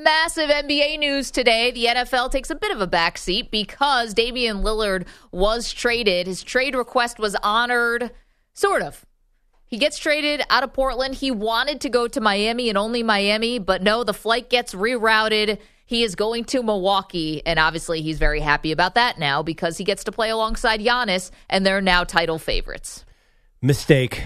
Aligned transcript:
Massive 0.00 0.50
NBA 0.50 0.98
news 0.98 1.30
today. 1.30 1.70
The 1.70 1.84
NFL 1.84 2.32
takes 2.32 2.50
a 2.50 2.56
bit 2.56 2.72
of 2.72 2.80
a 2.80 2.86
backseat 2.88 3.52
because 3.52 4.12
Damian 4.12 4.56
Lillard 4.56 5.06
was 5.30 5.72
traded. 5.72 6.26
His 6.26 6.42
trade 6.42 6.74
request 6.74 7.20
was 7.20 7.36
honored, 7.44 8.10
sort 8.54 8.82
of. 8.82 9.06
He 9.66 9.78
gets 9.78 9.96
traded 9.96 10.42
out 10.50 10.64
of 10.64 10.72
Portland. 10.72 11.14
He 11.14 11.30
wanted 11.30 11.80
to 11.82 11.88
go 11.90 12.08
to 12.08 12.20
Miami 12.20 12.68
and 12.68 12.76
only 12.76 13.04
Miami, 13.04 13.60
but 13.60 13.84
no, 13.84 14.02
the 14.02 14.12
flight 14.12 14.50
gets 14.50 14.74
rerouted. 14.74 15.58
He 15.86 16.02
is 16.02 16.16
going 16.16 16.46
to 16.46 16.64
Milwaukee, 16.64 17.40
and 17.46 17.60
obviously 17.60 18.02
he's 18.02 18.18
very 18.18 18.40
happy 18.40 18.72
about 18.72 18.96
that 18.96 19.16
now 19.16 19.44
because 19.44 19.78
he 19.78 19.84
gets 19.84 20.02
to 20.04 20.12
play 20.12 20.30
alongside 20.30 20.80
Giannis, 20.80 21.30
and 21.48 21.64
they're 21.64 21.80
now 21.80 22.02
title 22.02 22.40
favorites. 22.40 23.04
Mistake. 23.62 24.24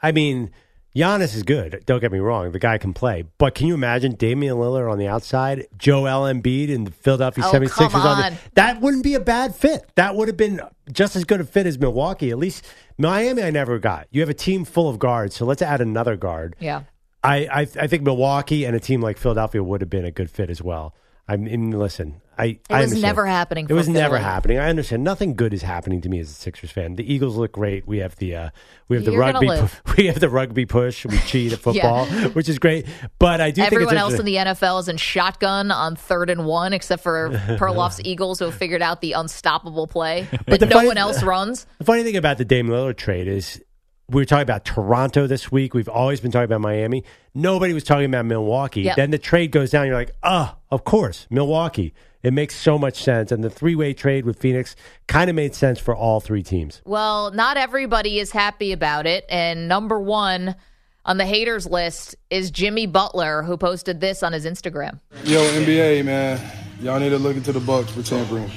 I 0.00 0.12
mean, 0.12 0.52
Giannis 0.96 1.34
is 1.34 1.42
good. 1.42 1.82
Don't 1.86 2.00
get 2.00 2.12
me 2.12 2.20
wrong; 2.20 2.52
the 2.52 2.58
guy 2.60 2.78
can 2.78 2.92
play. 2.94 3.24
But 3.38 3.54
can 3.54 3.66
you 3.66 3.74
imagine 3.74 4.12
Damian 4.14 4.56
Lillard 4.56 4.90
on 4.90 4.98
the 4.98 5.08
outside, 5.08 5.66
Joel 5.76 6.32
Embiid 6.32 6.72
and 6.72 6.86
the 6.86 6.92
Philadelphia 6.92 7.44
Oh, 7.46 7.52
76ers 7.52 7.70
come 7.90 7.94
on 7.96 8.18
the, 8.18 8.26
on. 8.26 8.36
That 8.54 8.80
wouldn't 8.80 9.02
be 9.02 9.14
a 9.14 9.20
bad 9.20 9.56
fit. 9.56 9.90
That 9.96 10.14
would 10.14 10.28
have 10.28 10.36
been 10.36 10.60
just 10.92 11.16
as 11.16 11.24
good 11.24 11.40
a 11.40 11.44
fit 11.44 11.66
as 11.66 11.78
Milwaukee. 11.78 12.30
At 12.30 12.38
least 12.38 12.64
Miami, 12.96 13.42
I 13.42 13.50
never 13.50 13.78
got. 13.80 14.06
You 14.12 14.20
have 14.20 14.30
a 14.30 14.34
team 14.34 14.64
full 14.64 14.88
of 14.88 15.00
guards, 15.00 15.34
so 15.34 15.44
let's 15.44 15.62
add 15.62 15.80
another 15.80 16.16
guard. 16.16 16.54
Yeah. 16.60 16.82
I, 17.24 17.36
I 17.46 17.60
I 17.80 17.86
think 17.88 18.02
Milwaukee 18.02 18.64
and 18.64 18.76
a 18.76 18.80
team 18.80 19.00
like 19.00 19.16
Philadelphia 19.18 19.64
would 19.64 19.80
have 19.80 19.90
been 19.90 20.04
a 20.04 20.10
good 20.12 20.30
fit 20.30 20.48
as 20.50 20.62
well. 20.62 20.94
I 21.26 21.36
mean, 21.36 21.70
listen, 21.70 22.20
I 22.36 22.44
It 22.44 22.60
I 22.68 22.80
was 22.80 22.90
understand. 22.90 23.02
never 23.02 23.26
happening 23.26 23.66
It 23.70 23.72
was 23.72 23.88
never 23.88 24.18
happening. 24.18 24.58
I 24.58 24.68
understand. 24.68 25.04
Nothing 25.04 25.34
good 25.36 25.54
is 25.54 25.62
happening 25.62 26.00
to 26.02 26.08
me 26.10 26.18
as 26.20 26.28
a 26.30 26.34
Sixers 26.34 26.70
fan. 26.70 26.96
The 26.96 27.12
Eagles 27.14 27.36
look 27.36 27.52
great. 27.52 27.86
We 27.86 27.98
have 27.98 28.16
the 28.16 28.36
uh, 28.36 28.50
we 28.88 28.96
have 28.96 29.04
the 29.06 29.12
You're 29.12 29.20
gonna 29.32 29.34
rugby. 29.34 29.46
live. 29.46 29.82
we 29.96 30.06
have 30.08 30.20
the 30.20 30.28
rugby 30.28 30.66
push. 30.66 31.06
We 31.06 31.16
cheat 31.20 31.52
at 31.54 31.58
football, 31.66 32.04
which 32.34 32.48
is 32.50 32.58
great. 32.58 32.86
But 33.18 33.40
I 33.40 33.52
do 33.52 33.62
Everyone 33.62 33.94
think 33.94 34.02
it's 34.04 34.10
else 34.12 34.18
in 34.20 34.26
the 34.26 34.34
NFL 34.36 34.80
is 34.80 34.88
in 34.88 34.96
shotgun 34.98 35.70
on 35.70 35.96
third 35.96 36.28
and 36.28 36.44
one, 36.44 36.72
except 36.74 37.02
for 37.02 37.30
Perloff's 37.58 38.00
Eagles, 38.04 38.38
who 38.40 38.44
have 38.46 38.54
figured 38.54 38.82
out 38.82 39.00
the 39.00 39.12
unstoppable 39.12 39.86
play 39.86 40.26
But, 40.46 40.60
the 40.60 40.66
no 40.66 40.76
funny- 40.76 40.88
one 40.88 40.98
else 40.98 41.22
runs. 41.22 41.66
The 41.78 41.84
funny 41.84 42.02
thing 42.02 42.16
about 42.16 42.36
the 42.36 42.44
Dame 42.44 42.68
Lillard 42.68 42.96
trade 42.98 43.28
is 43.28 43.62
we 44.08 44.20
were 44.20 44.26
talking 44.26 44.42
about 44.42 44.64
Toronto 44.64 45.26
this 45.26 45.50
week. 45.50 45.74
We've 45.74 45.88
always 45.88 46.20
been 46.20 46.30
talking 46.30 46.44
about 46.44 46.60
Miami. 46.60 47.04
Nobody 47.34 47.72
was 47.72 47.84
talking 47.84 48.06
about 48.06 48.26
Milwaukee. 48.26 48.82
Yep. 48.82 48.96
Then 48.96 49.10
the 49.10 49.18
trade 49.18 49.50
goes 49.50 49.70
down. 49.70 49.86
You're 49.86 49.94
like, 49.94 50.14
ah, 50.22 50.56
of 50.70 50.84
course, 50.84 51.26
Milwaukee. 51.30 51.94
It 52.22 52.32
makes 52.32 52.56
so 52.56 52.78
much 52.78 53.02
sense. 53.02 53.32
And 53.32 53.44
the 53.44 53.50
three 53.50 53.74
way 53.74 53.92
trade 53.92 54.24
with 54.24 54.38
Phoenix 54.38 54.76
kind 55.06 55.28
of 55.28 55.36
made 55.36 55.54
sense 55.54 55.78
for 55.78 55.94
all 55.94 56.20
three 56.20 56.42
teams. 56.42 56.80
Well, 56.84 57.30
not 57.32 57.56
everybody 57.56 58.18
is 58.18 58.30
happy 58.30 58.72
about 58.72 59.06
it. 59.06 59.24
And 59.28 59.68
number 59.68 60.00
one 60.00 60.56
on 61.04 61.18
the 61.18 61.26
haters 61.26 61.66
list 61.66 62.16
is 62.30 62.50
Jimmy 62.50 62.86
Butler, 62.86 63.42
who 63.42 63.56
posted 63.58 64.00
this 64.00 64.22
on 64.22 64.32
his 64.32 64.46
Instagram. 64.46 65.00
Yo, 65.24 65.40
NBA, 65.40 66.04
man, 66.04 66.40
y'all 66.80 66.98
need 66.98 67.10
to 67.10 67.18
look 67.18 67.36
into 67.36 67.52
the 67.52 67.60
Bucks 67.60 67.90
for 67.90 68.02
tampering. 68.02 68.50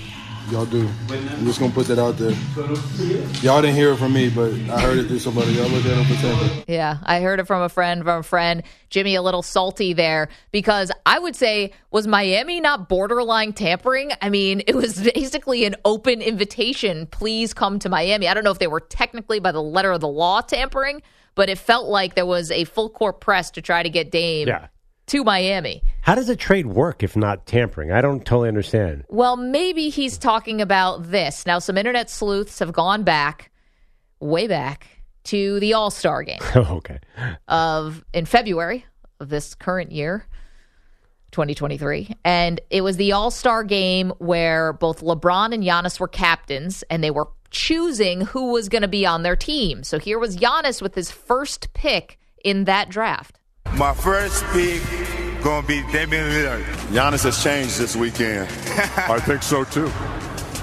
Y'all 0.52 0.66
do. 0.66 0.88
I'm 1.10 1.46
just 1.46 1.60
gonna 1.60 1.74
put 1.74 1.88
that 1.88 2.00
out 2.00 2.18
there. 2.18 2.32
Y'all 3.42 3.62
didn't 3.62 3.76
hear 3.76 3.92
it 3.92 3.98
from 3.98 4.14
me, 4.14 4.30
but 4.30 4.54
I 4.70 4.80
heard 4.80 4.98
it 4.98 5.08
through 5.08 5.20
somebody. 5.20 5.52
Y'all 5.52 5.68
look 5.68 5.84
at 5.84 5.90
them 5.96 6.06
for 6.06 6.14
tampering. 6.22 6.64
Yeah, 6.70 7.00
I 7.04 7.20
heard 7.20 7.42
it 7.42 7.48
from 7.48 7.62
a 7.64 7.68
friend, 7.70 8.02
from 8.04 8.20
a 8.20 8.24
friend. 8.24 8.64
Jimmy, 8.90 9.16
a 9.16 9.22
little 9.22 9.42
salty 9.42 9.92
there 9.92 10.30
because 10.52 10.90
I 11.06 11.20
would 11.20 11.36
say, 11.36 11.74
was 11.92 12.08
Miami 12.08 12.62
not 12.62 12.88
borderline 12.88 13.52
tampering? 13.52 14.12
I 14.22 14.30
mean, 14.30 14.62
it 14.68 14.76
was 14.76 15.02
basically 15.14 15.66
an 15.66 15.76
open 15.84 16.22
invitation. 16.22 17.08
Please 17.08 17.54
come 17.54 17.78
to 17.80 17.90
Miami. 17.90 18.30
I 18.30 18.34
don't 18.34 18.46
know 18.46 18.52
if 18.52 18.60
they 18.60 18.68
were 18.68 18.80
technically 18.80 19.40
by 19.40 19.52
the 19.52 19.62
letter 19.62 19.92
of 19.92 20.00
the 20.00 20.08
law 20.08 20.40
tampering, 20.40 21.02
but 21.36 21.50
it 21.50 21.58
felt 21.58 21.88
like 21.90 22.16
there 22.16 22.26
was 22.26 22.52
a 22.52 22.64
full 22.64 22.90
court 22.90 23.20
press 23.20 23.52
to 23.52 23.62
try 23.62 23.84
to 23.84 23.90
get 23.90 24.12
Dame 24.12 24.48
Yeah. 24.48 24.68
to 25.08 25.26
Miami. 25.26 25.84
How 26.08 26.16
does 26.16 26.30
a 26.30 26.38
trade 26.38 26.68
work 26.68 27.04
if 27.04 27.18
not 27.18 27.46
tampering? 27.46 27.92
I 27.92 28.00
don't 28.00 28.24
totally 28.24 28.48
understand. 28.48 29.04
Well, 29.10 29.36
maybe 29.36 29.90
he's 29.90 30.18
talking 30.18 30.62
about 30.62 31.12
this. 31.12 31.46
Now, 31.46 31.60
some 31.60 31.78
internet 31.78 32.10
sleuths 32.10 32.60
have 32.60 32.72
gone 32.72 33.04
back, 33.04 33.52
way 34.22 34.48
back, 34.48 34.88
to 35.26 35.60
the 35.60 35.74
All 35.74 35.92
Star 35.92 36.24
game. 36.24 36.40
Oh, 36.56 36.78
okay. 36.78 37.00
of 37.50 38.06
in 38.14 38.24
February 38.24 38.86
of 39.20 39.28
this 39.28 39.54
current 39.54 39.92
year, 39.92 40.26
2023. 41.32 42.16
And 42.24 42.62
it 42.70 42.86
was 42.86 42.96
the 42.96 43.12
All 43.12 43.30
Star 43.30 43.66
game 43.66 44.14
where 44.20 44.72
both 44.72 45.02
LeBron 45.02 45.54
and 45.54 45.62
Giannis 45.62 46.00
were 46.00 46.08
captains 46.08 46.86
and 46.90 47.04
they 47.04 47.12
were 47.12 47.28
choosing 47.52 48.22
who 48.22 48.54
was 48.54 48.70
going 48.70 48.82
to 48.82 48.88
be 48.88 49.06
on 49.06 49.24
their 49.24 49.36
team. 49.36 49.84
So 49.84 50.00
here 50.00 50.20
was 50.20 50.38
Giannis 50.38 50.82
with 50.82 50.96
his 50.96 51.12
first 51.12 51.74
pick 51.74 52.18
in 52.46 52.64
that 52.64 52.88
draft. 52.88 53.42
My 53.74 53.94
first 53.94 54.46
pick 54.54 54.82
gonna 55.44 55.66
be 55.68 55.82
Damian 55.92 56.26
Lillard. 56.26 56.64
Giannis 56.92 57.24
has 57.24 57.42
changed 57.44 57.80
this 57.80 57.96
weekend. 57.96 58.48
I 58.98 59.20
think 59.20 59.44
so 59.44 59.64
too. 59.64 59.92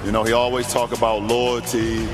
You 0.04 0.12
know, 0.12 0.22
he 0.22 0.32
always 0.32 0.70
talk 0.70 0.92
about 0.92 1.22
loyalty, 1.22 2.06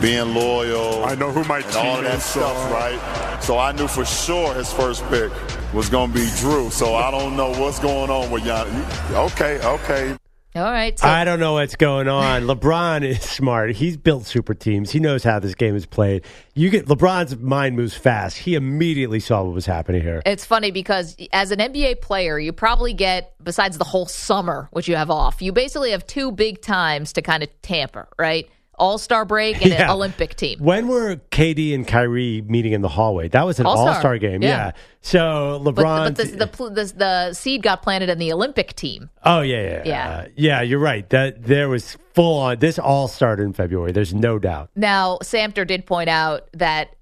being 0.00 0.34
loyal. 0.34 1.04
I 1.04 1.14
know 1.14 1.30
who 1.30 1.44
my 1.44 1.58
and 1.58 1.76
all 1.76 1.98
of 1.98 2.04
that 2.04 2.22
stuff, 2.22 2.56
are. 2.56 2.72
right? 2.72 3.42
So 3.42 3.58
I 3.58 3.72
knew 3.72 3.86
for 3.86 4.06
sure 4.06 4.54
his 4.54 4.72
first 4.72 5.06
pick 5.10 5.30
was 5.74 5.90
going 5.90 6.10
to 6.10 6.18
be 6.18 6.24
Jrue. 6.24 6.70
So 6.70 6.94
I 6.94 7.10
don't 7.10 7.36
know 7.36 7.50
what's 7.50 7.78
going 7.78 8.08
on 8.10 8.30
with 8.30 8.44
Giannis. 8.44 9.32
Okay, 9.32 9.60
okay. 9.62 10.16
All 10.56 10.62
right. 10.62 10.96
So 10.96 11.08
I 11.08 11.24
don't 11.24 11.40
know 11.40 11.54
what's 11.54 11.74
going 11.74 12.06
on. 12.06 12.42
LeBron 12.46 13.04
is 13.04 13.20
smart. 13.22 13.72
He's 13.72 13.96
built 13.96 14.24
super 14.26 14.54
teams. 14.54 14.92
He 14.92 15.00
knows 15.00 15.24
how 15.24 15.40
this 15.40 15.54
game 15.56 15.74
is 15.74 15.84
played. 15.84 16.24
You 16.54 16.70
get 16.70 16.86
LeBron's 16.86 17.36
mind 17.38 17.74
moves 17.74 17.94
fast. 17.94 18.38
He 18.38 18.54
immediately 18.54 19.18
saw 19.18 19.42
what 19.42 19.52
was 19.52 19.66
happening 19.66 20.02
here. 20.02 20.22
It's 20.24 20.44
funny 20.44 20.70
because 20.70 21.16
as 21.32 21.50
an 21.50 21.58
NBA 21.58 22.02
player, 22.02 22.38
you 22.38 22.52
probably 22.52 22.92
get, 22.92 23.34
besides 23.42 23.78
the 23.78 23.84
whole 23.84 24.06
summer, 24.06 24.68
which 24.70 24.86
you 24.86 24.94
have 24.94 25.10
off, 25.10 25.42
you 25.42 25.50
basically 25.50 25.90
have 25.90 26.06
two 26.06 26.30
big 26.30 26.62
times 26.62 27.12
to 27.14 27.22
kind 27.22 27.42
of 27.42 27.48
tamper, 27.62 28.08
right? 28.16 28.48
All 28.78 28.98
Star 28.98 29.24
break 29.24 29.62
and 29.64 29.72
an 29.72 29.90
Olympic 29.90 30.34
team. 30.34 30.58
When 30.58 30.88
were 30.88 31.16
KD 31.30 31.74
and 31.74 31.86
Kyrie 31.86 32.42
meeting 32.42 32.72
in 32.72 32.82
the 32.82 32.88
hallway? 32.88 33.28
That 33.28 33.46
was 33.46 33.60
an 33.60 33.66
All-Star. 33.66 34.18
Game. 34.18 34.42
Yeah. 34.42 34.48
Yeah. 34.48 34.72
So 35.00 35.60
LeBron. 35.64 36.14
but 36.14 36.16
the, 36.16 36.24
the, 36.24 36.46
the, 36.46 36.92
the 36.96 37.32
seed 37.32 37.62
got 37.62 37.82
planted 37.82 38.08
in 38.08 38.18
the 38.18 38.32
Olympic 38.32 38.74
team. 38.74 39.10
oh 39.24 39.40
yeah, 39.40 39.62
yeah, 39.62 39.82
Yeah. 39.84 40.08
Uh, 40.10 40.26
yeah. 40.36 40.60
You're 40.62 40.78
right. 40.78 41.08
That 41.10 41.42
there 41.42 41.68
was 41.68 41.96
full 42.14 42.38
on. 42.38 42.58
This 42.58 42.78
all 42.78 43.08
started 43.08 43.42
in 43.44 43.52
February. 43.52 43.92
There's 43.92 44.14
no 44.14 44.38
doubt. 44.38 44.70
Now, 44.76 45.18
Samter 45.22 45.66
did 45.66 45.86
point 45.86 46.08
out 46.08 46.48
that 46.52 46.94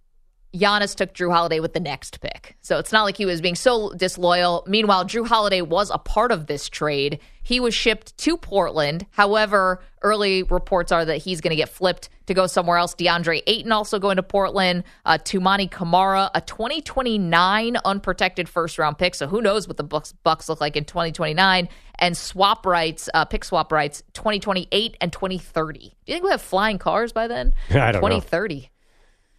Giannis 0.55 0.95
took 0.95 1.15
Jrue 1.15 1.33
Holiday 1.33 1.61
with 1.61 1.73
the 1.73 1.81
next 1.81 2.21
pick. 2.21 2.57
So 2.61 2.79
it's 2.79 2.93
not 2.93 3.05
like 3.05 3.17
he 3.17 3.25
was 3.25 3.41
being 3.41 3.55
so 3.55 3.93
disloyal. 3.95 4.65
Meanwhile, 4.67 5.07
Jrue 5.07 5.27
Holiday 5.27 5.63
was 5.63 5.91
a 5.91 5.99
part 5.99 6.31
of 6.31 6.47
this 6.47 6.69
trade. 6.69 7.21
He 7.43 7.59
was 7.59 7.75
shipped 7.75 8.17
to 8.19 8.37
Portland. 8.37 9.07
However, 9.11 9.83
early 10.03 10.43
reports 10.43 10.93
are 10.93 11.05
that 11.05 11.17
he's 11.19 11.41
going 11.41 11.51
to 11.51 11.57
get 11.57 11.71
flipped 11.71 12.11
to 12.27 12.35
go 12.35 12.47
somewhere 12.47 12.77
else. 12.77 12.95
DeAndre 12.95 13.43
Ayton 13.47 13.73
also 13.73 13.99
going 13.99 14.17
to 14.17 14.23
Portland. 14.23 14.85
Uh, 15.07 15.19
Toumani 15.19 15.71
Camara, 15.71 16.31
a 16.35 16.41
2029 16.43 17.77
unprotected 17.85 18.49
first 18.49 18.79
round 18.79 18.99
pick. 18.99 19.15
So 19.15 19.27
who 19.27 19.41
knows 19.41 19.67
what 19.67 19.79
the 19.79 19.85
Bucks, 19.85 20.13
Bucks 20.23 20.49
look 20.49 20.61
like 20.61 20.77
in 20.77 20.85
2029. 20.85 21.69
And 21.99 22.17
swap 22.17 22.67
rights, 22.67 23.09
uh, 23.15 23.25
pick 23.25 23.45
swap 23.45 23.73
rights, 23.73 24.03
2028 24.13 24.97
and 25.01 25.13
2030. 25.13 25.79
Do 25.79 25.85
you 25.85 25.91
think 26.07 26.23
we'll 26.23 26.33
have 26.33 26.43
flying 26.43 26.79
cars 26.79 27.13
by 27.13 27.27
then? 27.27 27.55
I 27.71 27.93
don't 27.93 28.03
know. 28.03 28.09
2030. 28.09 28.69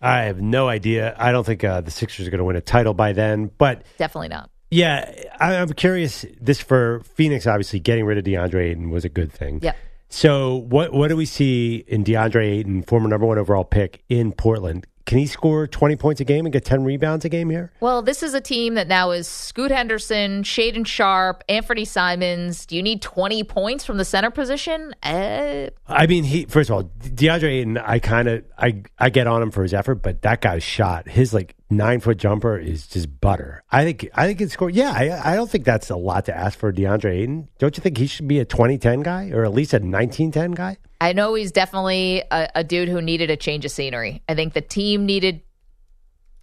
I 0.04 0.24
have 0.24 0.42
no 0.42 0.68
idea. 0.68 1.16
I 1.18 1.32
don't 1.32 1.46
think 1.46 1.64
uh, 1.64 1.82
the 1.82 1.92
Sixers 1.92 2.28
are 2.28 2.32
going 2.32 2.40
to 2.40 2.46
win 2.46 2.56
a 2.56 2.62
title 2.62 2.94
by 2.94 3.14
then. 3.14 3.52
But 3.58 3.84
Definitely 3.98 4.30
not. 4.30 4.50
Yeah, 4.70 5.14
I, 5.40 5.56
I'm 5.58 5.72
curious. 5.74 6.26
This 6.42 6.60
for 6.60 7.02
Phoenix, 7.16 7.46
obviously, 7.46 7.80
getting 7.80 8.06
rid 8.06 8.18
of 8.18 8.24
DeAndre 8.24 8.72
Ayton 8.72 8.90
was 8.90 9.06
a 9.06 9.10
good 9.10 9.32
thing. 9.32 9.60
Yeah. 9.62 9.74
So, 10.10 10.56
what 10.56 10.94
what 10.94 11.08
do 11.08 11.16
we 11.16 11.26
see 11.26 11.84
in 11.88 12.04
DeAndre 12.04 12.60
Ayton, 12.60 12.84
former 12.84 13.08
number 13.08 13.26
one 13.26 13.38
overall 13.38 13.64
pick 13.64 14.04
in 14.10 14.32
Portland? 14.32 14.86
Can 15.06 15.18
he 15.18 15.26
score 15.28 15.68
20 15.68 15.96
points 15.98 16.22
a 16.22 16.24
game 16.24 16.46
and 16.46 16.54
get 16.54 16.64
10 16.64 16.84
rebounds 16.84 17.26
a 17.26 17.30
game 17.30 17.50
here? 17.50 17.72
Well, 17.82 18.02
this 18.02 18.24
is 18.24 18.34
a 18.34 18.42
team 18.42 18.76
that 18.76 18.88
now 18.88 19.12
is 19.12 19.28
Scoot 19.28 19.70
Henderson, 19.72 20.44
Shaedon 20.44 20.88
Sharpe, 20.88 21.44
Anthony 21.50 21.86
Simons. 21.86 22.66
Do 22.66 22.76
you 22.76 22.84
need 22.84 23.02
20 23.02 23.44
points 23.44 23.84
from 23.86 23.98
the 23.98 24.06
center 24.06 24.32
position? 24.32 24.96
Uh, 25.04 25.70
I 25.88 26.08
mean, 26.08 26.24
he 26.24 26.46
first 26.46 26.70
of 26.70 26.76
all, 26.76 26.84
DeAndre 27.00 27.60
Ayton, 27.60 27.78
I 27.78 28.00
kind 28.00 28.28
of 28.28 28.46
I 28.58 28.84
I 28.98 29.10
get 29.10 29.28
on 29.28 29.42
him 29.42 29.52
for 29.52 29.64
his 29.64 29.74
effort, 29.74 29.96
but 29.96 30.22
that 30.22 30.42
guy's 30.42 30.64
shot, 30.64 31.10
his 31.10 31.34
like 31.34 31.56
nine 31.70 32.00
foot 32.00 32.18
jumper 32.18 32.58
is 32.58 32.88
just 32.88 33.20
butter. 33.20 33.64
I 33.72 33.84
think 33.84 34.10
I 34.14 34.28
think 34.28 34.42
it's 34.42 34.54
score. 34.54 34.70
Yeah, 34.70 34.92
I, 34.92 35.34
I 35.34 35.36
don't 35.36 35.50
think 35.50 35.66
that's 35.66 35.90
a 35.90 35.96
lot 35.96 36.26
to 36.26 36.36
ask 36.36 36.58
for 36.58 36.72
DeAndre 36.72 37.22
Ayton. 37.22 37.50
Don't 37.60 37.76
you 37.78 37.82
think 37.82 37.98
he 37.98 38.08
should 38.08 38.28
be 38.28 38.40
a 38.40 38.46
2010 38.46 39.02
guy 39.02 39.30
or 39.32 39.44
at 39.44 39.54
least 39.54 39.74
a 39.74 39.78
1910 39.78 40.52
guy? 40.52 40.78
I 41.02 41.14
know 41.14 41.34
he's 41.34 41.52
definitely 41.52 42.24
a, 42.32 42.50
a 42.56 42.64
dude 42.64 42.90
who 42.90 43.02
needed 43.02 43.30
a 43.30 43.36
change 43.36 43.66
of 43.66 43.72
scenery. 43.72 44.22
I 44.30 44.36
think 44.36 44.54
the 44.54 44.62
team 44.62 45.06
needed. 45.06 45.42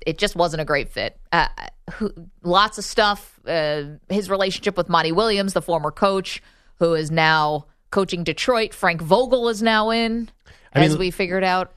It 0.06 0.18
just 0.18 0.34
wasn't 0.34 0.62
a 0.62 0.64
great 0.64 0.88
fit. 0.88 1.18
Uh, 1.32 1.48
who, 1.94 2.12
lots 2.42 2.78
of 2.78 2.84
stuff. 2.84 3.38
Uh, 3.46 3.84
his 4.08 4.30
relationship 4.30 4.76
with 4.76 4.88
Monty 4.88 5.12
Williams, 5.12 5.52
the 5.52 5.62
former 5.62 5.90
coach, 5.90 6.42
who 6.78 6.94
is 6.94 7.10
now 7.10 7.66
coaching 7.90 8.24
Detroit. 8.24 8.72
Frank 8.72 9.02
Vogel 9.02 9.48
is 9.48 9.62
now 9.62 9.90
in, 9.90 10.30
I 10.72 10.84
as 10.84 10.92
mean, 10.92 10.98
we 10.98 11.10
figured 11.10 11.44
out 11.44 11.72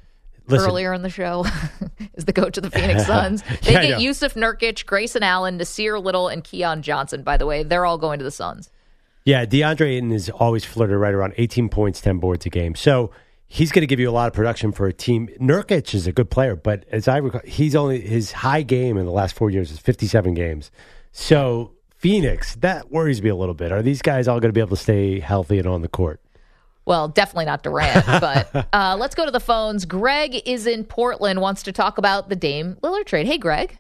listen. 0.48 0.70
earlier 0.70 0.94
in 0.94 1.02
the 1.02 1.10
show, 1.10 1.46
is 2.16 2.26
the 2.26 2.34
coach 2.34 2.58
of 2.58 2.64
the 2.64 2.72
Phoenix 2.72 3.06
Suns. 3.08 3.44
They 3.62 3.74
Yeah, 3.74 3.86
get 3.86 4.02
Yusuf 4.02 4.34
Nurkic, 4.34 4.86
Grayson 4.86 5.24
Allen, 5.24 5.58
Nassir 5.58 6.02
Little, 6.04 6.28
and 6.28 6.44
Keon 6.44 6.82
Johnson. 6.82 7.24
By 7.24 7.38
the 7.38 7.46
way, 7.46 7.64
they're 7.64 7.86
all 7.86 7.98
going 7.98 8.20
to 8.20 8.26
the 8.26 8.32
Suns. 8.32 8.70
Yeah, 9.26 9.46
DeAndre 9.46 9.96
Ayton 9.96 10.12
is 10.12 10.30
always 10.30 10.66
flirted 10.66 10.98
right 10.98 11.14
around 11.14 11.34
18 11.38 11.70
points, 11.70 12.02
10 12.02 12.18
boards 12.20 12.46
a 12.46 12.50
game. 12.50 12.76
So 12.76 13.12
he's 13.48 13.72
going 13.72 13.82
to 13.82 13.88
give 13.88 14.00
you 14.00 14.10
a 14.10 14.12
lot 14.12 14.28
of 14.28 14.34
production 14.34 14.72
for 14.72 14.88
a 14.88 14.94
team. 14.94 15.30
Nurkic 15.40 15.94
is 15.94 16.08
a 16.08 16.12
good 16.12 16.30
player, 16.30 16.56
but 16.56 16.86
as 16.92 17.08
I 17.08 17.18
recall, 17.18 17.42
he's 17.46 17.76
only 17.76 18.02
his 18.02 18.32
high 18.32 18.64
game 18.64 18.98
in 18.98 19.06
the 19.06 19.12
last 19.12 19.36
four 19.36 19.50
years 19.50 19.72
is 19.72 19.80
57 19.80 20.34
games. 20.34 20.72
So 21.12 21.72
Phoenix, 21.96 22.56
that 22.56 22.92
worries 22.92 23.22
me 23.22 23.30
a 23.30 23.36
little 23.36 23.54
bit. 23.54 23.72
Are 23.72 23.82
these 23.82 24.02
guys 24.02 24.28
all 24.28 24.42
going 24.42 24.50
to 24.50 24.54
be 24.54 24.60
able 24.60 24.76
to 24.76 24.84
stay 24.84 25.20
healthy 25.20 25.58
and 25.60 25.68
on 25.68 25.82
the 25.84 25.88
court? 25.88 26.20
Well, 26.86 27.08
definitely 27.08 27.46
not 27.46 27.64
Durant, 27.64 28.06
but 28.08 28.68
uh, 28.74 28.98
let's 29.00 29.16
go 29.16 29.26
to 29.26 29.32
the 29.32 29.40
phones. 29.40 29.86
Greg 29.86 30.42
is 30.46 30.68
in 30.68 30.84
Portland, 30.84 31.42
wants 31.42 31.64
to 31.64 31.72
talk 31.72 31.98
about 31.98 32.30
the 32.30 32.36
Dame 32.36 32.76
Lillard 32.84 33.06
trade. 33.06 33.26
Hey, 33.26 33.38
Greg. 33.38 33.78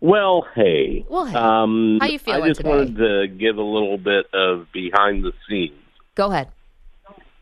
Well, 0.00 0.46
hey. 0.54 1.04
Well, 1.08 1.26
hey. 1.26 1.36
Um, 1.36 1.98
How 2.00 2.06
you 2.08 2.18
feeling 2.18 2.42
I 2.42 2.48
just 2.48 2.58
today? 2.58 2.68
wanted 2.68 2.96
to 2.96 3.28
give 3.28 3.56
a 3.56 3.62
little 3.62 3.98
bit 3.98 4.26
of 4.34 4.70
behind 4.72 5.24
the 5.24 5.32
scenes. 5.48 5.72
Go 6.14 6.30
ahead. 6.30 6.48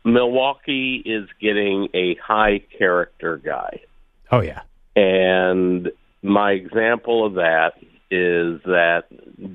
Milwaukee 0.03 1.01
is 1.03 1.27
getting 1.41 1.89
a 1.93 2.15
high 2.15 2.59
character 2.77 3.37
guy. 3.37 3.81
Oh, 4.31 4.41
yeah. 4.41 4.61
And 4.95 5.91
my 6.21 6.51
example 6.51 7.25
of 7.25 7.33
that 7.33 7.73
is 8.11 8.61
that 8.65 9.05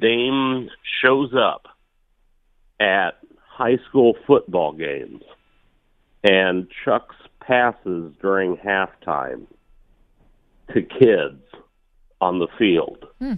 Dame 0.01 0.69
shows 1.03 1.33
up 1.35 1.69
at 2.81 3.20
high 3.61 3.77
school 3.87 4.15
football 4.27 4.73
games 4.73 5.23
and 6.25 6.67
chucks 6.83 7.15
passes 7.47 8.11
during 8.23 8.57
halftime 8.57 9.43
to 10.73 10.81
kids 10.81 11.43
on 12.23 12.39
the 12.39 12.47
field. 12.59 13.05
Hmm. 13.19 13.35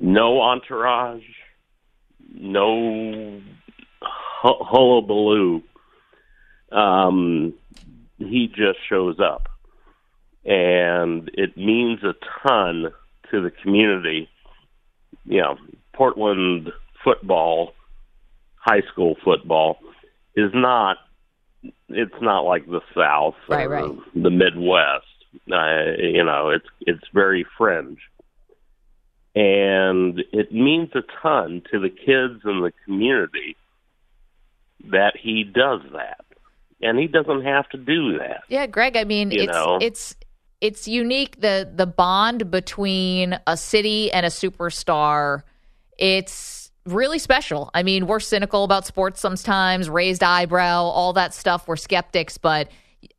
No 0.00 0.40
entourage, 0.40 1.24
no 2.32 3.42
hu- 4.00 4.64
hullabaloo. 4.64 5.62
Um, 6.72 7.52
he 8.16 8.48
just 8.48 8.78
shows 8.88 9.20
up 9.20 9.50
and 10.46 11.30
it 11.34 11.54
means 11.58 12.00
a 12.02 12.14
ton 12.42 12.92
to 13.30 13.42
the 13.42 13.50
community. 13.50 14.26
You 15.26 15.42
know, 15.42 15.56
Portland 15.92 16.72
football, 17.04 17.74
high 18.64 18.82
school 18.92 19.16
football, 19.24 19.78
is 20.34 20.50
not. 20.54 20.96
It's 21.88 22.20
not 22.20 22.40
like 22.40 22.66
the 22.66 22.80
South 22.94 23.36
Right, 23.48 23.64
or 23.66 23.68
right. 23.68 23.92
the 24.14 24.30
Midwest. 24.30 25.06
Uh, 25.50 25.96
you 25.98 26.24
know, 26.24 26.50
it's 26.50 26.66
it's 26.80 27.04
very 27.12 27.46
fringe, 27.56 27.98
and 29.34 30.20
it 30.32 30.52
means 30.52 30.90
a 30.94 31.02
ton 31.22 31.62
to 31.72 31.80
the 31.80 31.88
kids 31.90 32.40
and 32.44 32.64
the 32.64 32.72
community 32.84 33.56
that 34.90 35.14
he 35.20 35.44
does 35.44 35.80
that, 35.92 36.24
and 36.82 36.98
he 36.98 37.06
doesn't 37.06 37.42
have 37.44 37.68
to 37.70 37.78
do 37.78 38.18
that. 38.18 38.42
Yeah, 38.48 38.66
Greg. 38.66 38.96
I 38.96 39.04
mean, 39.04 39.30
You 39.30 39.42
it's 39.44 39.52
know. 39.52 39.78
it's 39.80 40.16
it's 40.60 40.86
unique 40.86 41.40
the 41.40 41.68
the 41.74 41.86
bond 41.86 42.50
between 42.50 43.38
a 43.46 43.56
city 43.56 44.12
and 44.12 44.24
a 44.24 44.30
superstar. 44.30 45.42
It's 45.98 46.63
really 46.86 47.18
special. 47.18 47.70
I 47.74 47.82
mean, 47.82 48.06
we're 48.06 48.20
cynical 48.20 48.64
about 48.64 48.86
sports 48.86 49.20
sometimes, 49.20 49.88
raised 49.88 50.22
eyebrow, 50.22 50.82
all 50.82 51.12
that 51.14 51.34
stuff. 51.34 51.66
We're 51.66 51.76
skeptics, 51.76 52.38
but 52.38 52.68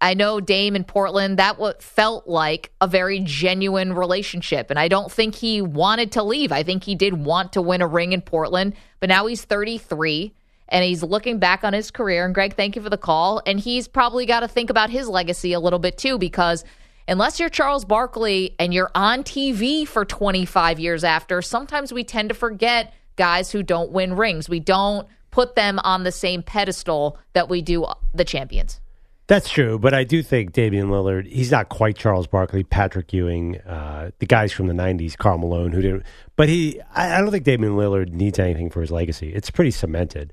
I 0.01 0.13
know 0.13 0.39
Dame 0.39 0.75
in 0.75 0.83
Portland 0.83 1.37
that 1.37 1.59
what 1.59 1.81
felt 1.81 2.27
like 2.27 2.71
a 2.81 2.87
very 2.87 3.19
genuine 3.19 3.93
relationship, 3.93 4.69
and 4.69 4.79
I 4.79 4.87
don't 4.87 5.11
think 5.11 5.35
he 5.35 5.61
wanted 5.61 6.11
to 6.13 6.23
leave. 6.23 6.51
I 6.51 6.63
think 6.63 6.83
he 6.83 6.95
did 6.95 7.13
want 7.13 7.53
to 7.53 7.61
win 7.61 7.81
a 7.81 7.87
ring 7.87 8.13
in 8.13 8.21
Portland, 8.21 8.75
but 8.99 9.09
now 9.09 9.25
he's 9.25 9.43
33 9.45 10.33
and 10.67 10.83
he's 10.83 11.03
looking 11.03 11.37
back 11.37 11.63
on 11.63 11.73
his 11.73 11.91
career. 11.91 12.25
And 12.25 12.33
Greg, 12.33 12.55
thank 12.55 12.75
you 12.75 12.81
for 12.81 12.89
the 12.89 12.97
call. 12.97 13.41
And 13.45 13.59
he's 13.59 13.87
probably 13.87 14.25
got 14.25 14.39
to 14.39 14.47
think 14.47 14.71
about 14.71 14.89
his 14.89 15.07
legacy 15.07 15.53
a 15.53 15.59
little 15.59 15.79
bit 15.79 15.97
too, 15.97 16.17
because 16.17 16.63
unless 17.07 17.39
you're 17.39 17.49
Charles 17.49 17.85
Barkley 17.85 18.55
and 18.57 18.73
you're 18.73 18.89
on 18.95 19.23
TV 19.23 19.87
for 19.87 20.05
25 20.05 20.79
years 20.79 21.03
after, 21.03 21.41
sometimes 21.43 21.93
we 21.93 22.03
tend 22.03 22.29
to 22.29 22.35
forget 22.35 22.93
guys 23.15 23.51
who 23.51 23.63
don't 23.63 23.91
win 23.91 24.15
rings. 24.15 24.49
We 24.49 24.59
don't 24.59 25.07
put 25.31 25.55
them 25.55 25.79
on 25.83 26.03
the 26.03 26.11
same 26.11 26.43
pedestal 26.43 27.17
that 27.33 27.49
we 27.49 27.61
do 27.61 27.85
the 28.13 28.25
champions. 28.25 28.79
That's 29.27 29.49
true, 29.49 29.79
but 29.79 29.95
I 29.95 30.03
do 30.03 30.21
think 30.21 30.53
Damian 30.53 30.89
Lillard, 30.89 31.25
he's 31.25 31.49
not 31.49 31.69
quite 31.69 31.97
Charles 31.97 32.27
Barkley, 32.27 32.63
Patrick 32.63 33.11
Ewing, 33.11 33.59
uh, 33.61 34.11
the 34.19 34.27
guys 34.27 34.51
from 34.51 34.67
the 34.67 34.73
90s, 34.73 35.17
Karl 35.17 35.39
Malone, 35.39 35.71
who 35.71 35.81
didn't. 35.81 36.03
But 36.35 36.47
he, 36.47 36.79
I, 36.93 37.17
I 37.17 37.21
don't 37.21 37.31
think 37.31 37.43
Damian 37.43 37.73
Lillard 37.73 38.13
needs 38.13 38.37
anything 38.37 38.69
for 38.69 38.81
his 38.81 38.91
legacy. 38.91 39.33
It's 39.33 39.49
pretty 39.49 39.71
cemented. 39.71 40.31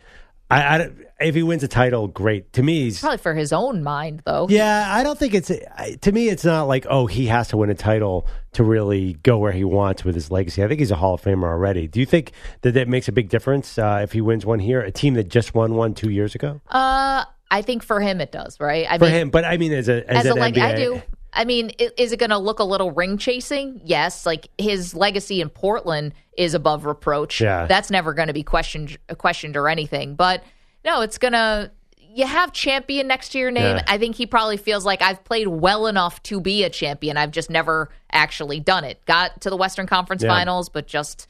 I, 0.53 0.79
I 0.79 0.91
if 1.21 1.35
he 1.35 1.43
wins 1.43 1.63
a 1.63 1.69
title, 1.69 2.09
great. 2.09 2.53
To 2.55 2.63
me, 2.63 2.83
he's. 2.85 3.01
Probably 3.01 3.19
for 3.19 3.35
his 3.35 3.53
own 3.53 3.83
mind, 3.83 4.23
though. 4.27 4.47
Yeah, 4.51 4.87
I 4.89 5.03
don't 5.03 5.19
think 5.19 5.35
it's. 5.35 5.49
To 5.49 6.13
me, 6.13 6.29
it's 6.29 6.45
not 6.45 6.65
like, 6.65 6.87
oh, 6.91 7.07
he 7.07 7.27
has 7.27 7.49
to 7.49 7.57
win 7.57 7.71
a 7.71 7.75
title 7.75 8.27
to 8.53 8.65
really 8.65 9.15
go 9.23 9.39
where 9.39 9.53
he 9.53 9.65
wants 9.65 10.05
with 10.05 10.15
his 10.15 10.31
legacy. 10.31 10.63
I 10.63 10.69
think 10.69 10.81
he's 10.81 10.91
a 10.91 10.97
Hall 10.97 11.15
of 11.15 11.23
Famer 11.23 11.45
already. 11.45 11.87
Do 11.89 12.01
you 12.01 12.07
think 12.07 12.33
that 12.63 12.73
that 12.73 12.89
makes 12.89 13.09
a 13.09 13.13
big 13.13 13.29
difference 13.29 13.79
uh, 13.79 14.01
if 14.03 14.13
he 14.13 14.21
wins 14.21 14.45
one 14.45 14.59
here? 14.59 14.81
A 14.81 14.91
team 14.91 15.15
that 15.15 15.29
just 15.29 15.55
won 15.55 15.75
one 15.75 15.95
two 15.95 16.11
years 16.11 16.35
ago? 16.35 16.61
Uh, 16.69 17.25
I 17.51 17.63
think 17.63 17.83
for 17.83 18.01
him 18.01 18.21
it 18.21 18.33
does, 18.33 18.59
right? 18.61 18.87
I 18.89 18.99
For 18.99 19.05
mean, 19.05 19.15
him, 19.15 19.31
but 19.31 19.45
I 19.45 19.57
mean, 19.57 19.73
as 19.73 19.89
a 19.89 20.09
as, 20.11 20.27
as 20.27 20.33
a 20.33 20.35
leg, 20.35 20.55
NBA, 20.55 20.63
I 20.63 20.75
do. 20.75 21.03
I 21.33 21.45
mean, 21.45 21.71
is 21.97 22.13
it 22.13 22.19
going 22.19 22.31
to 22.31 22.39
look 22.39 22.59
a 22.59 22.65
little 22.65 22.91
ring 22.91 23.17
chasing? 23.19 23.81
Yes. 23.85 24.27
Like 24.27 24.49
his 24.59 24.95
legacy 24.95 25.41
in 25.41 25.49
Portland 25.49 26.13
is 26.37 26.55
above 26.55 26.85
reproach. 26.85 27.41
Yeah. 27.41 27.67
that's 27.67 27.91
never 27.91 28.13
going 28.15 28.29
to 28.29 28.35
be 28.35 28.43
questioned, 28.43 28.99
questioned 29.19 29.57
or 29.57 29.69
anything. 29.69 30.15
But 30.15 30.45
no, 30.85 31.01
it's 31.03 31.19
going 31.19 31.33
to. 31.33 31.71
You 32.15 32.27
have 32.27 32.53
champion 32.53 33.07
next 33.07 33.31
to 33.31 33.39
your 33.39 33.51
name. 33.51 33.77
Yeah. 33.77 33.85
I 33.87 33.97
think 33.97 34.17
he 34.17 34.27
probably 34.27 34.59
feels 34.59 34.85
like 34.85 35.01
I've 35.01 35.25
played 35.25 35.49
well 35.49 35.87
enough 35.87 36.23
to 36.25 36.43
be 36.43 36.63
a 36.63 36.69
champion. 36.69 37.17
I've 37.17 37.31
just 37.31 37.49
never 37.49 37.89
actually 38.11 38.61
done 38.61 38.85
it. 38.85 39.03
Got 39.07 39.41
to 39.41 39.49
the 39.49 39.57
Western 39.57 39.87
Conference 39.87 40.23
Yeah. 40.23 40.29
Finals, 40.29 40.69
but 40.69 40.87
just 40.87 41.27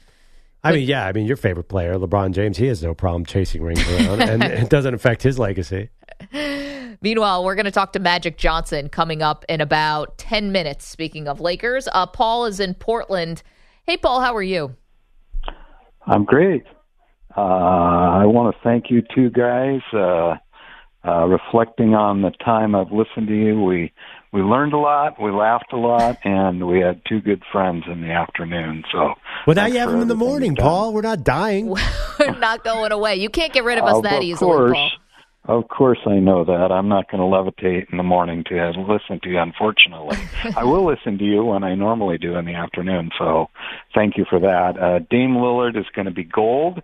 I 0.63 0.71
mean, 0.71 0.87
yeah, 0.87 1.05
I 1.05 1.11
mean, 1.11 1.25
your 1.25 1.35
favorite 1.35 1.67
player, 1.67 1.95
LeBron 1.95 2.31
James, 2.31 2.57
he 2.57 2.67
has 2.67 2.81
no 2.81 2.93
problem 2.93 3.25
chasing 3.25 3.61
rings 3.61 3.85
around, 3.91 4.21
and 4.21 4.43
it 4.43 4.69
doesn't 4.69 4.93
affect 4.93 5.21
his 5.21 5.37
legacy. 5.37 5.89
Meanwhile, 7.01 7.43
we're 7.43 7.55
going 7.55 7.65
to 7.65 7.71
talk 7.71 7.91
to 7.93 7.99
Magic 7.99 8.37
Johnson 8.37 8.87
coming 8.87 9.21
up 9.21 9.43
in 9.49 9.59
about 9.59 10.17
10 10.17 10.53
minutes. 10.53 10.87
Speaking 10.87 11.27
of 11.27 11.41
Lakers, 11.41 11.89
uh, 11.91 12.05
Paul 12.05 12.45
is 12.45 12.61
in 12.61 12.75
Portland. 12.75 13.43
Hey, 13.85 13.97
Paul, 13.97 14.21
how 14.21 14.33
are 14.35 14.43
you? 14.43 14.75
I'm 16.07 16.23
great. 16.23 16.63
Uh, 17.35 17.41
I 17.41 18.25
want 18.25 18.55
to 18.55 18.61
thank 18.63 18.89
you 18.89 19.01
two 19.13 19.29
guys. 19.31 19.81
Uh, 19.91 20.35
uh, 21.05 21.25
reflecting 21.25 21.93
on 21.93 22.21
the 22.21 22.31
time 22.43 22.75
I've 22.75 22.91
listened 22.93 23.27
to 23.27 23.35
you, 23.35 23.61
we 23.61 23.91
we 24.33 24.41
learned 24.41 24.73
a 24.73 24.77
lot, 24.79 25.21
we 25.21 25.31
laughed 25.31 25.71
a 25.71 25.77
lot, 25.77 26.17
and 26.23 26.67
we 26.67 26.79
had 26.79 27.01
two 27.07 27.21
good 27.21 27.43
friends 27.51 27.83
in 27.87 28.01
the 28.01 28.09
afternoon. 28.11 28.83
So, 28.91 29.13
Well, 29.45 29.55
now 29.55 29.67
you 29.67 29.77
have 29.77 29.91
them 29.91 30.01
in 30.01 30.07
the 30.07 30.15
morning. 30.15 30.55
Paul. 30.55 30.91
We're 30.93 31.01
not 31.01 31.23
dying. 31.23 31.67
We're 32.19 32.39
not 32.39 32.63
going 32.63 32.91
away. 32.91 33.15
You 33.15 33.29
can't 33.29 33.53
get 33.53 33.63
rid 33.63 33.77
of 33.77 33.85
us 33.85 33.97
Of 33.97 34.03
that 34.03 34.09
course. 34.13 34.25
easily, 34.25 34.73
Paul. 34.73 34.91
Of 35.45 35.67
course, 35.67 35.99
I 36.05 36.19
know 36.19 36.45
that. 36.45 36.71
I'm 36.71 36.87
not 36.87 37.11
going 37.11 37.19
to 37.19 37.27
levitate 37.27 37.91
in 37.91 37.97
the 37.97 38.03
morning 38.03 38.43
to 38.47 38.71
listen 38.87 39.19
to 39.23 39.29
you, 39.29 39.39
unfortunately. 39.39 40.17
I 40.55 40.63
will 40.63 40.85
listen 40.85 41.17
to 41.17 41.23
you 41.25 41.43
when 41.43 41.63
I 41.63 41.75
normally 41.75 42.17
do 42.17 42.35
in 42.37 42.45
the 42.45 42.55
afternoon, 42.55 43.11
so 43.19 43.49
thank 43.93 44.17
you 44.17 44.25
for 44.29 44.39
that. 44.39 44.79
Uh, 44.81 44.99
Dame 45.11 45.31
Lillard 45.35 45.77
is 45.77 45.85
going 45.93 46.05
to 46.05 46.11
be 46.11 46.23
gold. 46.23 46.81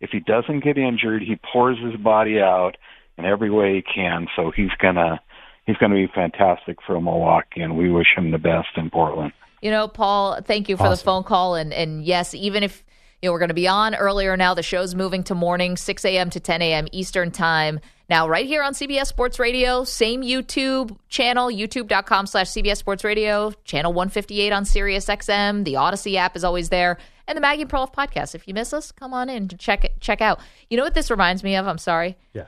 If 0.00 0.10
he 0.10 0.20
doesn't 0.20 0.62
get 0.62 0.78
injured, 0.78 1.22
he 1.22 1.36
pours 1.52 1.78
his 1.78 1.96
body 2.00 2.38
out 2.40 2.76
in 3.18 3.24
every 3.24 3.50
way 3.50 3.74
he 3.74 3.82
can, 3.82 4.28
so 4.36 4.52
he's 4.54 4.70
going 4.80 4.94
to 4.94 5.18
he's 5.66 5.76
going 5.76 5.90
to 5.90 5.96
be 5.96 6.10
fantastic 6.14 6.78
for 6.86 7.00
Milwaukee, 7.00 7.60
and 7.60 7.76
we 7.76 7.90
wish 7.90 8.08
him 8.16 8.30
the 8.30 8.38
best 8.38 8.68
in 8.76 8.90
Portland. 8.90 9.32
You 9.62 9.70
know, 9.70 9.88
Paul, 9.88 10.40
thank 10.42 10.68
you 10.68 10.76
for 10.76 10.84
Awesome. 10.84 10.96
the 10.98 11.04
phone 11.04 11.24
call. 11.24 11.54
And, 11.56 11.72
and 11.72 12.04
yes, 12.04 12.34
even 12.34 12.62
if 12.62 12.84
you 13.22 13.28
know 13.28 13.32
we're 13.32 13.38
going 13.38 13.48
to 13.48 13.54
be 13.54 13.66
on 13.68 13.94
earlier 13.94 14.36
now, 14.36 14.54
the 14.54 14.62
show's 14.62 14.94
moving 14.94 15.22
to 15.24 15.34
morning, 15.34 15.76
6 15.76 16.04
a.m. 16.04 16.30
to 16.30 16.40
10 16.40 16.62
a.m. 16.62 16.86
Eastern 16.92 17.30
Time. 17.30 17.80
Now, 18.08 18.28
right 18.28 18.46
here 18.46 18.62
on 18.62 18.74
CBS 18.74 19.06
Sports 19.06 19.40
Radio, 19.40 19.82
same 19.82 20.22
YouTube 20.22 20.96
channel, 21.08 21.48
youtube.com 21.48 22.26
slash 22.26 22.46
CBS 22.48 22.76
Sports 22.76 23.02
Radio, 23.02 23.50
channel 23.64 23.92
158 23.92 24.52
on 24.52 24.64
Sirius 24.64 25.06
XM. 25.06 25.64
The 25.64 25.74
Odyssey 25.76 26.16
app 26.16 26.36
is 26.36 26.44
always 26.44 26.68
there. 26.68 26.98
And 27.26 27.36
the 27.36 27.40
Maggie 27.40 27.62
and 27.62 27.70
Perloff 27.70 27.92
podcast. 27.92 28.36
If 28.36 28.46
you 28.46 28.54
miss 28.54 28.72
us, 28.72 28.92
come 28.92 29.12
on 29.12 29.28
in 29.28 29.48
to 29.48 29.56
check 29.56 29.84
it, 29.84 30.00
check 30.00 30.20
out. 30.20 30.38
You 30.70 30.76
know 30.76 30.84
what 30.84 30.94
this 30.94 31.10
reminds 31.10 31.42
me 31.42 31.56
of? 31.56 31.66
I'm 31.66 31.78
sorry. 31.78 32.16
Yeah. 32.32 32.46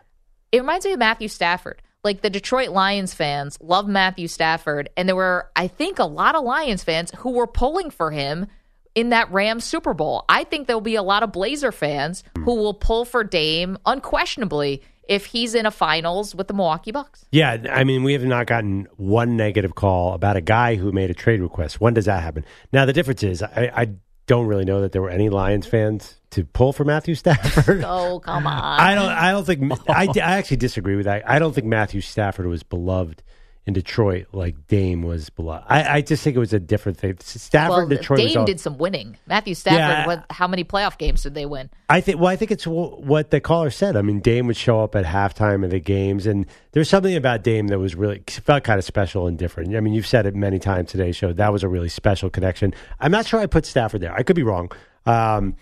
It 0.53 0.61
reminds 0.61 0.87
me 0.87 0.93
of 0.93 1.01
Matthew 1.01 1.27
Stafford. 1.27 1.83
Like 2.05 2.23
the 2.23 2.31
Detroit 2.31 2.69
Lions 2.71 3.13
fans 3.13 3.59
love 3.61 3.89
Matthew 3.89 4.29
Stafford, 4.29 4.89
and 4.97 5.09
there 5.09 5.17
were, 5.17 5.51
I 5.57 5.67
think, 5.67 5.99
a 5.99 6.05
lot 6.05 6.37
of 6.37 6.45
Lions 6.45 6.85
fans 6.85 7.11
who 7.19 7.31
were 7.31 7.47
pulling 7.47 7.91
for 7.91 8.13
him 8.13 8.47
in 8.95 9.11
that 9.11 9.31
Rams 9.33 9.65
Super 9.65 9.95
Bowl. 9.95 10.25
I 10.29 10.45
think 10.45 10.67
there'll 10.67 10.81
be 10.81 10.95
a 10.95 11.03
lot 11.03 11.23
of 11.23 11.33
Blazer 11.33 11.73
fans 11.73 12.23
who 12.37 12.55
will 12.55 12.75
pull 12.75 13.05
for 13.05 13.25
Dame 13.25 13.79
unquestionably 13.85 14.83
if 15.09 15.27
he's 15.27 15.55
in 15.55 15.67
a 15.67 15.71
finals 15.71 16.35
with 16.35 16.49
the 16.49 16.55
Milwaukee 16.55 16.93
Bucks. 16.93 17.25
Yeah, 17.33 17.65
I 17.71 17.83
mean, 17.85 18.05
we 18.05 18.13
have 18.13 18.25
not 18.25 18.47
gotten 18.47 18.87
one 18.97 19.37
negative 19.37 19.75
call 19.75 20.15
about 20.15 20.37
a 20.37 20.41
guy 20.41 20.77
who 20.77 20.93
made 20.93 21.11
a 21.11 21.15
trade 21.15 21.41
request. 21.41 21.81
When 21.81 21.95
does 21.95 22.05
that 22.05 22.23
happen? 22.23 22.45
Now, 22.73 22.85
the 22.85 22.93
difference 22.93 23.23
is, 23.23 23.43
I, 23.43 23.73
I 23.75 23.91
don't 24.29 24.47
really 24.47 24.65
know 24.65 24.83
that 24.83 24.93
there 24.93 25.03
were 25.03 25.11
any 25.11 25.29
Lions 25.29 25.67
fans 25.67 26.21
to 26.31 26.45
pull 26.45 26.73
for 26.73 26.85
Matthew 26.85 27.17
Stafford. 27.17 27.83
Oh, 27.85 28.21
come 28.21 28.47
on. 28.47 28.81
I 28.81 28.95
don't. 28.95 29.09
I 29.09 29.33
don't 29.33 29.45
think. 29.45 29.73
I, 29.89 30.07
I 30.07 30.37
actually 30.37 30.59
disagree 30.59 30.95
with 30.95 31.07
that. 31.07 31.29
I 31.29 31.41
don't 31.41 31.53
think 31.55 31.67
Matthew 31.67 32.01
Stafford 32.01 32.47
was 32.47 32.63
beloved 32.63 33.23
in 33.69 33.75
Detroit 33.75 34.27
like 34.33 34.67
Dame 34.67 35.03
was 35.03 35.29
beloved. 35.29 35.67
I, 35.69 35.99
I 35.99 36.01
just 36.01 36.25
think 36.25 36.35
it 36.35 36.39
was 36.41 36.55
a 36.55 36.59
different 36.59 36.97
thing. 36.97 37.19
Stafford, 37.21 37.71
well, 37.71 37.87
Detroit. 37.87 38.19
Dame 38.19 38.39
all- 38.39 38.45
did 38.47 38.59
some 38.59 38.79
winning. 38.79 39.19
Matthew 39.27 39.55
Stafford, 39.55 39.79
Yeah. 39.79 40.07
what, 40.07 40.25
how 40.31 40.49
many 40.49 40.65
playoff 40.65 40.97
games 40.97 41.23
did 41.23 41.35
they 41.35 41.45
win? 41.45 41.69
I 41.91 42.01
think. 42.01 42.19
Well, 42.19 42.29
I 42.29 42.37
think 42.37 42.51
it's 42.51 42.65
wh- 42.65 42.99
what 42.99 43.31
the 43.31 43.41
caller 43.41 43.69
said. 43.71 43.95
I 43.95 44.01
mean, 44.01 44.21
Dame 44.21 44.47
would 44.47 44.57
show 44.57 44.81
up 44.81 44.97
at 44.97 45.05
halftime 45.05 45.65
of 45.65 45.71
the 45.71 45.81
games, 45.81 46.27
and 46.27 46.47
there's 46.73 46.89
something 46.89 47.15
about 47.15 47.43
Dame 47.43 47.69
that 47.69 47.79
was 47.79 47.95
really 47.95 48.23
felt 48.27 48.65
kind 48.65 48.79
of 48.79 48.85
special 48.87 49.27
and 49.27 49.37
different. 49.39 49.77
I 49.77 49.81
mean, 49.81 49.93
you've 49.93 50.07
said 50.07 50.25
it 50.25 50.35
many 50.35 50.59
times 50.59 50.91
today, 50.91 51.13
show. 51.13 51.35
That 51.35 51.53
was 51.53 51.63
a 51.63 51.69
really 51.69 51.91
special 51.91 52.31
connection. 52.31 52.73
I'm 53.01 53.13
not 53.13 53.27
sure 53.27 53.39
I 53.39 53.45
put 53.47 53.67
Stafford 53.67 54.01
there. 54.01 54.15
I 54.15 54.23
could 54.23 54.35
be 54.37 54.43
wrong. 54.43 54.73
Um, 55.05 55.57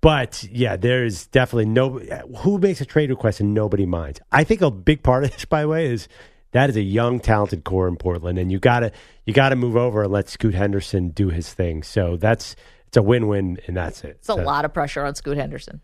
but 0.00 0.42
yeah, 0.50 0.74
there's 0.74 1.26
definitely 1.28 1.66
no 1.66 2.00
who 2.38 2.58
makes 2.58 2.80
a 2.80 2.84
trade 2.84 3.10
request 3.10 3.38
and 3.38 3.54
nobody 3.54 3.86
minds. 3.86 4.20
I 4.32 4.42
think 4.42 4.60
a 4.62 4.70
big 4.70 5.04
part 5.04 5.22
of 5.22 5.30
this, 5.30 5.44
by 5.44 5.60
the 5.62 5.68
way, 5.68 5.86
is 5.92 6.08
that 6.52 6.70
is 6.70 6.76
a 6.76 6.82
young, 6.82 7.20
talented 7.20 7.64
core 7.64 7.88
in 7.88 7.96
Portland, 7.96 8.38
and 8.38 8.50
you 8.52 8.58
gotta 8.58 8.92
you 9.26 9.32
gotta 9.34 9.56
move 9.56 9.76
over 9.76 10.04
and 10.04 10.12
let 10.12 10.28
Scoot 10.28 10.54
Henderson 10.54 11.10
do 11.10 11.28
his 11.28 11.52
thing. 11.52 11.82
So 11.82 12.16
that's 12.16 12.56
it's 12.86 12.96
a 12.96 13.02
win-win, 13.02 13.58
and 13.66 13.76
that's 13.76 14.04
it. 14.04 14.16
It's 14.20 14.28
a 14.28 14.34
So- 14.34 14.42
lot 14.42 14.64
of 14.64 14.72
pressure 14.72 15.04
on 15.04 15.14
Scoot 15.14 15.36
Henderson. 15.38 15.80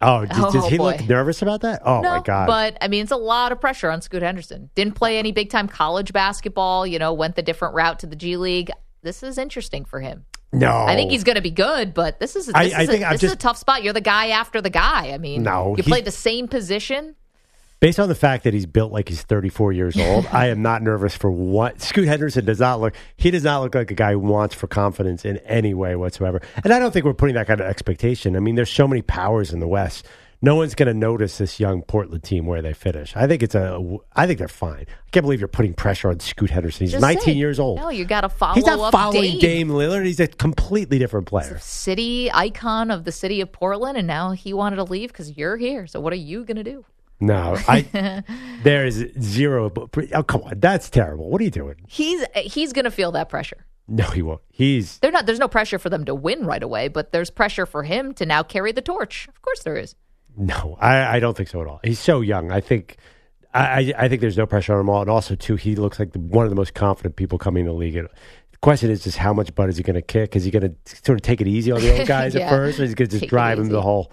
Oh, 0.00 0.22
d- 0.26 0.28
does 0.34 0.56
Oh, 0.56 0.68
he 0.68 0.78
boy. 0.78 0.84
look 0.96 1.08
nervous 1.08 1.42
about 1.42 1.60
that? 1.60 1.82
Oh 1.84 2.00
no, 2.00 2.10
my 2.10 2.20
god! 2.20 2.46
But 2.46 2.78
I 2.80 2.88
mean, 2.88 3.02
it's 3.04 3.12
a 3.12 3.16
lot 3.16 3.52
of 3.52 3.60
pressure 3.60 3.90
on 3.90 4.00
Scoot 4.02 4.22
Henderson. 4.22 4.70
Didn't 4.74 4.94
play 4.94 5.18
any 5.18 5.30
big 5.32 5.50
time 5.50 5.68
college 5.68 6.12
basketball. 6.12 6.86
You 6.86 6.98
know, 6.98 7.12
went 7.12 7.36
the 7.36 7.42
different 7.42 7.74
route 7.74 8.00
to 8.00 8.06
the 8.06 8.16
G 8.16 8.36
League. 8.36 8.70
This 9.02 9.22
is 9.22 9.36
interesting 9.38 9.84
for 9.84 10.00
him. 10.00 10.24
no, 10.52 10.70
I 10.70 10.94
think 10.94 11.10
he's 11.10 11.24
going 11.24 11.34
to 11.36 11.42
be 11.42 11.50
good, 11.50 11.92
but 11.94 12.20
this 12.20 12.36
is 12.36 12.46
this, 12.46 12.54
I- 12.54 12.64
is, 12.64 12.74
I 12.74 12.82
a, 12.82 12.86
think 12.86 13.04
I'm 13.04 13.12
this 13.12 13.22
is 13.24 13.32
a 13.32 13.36
tough 13.36 13.56
spot. 13.56 13.82
You're 13.82 13.92
the 13.94 14.00
guy 14.00 14.28
after 14.28 14.60
the 14.60 14.70
guy. 14.70 15.10
I 15.12 15.18
mean, 15.18 15.42
No, 15.44 15.70
you 15.70 15.76
he's- 15.82 15.88
play 15.88 16.02
the 16.02 16.10
same 16.12 16.46
position. 16.46 17.16
Based 17.82 17.98
on 17.98 18.08
the 18.08 18.14
fact 18.14 18.44
that 18.44 18.54
he's 18.54 18.64
built 18.64 18.92
like 18.92 19.08
he's 19.08 19.22
34 19.22 19.72
years 19.72 19.98
old. 19.98 20.24
I 20.26 20.46
am 20.46 20.62
not 20.62 20.82
nervous 20.82 21.16
for 21.16 21.32
what 21.32 21.82
Scoot 21.82 22.06
Henderson 22.06 22.44
does 22.44 22.60
not 22.60 22.80
look. 22.80 22.94
He 23.16 23.32
does 23.32 23.42
not 23.42 23.60
look 23.60 23.74
like 23.74 23.90
a 23.90 23.94
guy 23.94 24.12
who 24.12 24.20
wants 24.20 24.54
for 24.54 24.68
confidence 24.68 25.24
in 25.24 25.38
any 25.38 25.74
way 25.74 25.96
whatsoever. 25.96 26.40
And 26.62 26.72
I 26.72 26.78
don't 26.78 26.92
think 26.92 27.04
we're 27.04 27.12
putting 27.12 27.34
that 27.34 27.48
kind 27.48 27.60
of 27.60 27.66
expectation. 27.66 28.36
I 28.36 28.38
mean, 28.38 28.54
there's 28.54 28.70
so 28.70 28.86
many 28.86 29.02
powers 29.02 29.52
in 29.52 29.58
the 29.58 29.66
West. 29.66 30.06
No 30.40 30.54
one's 30.54 30.76
going 30.76 30.86
to 30.86 30.94
notice 30.94 31.38
this 31.38 31.58
young 31.58 31.82
Portland 31.82 32.22
team 32.22 32.46
where 32.46 32.62
they 32.62 32.72
finish. 32.72 33.16
I 33.16 33.26
think 33.26 33.42
it's 33.42 33.54
a. 33.56 33.98
I 34.14 34.28
think 34.28 34.38
they're 34.38 34.48
fine. 34.48 34.86
I 34.88 35.10
can't 35.10 35.24
believe 35.24 35.40
you're 35.40 35.48
putting 35.48 35.74
pressure 35.74 36.08
on 36.08 36.20
Scoot 36.20 36.50
Henderson. 36.50 36.84
He's 36.84 36.92
Just 36.92 37.02
19 37.02 37.22
saying. 37.22 37.38
years 37.38 37.58
old. 37.58 37.78
No, 37.78 37.90
you 37.90 38.04
got 38.04 38.20
to 38.22 38.28
follow 38.28 38.54
He's 38.54 38.66
not 38.66 38.92
following 38.92 39.38
Dame. 39.38 39.40
Dame 39.40 39.68
Lillard. 39.70 40.04
He's 40.04 40.20
a 40.20 40.28
completely 40.28 41.00
different 41.00 41.26
player. 41.26 41.58
City 41.58 42.30
icon 42.32 42.92
of 42.92 43.04
the 43.04 43.12
city 43.12 43.40
of 43.40 43.50
Portland, 43.52 43.96
and 43.96 44.06
now 44.06 44.32
he 44.32 44.52
wanted 44.52 44.76
to 44.76 44.84
leave 44.84 45.10
because 45.12 45.36
you're 45.36 45.56
here. 45.56 45.88
So 45.88 46.00
what 46.00 46.12
are 46.12 46.16
you 46.16 46.44
going 46.44 46.56
to 46.56 46.64
do? 46.64 46.84
No, 47.20 47.56
I. 47.68 48.22
there 48.64 48.84
is 48.86 49.06
zero. 49.20 49.70
Oh, 50.12 50.22
come 50.22 50.42
on, 50.42 50.58
that's 50.60 50.90
terrible. 50.90 51.30
What 51.30 51.40
are 51.40 51.44
you 51.44 51.50
doing? 51.50 51.76
He's 51.88 52.24
he's 52.36 52.72
going 52.72 52.84
to 52.84 52.90
feel 52.90 53.12
that 53.12 53.28
pressure. 53.28 53.64
No, 53.88 54.04
he 54.04 54.22
won't. 54.22 54.40
He's 54.50 54.98
They're 54.98 55.10
not. 55.12 55.26
There's 55.26 55.38
no 55.38 55.48
pressure 55.48 55.78
for 55.78 55.90
them 55.90 56.04
to 56.06 56.14
win 56.14 56.46
right 56.46 56.62
away, 56.62 56.88
but 56.88 57.12
there's 57.12 57.30
pressure 57.30 57.66
for 57.66 57.82
him 57.82 58.14
to 58.14 58.26
now 58.26 58.42
carry 58.42 58.72
the 58.72 58.82
torch. 58.82 59.28
Of 59.28 59.42
course, 59.42 59.62
there 59.62 59.76
is. 59.76 59.94
No, 60.36 60.76
I, 60.80 61.16
I 61.16 61.20
don't 61.20 61.36
think 61.36 61.48
so 61.48 61.60
at 61.60 61.66
all. 61.66 61.80
He's 61.84 61.98
so 61.98 62.20
young. 62.22 62.50
I 62.50 62.60
think 62.60 62.96
I, 63.52 63.92
I- 63.98 64.08
think 64.08 64.20
there's 64.20 64.38
no 64.38 64.46
pressure 64.46 64.72
on 64.74 64.80
him 64.80 64.88
at 64.88 64.92
all. 64.92 65.00
And 65.02 65.10
also, 65.10 65.34
too, 65.34 65.56
he 65.56 65.76
looks 65.76 65.98
like 65.98 66.12
the, 66.12 66.20
one 66.20 66.44
of 66.44 66.50
the 66.50 66.56
most 66.56 66.74
confident 66.74 67.16
people 67.16 67.38
coming 67.38 67.62
in 67.62 67.66
the 67.66 67.74
league. 67.74 67.98
The 68.62 68.66
question 68.66 68.90
is 68.92 69.02
just 69.02 69.18
how 69.18 69.32
much 69.32 69.52
butt 69.56 69.68
is 69.70 69.76
he 69.76 69.82
going 69.82 69.94
to 69.96 70.02
kick? 70.02 70.36
Is 70.36 70.44
he 70.44 70.52
going 70.52 70.62
to 70.62 70.96
sort 71.04 71.18
of 71.18 71.22
take 71.22 71.40
it 71.40 71.48
easy 71.48 71.72
on 71.72 71.80
the 71.80 71.98
old 71.98 72.06
guys 72.06 72.32
Yeah. 72.32 72.42
at 72.42 72.50
first, 72.50 72.78
or 72.78 72.84
is 72.84 72.90
he 72.90 72.94
going 72.94 73.08
to 73.08 73.10
just 73.10 73.22
Take 73.22 73.28
drive 73.30 73.58
him 73.58 73.66
to 73.66 73.72
the 73.72 73.82
hole? 73.82 74.12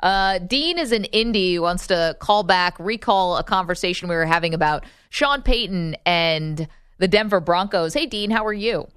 Uh, 0.00 0.38
Dean 0.38 0.78
is 0.78 0.90
in 0.90 1.04
Indy. 1.04 1.58
Wants 1.58 1.86
to 1.88 2.16
call 2.18 2.44
back, 2.44 2.76
recall 2.78 3.36
a 3.36 3.44
conversation 3.44 4.08
we 4.08 4.14
were 4.14 4.24
having 4.24 4.54
about 4.54 4.86
Sean 5.10 5.42
Payton 5.42 5.96
and 6.06 6.66
the 6.96 7.06
Denver 7.06 7.40
Broncos. 7.40 7.92
Hey, 7.92 8.06
Dean, 8.06 8.30
how 8.30 8.46
are 8.46 8.54
you? 8.54 8.88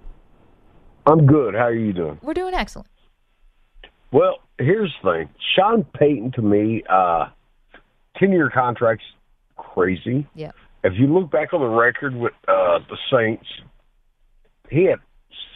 I'm 1.06 1.25
good. 1.25 1.53
How 1.53 1.65
are 1.65 1.74
you 1.74 1.91
doing? 1.91 2.17
We're 2.22 2.34
doing 2.34 2.53
excellent. 2.53 2.88
Well, 4.13 4.38
here's 4.58 4.96
the 5.03 5.12
thing. 5.12 5.29
Sean 5.58 5.84
Payton 6.00 6.32
to 6.38 6.41
me, 6.41 6.84
uh, 6.89 7.25
ten 8.15 8.32
year 8.32 8.50
contract's 8.50 9.03
crazy. 9.58 10.25
Yeah. 10.34 10.51
If 10.86 10.94
you 10.96 11.08
look 11.13 11.29
back 11.29 11.53
on 11.53 11.60
the 11.60 11.67
record 11.67 12.15
with 12.15 12.32
uh, 12.48 12.79
the 12.89 12.98
Saints, 13.12 13.46
he 14.69 14.86
had 14.86 15.00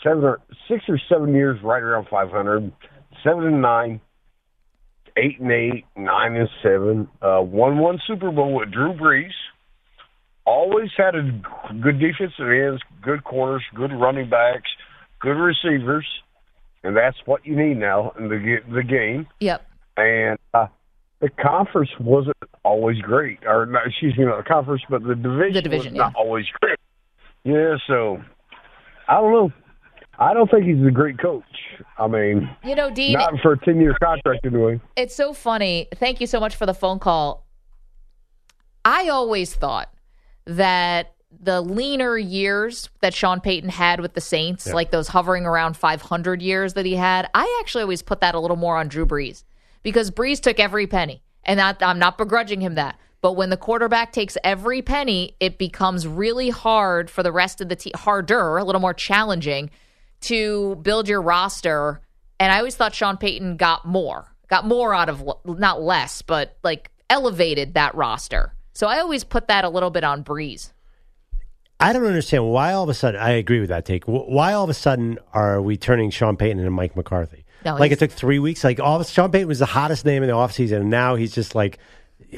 seven 0.03 0.23
or 0.23 0.39
six 0.67 0.83
or 0.87 0.99
seven 1.09 1.33
years 1.33 1.59
right 1.63 1.81
around 1.81 2.07
500, 2.09 2.71
seven 3.23 3.45
and 3.45 3.61
nine, 3.61 4.01
eight 5.17 5.39
and 5.39 5.51
eight, 5.51 5.85
nine 5.95 6.35
and 6.35 6.49
seven, 6.63 7.07
uh, 7.21 7.41
won 7.41 7.79
one 7.79 7.99
Super 8.07 8.31
Bowl 8.31 8.55
with 8.55 8.71
Drew 8.71 8.93
Brees. 8.93 9.31
Always 10.45 10.89
had 10.97 11.15
a 11.15 11.21
good 11.81 11.99
defensive 11.99 12.49
ends, 12.49 12.81
good 13.01 13.23
corners, 13.23 13.63
good 13.75 13.91
running 13.93 14.29
backs, 14.29 14.69
good 15.19 15.37
receivers, 15.37 16.07
and 16.83 16.97
that's 16.97 17.17
what 17.25 17.45
you 17.45 17.55
need 17.55 17.77
now 17.77 18.13
in 18.17 18.27
the 18.27 18.57
the 18.73 18.83
game. 18.83 19.27
Yep. 19.39 19.65
And 19.97 20.39
uh, 20.53 20.67
the 21.19 21.29
conference 21.29 21.91
wasn't 21.99 22.35
always 22.65 22.97
great, 22.99 23.39
or 23.45 23.67
not, 23.67 23.85
excuse 23.85 24.17
me, 24.17 24.25
not 24.25 24.37
the 24.37 24.49
conference, 24.49 24.81
but 24.89 25.03
the 25.03 25.15
division, 25.15 25.53
The 25.53 25.61
division, 25.61 25.93
was 25.93 25.99
not 25.99 26.15
always 26.15 26.45
great. 26.59 26.79
Yeah, 27.43 27.75
so 27.87 28.21
I 29.11 29.15
don't 29.21 29.31
know. 29.33 29.51
I 30.19 30.33
don't 30.33 30.49
think 30.49 30.65
he's 30.65 30.85
a 30.85 30.91
great 30.91 31.19
coach. 31.19 31.43
I 31.97 32.07
mean, 32.07 32.49
You 32.63 32.75
know, 32.75 32.89
Dean, 32.91 33.13
not 33.13 33.33
for 33.41 33.53
a 33.53 33.57
ten 33.59 33.79
year 33.81 33.95
contract 34.01 34.45
anyway. 34.45 34.79
it's 34.95 35.15
so 35.15 35.33
funny. 35.33 35.87
Thank 35.95 36.21
you 36.21 36.27
so 36.27 36.39
much 36.39 36.55
for 36.55 36.65
the 36.65 36.73
phone 36.73 36.99
call. 36.99 37.45
I 38.85 39.09
always 39.09 39.53
thought 39.53 39.93
that 40.45 41.13
the 41.39 41.61
leaner 41.61 42.17
years 42.17 42.89
that 43.01 43.13
Sean 43.13 43.39
Payton 43.41 43.69
had 43.69 43.99
with 43.99 44.13
the 44.13 44.21
Saints, 44.21 44.67
Yeah. 44.67 44.73
like 44.73 44.91
those 44.91 45.07
hovering 45.09 45.45
around 45.45 45.77
500 45.77 46.41
years 46.41 46.73
that 46.73 46.85
he 46.85 46.95
had, 46.95 47.29
I 47.33 47.57
actually 47.61 47.83
always 47.83 48.01
put 48.01 48.21
that 48.21 48.35
a 48.35 48.39
little 48.39 48.57
more 48.57 48.77
on 48.77 48.87
Drew 48.89 49.05
Brees 49.05 49.43
because 49.83 50.11
Brees 50.11 50.39
took 50.41 50.59
every 50.59 50.87
penny. 50.87 51.21
And 51.43 51.59
that, 51.59 51.81
I'm 51.81 51.97
not 51.99 52.17
begrudging 52.17 52.61
him 52.61 52.75
that. 52.75 52.99
But 53.21 53.33
when 53.33 53.51
the 53.51 53.57
quarterback 53.57 54.11
takes 54.11 54.37
every 54.43 54.81
penny, 54.81 55.35
it 55.39 55.57
becomes 55.57 56.07
really 56.07 56.49
hard 56.49 57.09
for 57.09 57.21
the 57.21 57.31
rest 57.31 57.61
of 57.61 57.69
the 57.69 57.75
team, 57.75 57.93
harder, 57.95 58.57
a 58.57 58.63
little 58.63 58.81
more 58.81 58.95
challenging 58.95 59.69
to 60.21 60.75
build 60.77 61.07
your 61.07 61.21
roster. 61.21 62.01
And 62.39 62.51
I 62.51 62.57
always 62.57 62.75
thought 62.75 62.95
Sean 62.95 63.17
Payton 63.17 63.57
got 63.57 63.85
more, 63.85 64.33
got 64.47 64.65
more 64.65 64.93
out 64.93 65.09
of 65.09 65.23
not 65.45 65.81
less, 65.81 66.23
but 66.23 66.57
like 66.63 66.89
elevated 67.09 67.75
that 67.75 67.93
roster. 67.93 68.53
So 68.73 68.87
I 68.87 68.99
always 68.99 69.23
put 69.23 69.47
that 69.47 69.65
a 69.65 69.69
little 69.69 69.91
bit 69.91 70.03
on 70.03 70.23
Brees. 70.23 70.71
I 71.79 71.93
don't 71.93 72.05
understand 72.05 72.47
why 72.47 72.73
all 72.73 72.83
of 72.83 72.89
a 72.89 72.93
sudden. 72.93 73.19
I 73.19 73.31
agree 73.31 73.59
with 73.59 73.69
that 73.69 73.85
take. 73.85 74.05
Why 74.05 74.53
all 74.53 74.63
of 74.63 74.69
a 74.69 74.73
sudden 74.73 75.19
are 75.33 75.61
we 75.61 75.77
turning 75.77 76.11
Sean 76.11 76.37
Payton 76.37 76.59
into 76.59 76.71
Mike 76.71 76.95
McCarthy? 76.95 77.43
No, 77.65 77.75
like 77.75 77.91
it 77.91 77.99
took 77.99 78.11
three 78.11 78.39
weeks. 78.39 78.63
Like 78.63 78.79
all 78.79 78.95
of 78.95 79.01
a, 79.01 79.09
Sean 79.09 79.31
Payton 79.31 79.47
was 79.47 79.59
the 79.59 79.65
hottest 79.65 80.05
name 80.05 80.23
in 80.23 80.29
the 80.29 80.35
offseason, 80.35 80.81
and 80.81 80.89
now 80.89 81.15
he's 81.15 81.33
just 81.33 81.53
like 81.53 81.79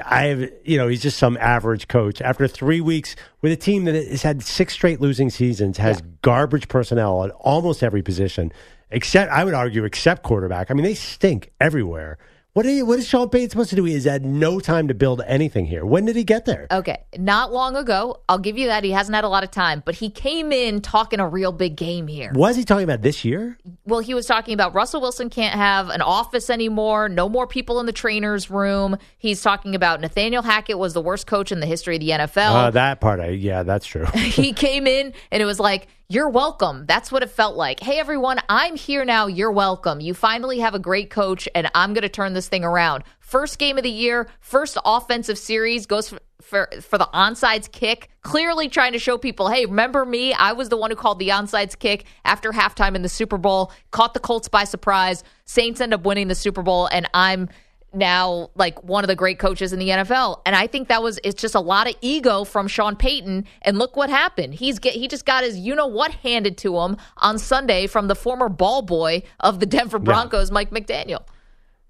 I 0.04 0.24
have, 0.26 0.50
you 0.64 0.78
know, 0.78 0.88
he's 0.88 1.02
just 1.02 1.18
some 1.18 1.38
average 1.38 1.88
coach. 1.88 2.22
After 2.22 2.48
three 2.48 2.82
weeks 2.82 3.16
with 3.42 3.52
a 3.52 3.56
team 3.56 3.86
that 3.86 3.96
has 3.96 4.24
had 4.24 4.44
six 4.44 4.74
straight 4.74 5.02
losing 5.02 5.30
seasons, 5.30 5.78
has 5.78 6.02
garbage 6.22 6.68
personnel 6.68 7.24
at 7.24 7.32
almost 7.32 7.84
every 7.84 8.02
position, 8.02 8.52
except 8.90 9.32
I 9.32 9.44
would 9.44 9.54
argue, 9.54 9.84
except 9.84 10.24
quarterback. 10.24 10.72
I 10.72 10.74
mean, 10.74 10.84
they 10.84 10.96
stink 10.96 11.52
everywhere. 11.60 12.18
What, 12.54 12.68
are 12.68 12.70
you, 12.70 12.86
what 12.86 13.00
is 13.00 13.08
Sean 13.08 13.30
Payton 13.30 13.50
supposed 13.50 13.72
to 13.72 13.76
do? 13.76 13.84
He 13.84 13.96
has 13.96 14.04
had 14.04 14.24
no 14.24 14.60
time 14.60 14.88
to 14.88 14.94
build 14.94 15.24
anything 15.26 15.66
here. 15.66 15.84
When 15.84 16.06
did 16.06 16.16
he 16.16 16.24
get 16.24 16.46
there? 16.46 16.68
Okay, 16.70 17.04
not 17.18 17.52
long 17.52 17.76
ago. 17.76 18.22
I'll 18.30 18.38
give 18.38 18.60
you 18.60 18.68
that. 18.68 18.84
He 18.84 18.92
hasn't 18.92 19.16
had 19.16 19.24
a 19.24 19.28
lot 19.28 19.44
of 19.44 19.50
time, 19.50 19.82
but 19.84 19.96
he 19.96 20.12
came 20.12 20.52
in 20.52 20.80
talking 20.80 21.20
a 21.20 21.28
real 21.28 21.52
big 21.52 21.76
game 21.76 22.06
here. 22.06 22.32
Was 22.36 22.56
he 22.56 22.64
talking 22.64 22.84
about 22.84 23.02
this 23.02 23.26
year? 23.26 23.58
Well, 23.86 24.02
he 24.02 24.14
was 24.14 24.28
talking 24.28 24.54
about 24.54 24.76
Russell 24.76 25.02
Wilson 25.02 25.32
can't 25.32 25.56
have 25.56 25.90
an 25.90 26.04
office 26.04 26.52
anymore, 26.52 27.10
no 27.10 27.28
more 27.28 27.48
people 27.48 27.80
in 27.80 27.88
the 27.88 27.92
trainer's 27.92 28.52
room. 28.52 29.00
He's 29.18 29.42
talking 29.42 29.74
about 29.74 30.00
Nathaniel 30.00 30.44
Hackett 30.44 30.78
was 30.78 30.94
the 30.94 31.02
worst 31.02 31.26
coach 31.26 31.52
in 31.52 31.60
the 31.60 31.66
history 31.66 31.96
of 31.96 32.02
the 32.02 32.10
NFL. 32.10 32.54
Uh, 32.54 32.70
that 32.70 33.02
part, 33.02 33.20
I, 33.20 33.30
yeah, 33.30 33.64
that's 33.64 33.88
true. 33.88 34.06
he 34.14 34.54
came 34.54 34.86
in 34.86 35.12
and 35.32 35.42
it 35.42 35.46
was 35.46 35.60
like, 35.60 35.88
You're 36.10 36.30
welcome. 36.30 36.86
That's 36.86 37.14
what 37.14 37.24
it 37.24 37.30
felt 37.30 37.56
like. 37.56 37.80
Hey, 37.80 37.98
everyone, 37.98 38.40
I'm 38.50 38.76
here 38.76 39.06
now. 39.06 39.28
You're 39.28 39.52
welcome. 39.52 40.02
You 40.02 40.14
finally 40.14 40.60
have 40.60 40.76
a 40.76 40.80
great 40.80 41.10
coach, 41.10 41.48
and 41.56 41.72
I'm 41.74 41.94
going 41.94 42.02
to 42.02 42.10
turn 42.10 42.34
this 42.34 42.50
thing 42.50 42.66
around. 42.66 43.06
First 43.20 43.58
game 43.58 43.78
of 43.78 43.84
the 43.84 43.90
year, 43.90 44.28
first 44.42 44.78
offensive 44.84 45.38
series 45.38 45.86
goes 45.86 46.10
for, 46.10 46.20
for, 46.42 46.70
for 46.82 46.98
the 46.98 47.08
onside 47.14 47.72
kick. 47.72 48.10
Clearly 48.22 48.68
trying 48.68 48.92
to 48.92 49.00
show 49.00 49.18
people, 49.18 49.48
hey, 49.48 49.66
remember 49.66 50.04
me? 50.04 50.34
I 50.34 50.52
was 50.52 50.68
the 50.68 50.78
one 50.78 50.92
who 50.92 50.98
called 50.98 51.20
the 51.20 51.30
onside 51.30 51.80
kick 51.80 52.04
after 52.26 52.52
halftime 52.52 52.96
in 52.96 53.02
the 53.02 53.10
Super 53.10 53.38
Bowl, 53.38 53.72
caught 53.92 54.14
the 54.14 54.20
Colts 54.20 54.50
by 54.50 54.66
surprise. 54.66 55.24
Saints 55.46 55.80
end 55.80 55.94
up 55.94 56.04
winning 56.04 56.28
the 56.28 56.36
Super 56.36 56.64
Bowl, 56.64 56.88
and 56.88 57.10
I'm 57.14 57.48
now 57.94 58.50
like 58.56 58.84
one 58.84 59.04
of 59.04 59.08
the 59.08 59.16
great 59.16 59.40
coaches 59.40 59.74
in 59.74 59.80
the 59.80 59.90
NFL. 59.90 60.42
And 60.46 60.56
I 60.56 60.68
think 60.68 60.88
that 60.88 61.02
was 61.02 61.20
it's 61.24 61.42
just 61.42 61.56
a 61.56 61.60
lot 61.60 61.88
of 61.88 61.96
ego 62.02 62.44
from 62.44 62.68
Sean 62.68 62.96
Payton. 62.96 63.46
And 63.62 63.78
look 63.78 63.96
what 63.96 64.10
happened. 64.10 64.56
He's 64.56 64.80
get 64.80 64.94
he 64.94 65.08
just 65.08 65.26
got 65.26 65.44
his 65.44 65.58
you 65.58 65.76
know 65.76 65.88
what 65.88 66.12
handed 66.12 66.58
to 66.60 66.80
him 66.80 66.98
on 67.18 67.38
Sunday 67.40 67.88
from 67.88 68.08
the 68.08 68.16
former 68.16 68.50
ball 68.50 68.82
boy 68.82 69.24
of 69.40 69.60
the 69.60 69.66
Denver 69.66 70.00
Broncos, 70.00 70.52
Mike 70.52 70.72
McDaniel. 70.72 71.24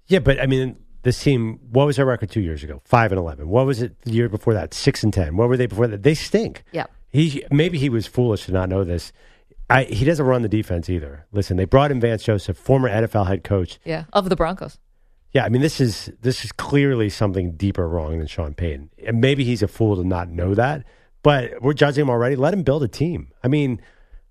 Yeah, 0.06 0.18
but 0.18 0.40
I 0.40 0.46
mean, 0.46 0.76
this 1.02 1.22
team. 1.22 1.60
What 1.70 1.86
was 1.86 1.96
their 1.96 2.06
record 2.06 2.30
two 2.30 2.40
years 2.40 2.62
ago? 2.62 2.82
Five 2.84 3.12
and 3.12 3.18
eleven. 3.18 3.48
What 3.48 3.66
was 3.66 3.80
it 3.80 4.00
the 4.02 4.12
year 4.12 4.28
before 4.28 4.54
that? 4.54 4.74
Six 4.74 5.02
and 5.02 5.12
ten. 5.12 5.36
What 5.36 5.48
were 5.48 5.56
they 5.56 5.66
before 5.66 5.86
that? 5.86 6.02
They 6.02 6.14
stink. 6.14 6.64
Yeah. 6.72 6.86
He 7.10 7.44
maybe 7.50 7.78
he 7.78 7.88
was 7.88 8.06
foolish 8.06 8.46
to 8.46 8.52
not 8.52 8.68
know 8.68 8.84
this. 8.84 9.12
I, 9.70 9.84
he 9.84 10.04
doesn't 10.04 10.26
run 10.26 10.42
the 10.42 10.48
defense 10.48 10.90
either. 10.90 11.26
Listen, 11.32 11.56
they 11.56 11.64
brought 11.64 11.90
in 11.90 12.00
Vance 12.00 12.22
Joseph, 12.22 12.58
former 12.58 12.88
NFL 12.88 13.26
head 13.28 13.44
coach. 13.44 13.78
Yeah, 13.84 14.04
of 14.12 14.28
the 14.28 14.36
Broncos. 14.36 14.78
Yeah, 15.34 15.44
I 15.44 15.48
mean 15.48 15.62
this 15.62 15.80
is 15.80 16.12
this 16.22 16.44
is 16.44 16.52
clearly 16.52 17.10
something 17.10 17.56
deeper 17.56 17.88
wrong 17.88 18.18
than 18.18 18.28
Sean 18.28 18.54
Payton. 18.54 18.90
And 19.04 19.20
maybe 19.20 19.44
he's 19.44 19.62
a 19.62 19.68
fool 19.68 19.96
to 19.96 20.04
not 20.04 20.28
know 20.28 20.54
that. 20.54 20.84
But 21.24 21.60
we're 21.60 21.72
judging 21.72 22.02
him 22.02 22.10
already. 22.10 22.36
Let 22.36 22.54
him 22.54 22.62
build 22.62 22.82
a 22.82 22.88
team. 22.88 23.32
I 23.42 23.48
mean, 23.48 23.80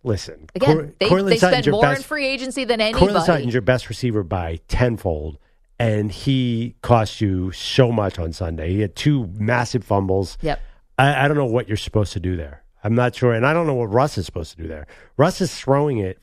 listen. 0.03 0.47
Again, 0.55 0.75
Cor- 0.75 0.93
they, 0.99 1.09
Courtland 1.09 1.31
they 1.33 1.37
spent 1.37 1.65
your 1.65 1.73
more 1.73 1.93
in 1.93 2.01
free 2.03 2.25
agency 2.25 2.63
than 2.63 2.79
Courtland 2.79 3.03
anybody. 3.03 3.25
Sutton's 3.25 3.53
your 3.53 3.61
best 3.61 3.89
receiver 3.89 4.23
by 4.23 4.59
tenfold, 4.67 5.39
and 5.79 6.11
he 6.11 6.75
cost 6.81 7.19
you 7.19 7.51
so 7.51 7.91
much 7.91 8.19
on 8.19 8.31
Sunday. 8.31 8.71
He 8.71 8.79
had 8.81 8.95
two 8.95 9.27
massive 9.37 9.83
fumbles. 9.83 10.37
Yep. 10.41 10.61
I, 10.99 11.25
I 11.25 11.27
don't 11.27 11.35
know 11.35 11.45
what 11.45 11.67
you're 11.67 11.77
supposed 11.77 12.13
to 12.13 12.19
do 12.19 12.37
there. 12.37 12.63
I'm 12.83 12.95
not 12.95 13.15
sure, 13.15 13.33
and 13.33 13.45
I 13.45 13.53
don't 13.53 13.65
know 13.65 13.73
what 13.73 13.91
Russ 13.91 14.17
is 14.17 14.25
supposed 14.25 14.55
to 14.55 14.61
do 14.61 14.67
there. 14.67 14.87
Russ 15.17 15.41
is 15.41 15.53
throwing 15.53 15.97
it 15.97 16.19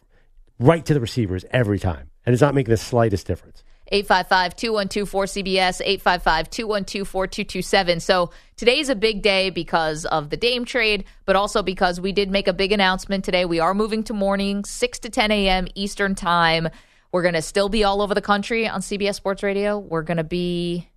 right 0.58 0.84
to 0.86 0.94
the 0.94 1.00
receivers 1.00 1.44
every 1.50 1.78
time, 1.78 2.10
and 2.24 2.32
it's 2.32 2.42
not 2.42 2.54
making 2.54 2.70
the 2.70 2.76
slightest 2.76 3.26
difference. 3.26 3.64
855 3.90 4.56
212 4.56 5.10
4CBS, 5.10 5.80
855 5.84 6.50
212 6.50 7.08
4227. 7.08 8.00
So 8.00 8.30
today's 8.56 8.88
a 8.88 8.94
big 8.94 9.22
day 9.22 9.50
because 9.50 10.04
of 10.04 10.30
the 10.30 10.36
Dame 10.36 10.64
trade, 10.64 11.04
but 11.24 11.36
also 11.36 11.62
because 11.62 12.00
we 12.00 12.12
did 12.12 12.30
make 12.30 12.46
a 12.46 12.52
big 12.52 12.72
announcement 12.72 13.24
today. 13.24 13.44
We 13.44 13.58
are 13.58 13.74
moving 13.74 14.04
to 14.04 14.12
morning, 14.12 14.64
6 14.64 14.98
to 15.00 15.10
10 15.10 15.30
a.m. 15.30 15.66
Eastern 15.74 16.14
Time. 16.14 16.68
We're 17.12 17.22
going 17.22 17.34
to 17.34 17.42
still 17.42 17.68
be 17.68 17.82
all 17.82 18.02
over 18.02 18.14
the 18.14 18.22
country 18.22 18.68
on 18.68 18.80
CBS 18.80 19.16
Sports 19.16 19.42
Radio. 19.42 19.78
We're 19.78 20.02
going 20.02 20.18
to 20.18 20.24
be 20.24 20.88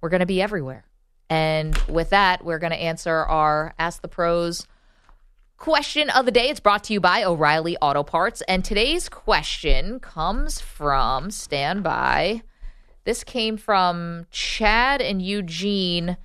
we're 0.00 0.08
going 0.08 0.20
to 0.20 0.26
be 0.26 0.40
everywhere. 0.40 0.84
And 1.28 1.76
with 1.88 2.10
that, 2.10 2.44
we're 2.44 2.58
going 2.58 2.72
to 2.72 2.80
answer 2.80 3.14
our 3.14 3.74
Ask 3.78 4.00
the 4.00 4.08
Pros 4.08 4.66
question 5.60 6.08
of 6.08 6.24
the 6.24 6.32
day. 6.32 6.48
It's 6.48 6.58
brought 6.58 6.84
to 6.84 6.94
you 6.94 7.00
by 7.00 7.22
O'Reilly 7.22 7.76
Auto 7.82 8.02
Parts. 8.02 8.42
And 8.48 8.64
today's 8.64 9.10
question 9.10 10.00
comes 10.00 10.58
from, 10.58 11.30
standby. 11.30 12.42
This 13.04 13.22
came 13.22 13.58
from 13.58 14.26
Chad 14.30 15.02
and 15.02 15.20
Eugene. 15.20 16.16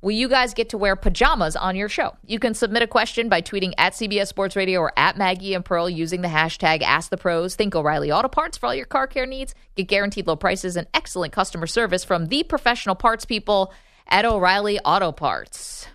Will 0.00 0.12
you 0.12 0.28
guys 0.28 0.54
get 0.54 0.68
to 0.68 0.78
wear 0.78 0.94
pajamas 0.94 1.56
on 1.56 1.74
your 1.74 1.88
show? 1.88 2.16
You 2.24 2.38
can 2.38 2.54
submit 2.54 2.84
a 2.84 2.86
question 2.86 3.28
by 3.28 3.42
tweeting 3.42 3.72
at 3.78 3.94
CBS 3.94 4.28
Sports 4.28 4.54
Radio 4.54 4.78
or 4.78 4.92
at 4.96 5.18
Maggie 5.18 5.54
and 5.54 5.64
Pearl 5.64 5.90
using 5.90 6.22
the 6.22 6.28
hashtag 6.28 6.82
Ask 6.82 7.10
the 7.10 7.16
Pros. 7.16 7.56
Think 7.56 7.74
O'Reilly 7.74 8.12
Auto 8.12 8.28
Parts 8.28 8.56
for 8.56 8.66
all 8.66 8.74
your 8.76 8.86
car 8.86 9.08
care 9.08 9.26
needs. 9.26 9.56
Get 9.74 9.88
guaranteed 9.88 10.28
low 10.28 10.36
prices 10.36 10.76
and 10.76 10.86
excellent 10.94 11.32
customer 11.32 11.66
service 11.66 12.04
from 12.04 12.26
the 12.26 12.44
professional 12.44 12.94
parts 12.94 13.24
people 13.24 13.74
at 14.06 14.24
O'Reilly 14.24 14.78
Auto 14.80 15.10
Parts. 15.10 15.88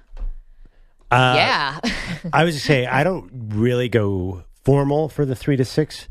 Uh, 1.13 1.35
yeah. 1.35 1.79
I 2.33 2.43
was 2.43 2.55
just 2.55 2.65
saying, 2.65 2.87
I 2.87 3.03
don't 3.03 3.29
really 3.55 3.89
go 3.89 4.43
formal 4.63 5.09
for 5.09 5.25
the 5.25 5.35
three 5.35 5.55
to 5.57 5.65
six 5.65 6.07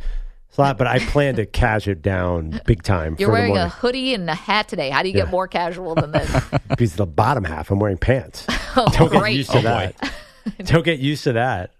slot, 0.51 0.77
but 0.79 0.87
I 0.87 0.99
plan 0.99 1.37
to 1.37 1.47
cash 1.47 1.89
it 1.89 2.03
down 2.03 2.61
big 2.67 2.83
time. 2.83 3.17
You're 3.19 3.29
for 3.29 3.33
wearing 3.33 3.55
the 3.55 3.65
a 3.67 3.69
hoodie 3.69 4.13
and 4.15 4.29
a 4.29 4.35
hat 4.35 4.69
today. 4.69 4.91
How 4.91 5.03
do 5.03 5.09
you 5.09 5.17
Yeah. 5.17 5.25
get 5.25 5.31
more 5.31 5.49
casual 5.49 5.95
than 5.95 6.13
this? 6.13 6.31
because 6.69 6.97
the 6.97 7.07
bottom 7.07 7.45
half 7.45 7.71
I'm 7.71 7.79
wearing 7.79 7.99
pants. 7.99 8.47
Oh, 8.75 8.89
Don't 8.97 9.13
get 9.13 9.33
used 9.35 9.51
to 9.51 9.59
Oh, 9.59 9.63
that. 9.63 10.13
Don't 10.65 10.83
get 10.85 10.99
used 10.99 11.25
to 11.25 11.35
that. 11.35 11.73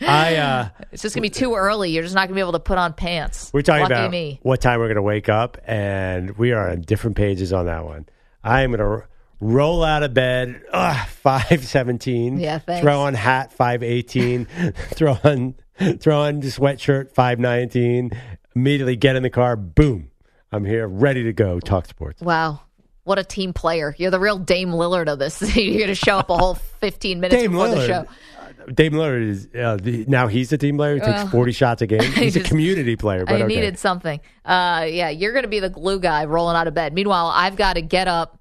I 0.00 0.36
uh 0.36 0.68
It's 0.92 1.02
just 1.02 1.14
gonna 1.14 1.22
be 1.22 1.28
too 1.30 1.54
early. 1.54 1.90
You're 1.90 2.02
just 2.02 2.14
not 2.14 2.26
gonna 2.26 2.34
be 2.34 2.40
able 2.40 2.52
to 2.52 2.58
put 2.60 2.78
on 2.78 2.94
pants. 2.94 3.50
we're 3.52 3.60
talking 3.62 3.82
Lucky 3.82 3.92
about 3.94 4.10
me. 4.10 4.40
what 4.42 4.60
time 4.62 4.78
we're 4.80 4.86
going 4.86 4.96
to 4.96 5.02
wake 5.02 5.28
up, 5.28 5.58
and 5.66 6.36
we 6.38 6.52
are 6.52 6.70
on 6.70 6.80
different 6.80 7.16
pages 7.16 7.52
on 7.52 7.66
that 7.66 7.84
one. 7.84 8.06
I 8.42 8.62
am 8.62 8.70
going 8.72 8.80
to 8.80 9.06
roll 9.40 9.82
out 9.84 10.02
of 10.02 10.14
bed, 10.14 10.62
ugh, 10.72 11.08
five 11.08 11.64
seventeen. 11.64 12.38
Yeah, 12.38 12.58
thanks. 12.58 12.82
Throw 12.82 13.00
on 13.00 13.14
hat 13.14 13.52
five 13.52 13.82
eighteen. 13.82 14.46
throw 14.74 15.16
on 15.24 15.54
throw 15.98 16.20
on 16.22 16.42
sweatshirt 16.42 17.12
five 17.12 17.38
nineteen. 17.38 18.10
Immediately 18.54 18.96
get 18.96 19.16
in 19.16 19.22
the 19.22 19.30
car. 19.30 19.56
Boom, 19.56 20.10
I'm 20.52 20.64
here, 20.64 20.86
ready 20.88 21.24
to 21.24 21.32
go. 21.32 21.60
Talk 21.60 21.86
sports. 21.86 22.22
Wow. 22.22 22.60
What 23.04 23.20
a 23.20 23.24
team 23.24 23.52
player. 23.52 23.94
You're 23.98 24.10
the 24.10 24.18
real 24.18 24.36
Dame 24.38 24.70
Lillard 24.70 25.06
of 25.08 25.20
this. 25.20 25.40
You're 25.56 25.74
going 25.76 25.86
to 25.86 25.94
show 25.94 26.18
up 26.18 26.28
a 26.28 26.36
whole 26.36 26.54
15 26.54 27.20
minutes 27.20 27.40
Dame 27.40 27.52
before 27.52 27.68
the 27.68 27.76
Lillard. 27.76 27.86
show. 27.86 28.72
Dame 28.72 28.94
Lillard 28.94 29.28
is 29.28 29.48
uh, 29.54 29.76
the, 29.80 30.04
now 30.08 30.26
he's 30.26 30.52
a 30.52 30.58
team 30.58 30.76
player. 30.76 30.94
He 30.94 31.00
takes 31.00 31.12
Well, 31.12 31.28
forty 31.28 31.52
shots 31.52 31.82
a 31.82 31.86
game. 31.86 32.00
He's 32.14 32.34
just- 32.34 32.46
a 32.46 32.48
community 32.48 32.96
player, 32.96 33.24
but 33.24 33.36
I 33.36 33.44
okay. 33.44 33.54
needed 33.54 33.78
something. 33.78 34.18
Uh, 34.44 34.86
yeah, 34.88 35.08
you're 35.10 35.30
going 35.32 35.44
to 35.44 35.48
be 35.48 35.60
the 35.60 35.70
glue 35.70 36.00
guy 36.00 36.24
rolling 36.24 36.56
out 36.56 36.66
of 36.66 36.74
bed. 36.74 36.94
Meanwhile, 36.94 37.26
I've 37.32 37.54
got 37.54 37.74
to 37.74 37.80
get 37.82 38.08
up, 38.08 38.35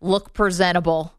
look 0.00 0.32
presentable 0.32 1.14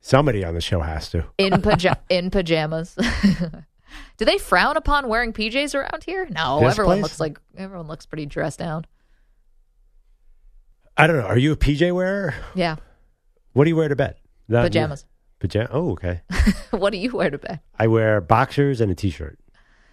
Somebody 0.00 0.44
on 0.44 0.52
the 0.54 0.60
show 0.60 0.80
has 0.80 1.08
to. 1.10 1.24
in, 1.38 1.62
paja- 1.62 1.98
in 2.10 2.30
pajamas. 2.30 2.94
Do 4.18 4.24
they 4.26 4.36
frown 4.38 4.76
upon 4.76 5.08
wearing 5.08 5.32
PJs 5.32 5.74
around 5.74 6.04
here? 6.04 6.26
No, 6.30 6.60
This 6.60 6.72
everyone 6.72 6.96
place? 6.96 7.02
looks 7.04 7.20
like 7.20 7.40
everyone 7.56 7.86
looks 7.88 8.04
pretty 8.04 8.26
dressed 8.26 8.58
down. 8.58 8.84
I 10.96 11.06
don't 11.06 11.16
know. 11.16 11.26
Are 11.26 11.38
you 11.38 11.52
a 11.52 11.56
PJ 11.56 11.92
wearer? 11.94 12.34
Yeah, 12.54 12.76
What 13.52 13.64
do 13.64 13.70
you 13.70 13.76
wear 13.76 13.88
to 13.88 13.96
bed? 13.96 14.16
Not- 14.48 14.64
pajamas. 14.64 15.04
Pajama. 15.40 15.68
Oh, 15.72 15.90
okay. 15.92 16.22
what 16.70 16.90
do 16.90 16.96
you 16.98 17.10
wear 17.12 17.28
to 17.30 17.38
bed? 17.38 17.60
I 17.78 17.86
wear 17.88 18.20
boxers 18.20 18.80
and 18.80 18.90
a 18.90 18.94
t-shirt, 18.94 19.38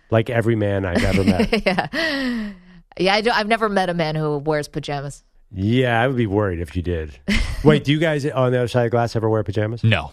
like 0.10 0.30
every 0.30 0.56
man 0.56 0.86
I've 0.86 1.04
ever 1.04 1.24
met. 1.26 1.66
yeah, 1.66 2.52
yeah. 2.98 3.14
I 3.14 3.22
do, 3.22 3.32
I've 3.32 3.48
never 3.48 3.68
met 3.68 3.90
a 3.90 3.94
man 3.94 4.16
who 4.16 4.38
wears 4.38 4.68
pajamas. 4.70 5.24
Yeah, 5.54 6.02
I 6.02 6.08
would 6.08 6.18
be 6.18 6.28
worried 6.28 6.60
if 6.60 6.76
you 6.76 6.82
did. 6.82 7.18
Wait, 7.64 7.84
do 7.84 7.92
you 7.92 8.00
guys 8.00 8.26
on 8.26 8.52
the 8.52 8.58
other 8.60 8.68
side 8.68 8.82
of 8.82 8.86
the 8.86 8.90
glass 8.92 9.16
ever 9.16 9.30
wear 9.30 9.44
pajamas? 9.44 9.84
No. 9.84 10.12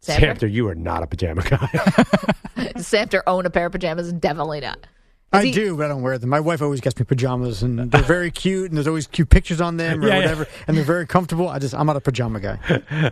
Sandra? 0.00 0.34
Samter, 0.34 0.50
you 0.52 0.68
are 0.68 0.74
not 0.74 1.02
a 1.02 1.06
pajama 1.06 1.42
guy. 1.42 1.68
Does 2.74 2.86
Samter 2.86 3.22
own 3.26 3.46
a 3.46 3.50
pair 3.50 3.66
of 3.66 3.72
pajamas? 3.72 4.12
Definitely 4.12 4.60
not. 4.60 4.86
I 5.30 5.50
do, 5.50 5.76
but 5.76 5.84
I 5.84 5.88
don't 5.88 6.00
wear 6.00 6.16
them. 6.16 6.30
My 6.30 6.40
wife 6.40 6.62
always 6.62 6.80
gets 6.80 6.98
me 6.98 7.04
pajamas, 7.04 7.62
and 7.62 7.90
they're 7.90 8.00
very 8.02 8.30
cute, 8.30 8.70
and 8.70 8.76
there's 8.78 8.86
always 8.88 9.06
cute 9.06 9.28
pictures 9.28 9.60
on 9.60 9.76
them 9.76 10.02
or 10.02 10.06
Yeah, 10.08 10.14
yeah. 10.14 10.20
whatever, 10.20 10.46
and 10.66 10.74
they're 10.74 10.84
very 10.84 11.06
comfortable. 11.06 11.48
I 11.50 11.58
just, 11.58 11.74
I'm 11.74 11.84
not 11.86 11.96
a 11.96 12.00
pajama 12.00 12.40
guy. 12.40 12.58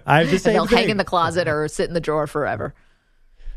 I 0.07 0.20
have 0.20 0.29
the 0.29 0.33
And 0.33 0.40
same 0.40 0.53
they'll 0.55 0.64
hang 0.64 0.79
thing. 0.85 0.90
in 0.90 0.96
the 0.96 1.05
closet 1.05 1.46
or 1.46 1.68
sit 1.68 1.88
in 1.88 1.94
the 1.94 2.01
drawer 2.01 2.27
forever. 2.27 2.72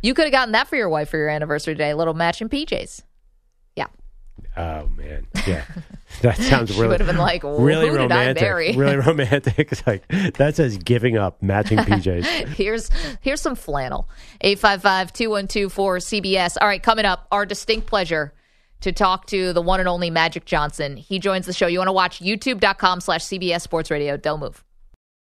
You 0.01 0.13
could 0.13 0.25
have 0.25 0.33
gotten 0.33 0.51
that 0.51 0.67
for 0.67 0.75
your 0.75 0.89
wife 0.89 1.09
for 1.09 1.17
your 1.17 1.29
anniversary 1.29 1.73
today. 1.73 1.93
Little 1.93 2.13
matching 2.13 2.49
PJs. 2.49 3.01
Oh 4.61 4.89
man, 4.97 5.25
yeah, 5.47 5.63
that 6.21 6.35
sounds 6.37 6.75
really. 6.75 6.89
would 6.89 6.99
have 6.99 7.07
been 7.07 7.15
like, 7.17 7.43
really 7.43 7.87
"Who 7.87 7.97
did 7.97 8.11
I 8.11 8.25
romantic. 8.25 8.41
marry?" 8.43 8.75
Really 8.75 8.97
romantic. 8.97 9.57
It's 9.71 9.87
like 9.87 10.05
that 10.35 10.57
says 10.57 10.77
giving 10.79 11.15
up 11.17 11.41
matching 11.41 11.77
PJs. 11.87 12.25
here's 12.55 12.89
here's 13.21 13.39
some 13.39 13.55
flannel. 13.55 14.09
855-212-4CBS. 14.43 16.57
All 16.61 16.67
right, 16.67 16.83
coming 16.83 17.05
up, 17.05 17.25
our 17.31 17.45
distinct 17.45 17.87
pleasure 17.87 18.33
to 18.81 18.91
talk 18.91 19.27
to 19.27 19.53
the 19.53 19.61
one 19.61 19.79
and 19.79 19.87
only 19.87 20.09
Magic 20.09 20.43
Johnson. 20.45 20.97
He 20.97 21.19
joins 21.19 21.45
the 21.45 21.53
show. 21.53 21.67
You 21.67 21.77
want 21.79 21.87
to 21.89 21.93
watch 21.93 22.19
youtube.com 22.19 22.99
slash 23.01 23.23
CBS 23.23 23.61
Sports 23.61 23.89
Radio. 23.91 24.17
Don't 24.17 24.39
move. 24.41 24.63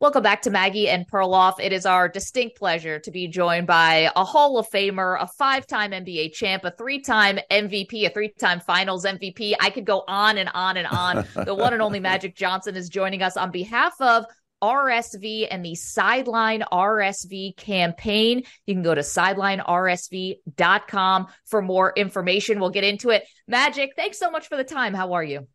Welcome 0.00 0.22
back 0.22 0.42
to 0.42 0.50
Maggie 0.50 0.88
and 0.88 1.06
Perloff. 1.06 1.60
It 1.60 1.72
is 1.74 1.84
our 1.84 2.08
distinct 2.08 2.56
pleasure 2.56 2.98
to 3.00 3.10
be 3.10 3.28
joined 3.28 3.66
by 3.66 4.10
a 4.16 4.24
Hall 4.24 4.56
of 4.56 4.66
Famer, 4.70 5.18
a 5.20 5.26
five 5.26 5.66
time 5.66 5.90
NBA 5.90 6.32
champ, 6.32 6.64
a 6.64 6.70
three 6.70 7.02
time 7.02 7.38
MVP, 7.50 8.06
a 8.06 8.08
three 8.08 8.30
time 8.30 8.60
finals 8.60 9.04
MVP. 9.04 9.52
I 9.60 9.68
could 9.68 9.84
go 9.84 10.02
on 10.08 10.38
and 10.38 10.48
on 10.54 10.78
and 10.78 10.86
on. 10.86 11.26
the 11.44 11.54
one 11.54 11.74
and 11.74 11.82
only 11.82 12.00
Magic 12.00 12.34
Johnson 12.34 12.76
is 12.76 12.88
joining 12.88 13.22
us 13.22 13.36
on 13.36 13.50
behalf 13.50 13.92
of 14.00 14.24
RSV 14.62 15.48
and 15.50 15.62
the 15.62 15.74
Sideline 15.74 16.64
RSV 16.72 17.58
campaign. 17.58 18.44
You 18.64 18.74
can 18.74 18.82
go 18.82 18.94
to 18.94 19.02
sidelinersv.com 19.02 21.26
for 21.44 21.60
more 21.60 21.92
information. 21.94 22.58
We'll 22.58 22.70
get 22.70 22.84
into 22.84 23.10
it. 23.10 23.24
Magic, 23.46 23.92
thanks 23.96 24.18
so 24.18 24.30
much 24.30 24.48
for 24.48 24.56
the 24.56 24.64
time. 24.64 24.94
How 24.94 25.12
are 25.12 25.24
you? 25.24 25.46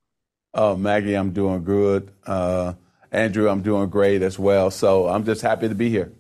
Oh, 0.54 0.76
Maggie, 0.76 1.16
I'm 1.16 1.32
doing 1.32 1.64
good. 1.64 2.12
Uh, 2.28 2.74
Andrew, 3.16 3.50
I'm 3.50 3.62
doing 3.62 3.90
great 3.90 4.22
as 4.22 4.38
well. 4.38 4.70
So 4.70 5.08
I'm 5.08 5.24
just 5.24 5.42
happy 5.42 5.70
to 5.70 5.76
be 5.76 5.90
here. 5.90 6.12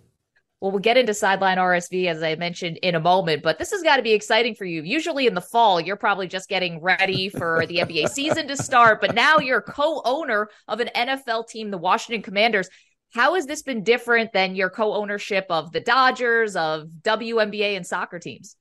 Well, 0.61 0.71
we'll 0.71 0.79
get 0.79 0.97
into 0.97 1.13
sideline 1.13 1.57
RSV 1.57 2.07
as 2.07 2.23
I 2.23 2.35
mentioned 2.35 2.77
in 2.77 2.95
a 2.95 2.99
moment, 2.99 3.43
but 3.43 3.59
this 3.59 3.71
has 3.71 3.83
got 3.83 3.97
to 3.97 4.01
be 4.01 4.13
exciting 4.13 4.55
for 4.55 4.65
you. 4.65 4.81
Usually 4.81 5.27
in 5.27 5.35
the 5.35 5.41
fall, 5.41 5.81
you're 5.81 5.97
probably 5.97 6.27
just 6.27 6.49
getting 6.49 6.81
ready 6.81 7.29
for 7.29 7.65
the 7.67 7.77
NBA 7.77 8.09
season 8.13 8.47
to 8.47 8.57
start, 8.57 9.01
but 9.01 9.13
now 9.13 9.37
you're 9.37 9.61
co-owner 9.61 10.49
of 10.67 10.79
an 10.79 10.89
NFL 10.95 11.49
team, 11.49 11.69
the 11.69 11.77
Washington 11.77 12.23
Commanders. 12.23 12.69
How 13.13 13.35
has 13.35 13.45
this 13.45 13.61
been 13.61 13.83
different 13.83 14.33
than 14.33 14.55
your 14.55 14.69
co-ownership 14.69 15.45
of 15.49 15.71
the 15.71 15.81
Dodgers, 15.81 16.55
of 16.55 16.87
WNBA 17.03 17.75
and 17.75 17.85
soccer 17.85 18.17
teams? 18.17 18.55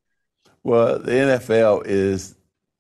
Well, 0.63 0.99
the 0.99 1.13
NFL 1.13 1.87
is 1.87 2.35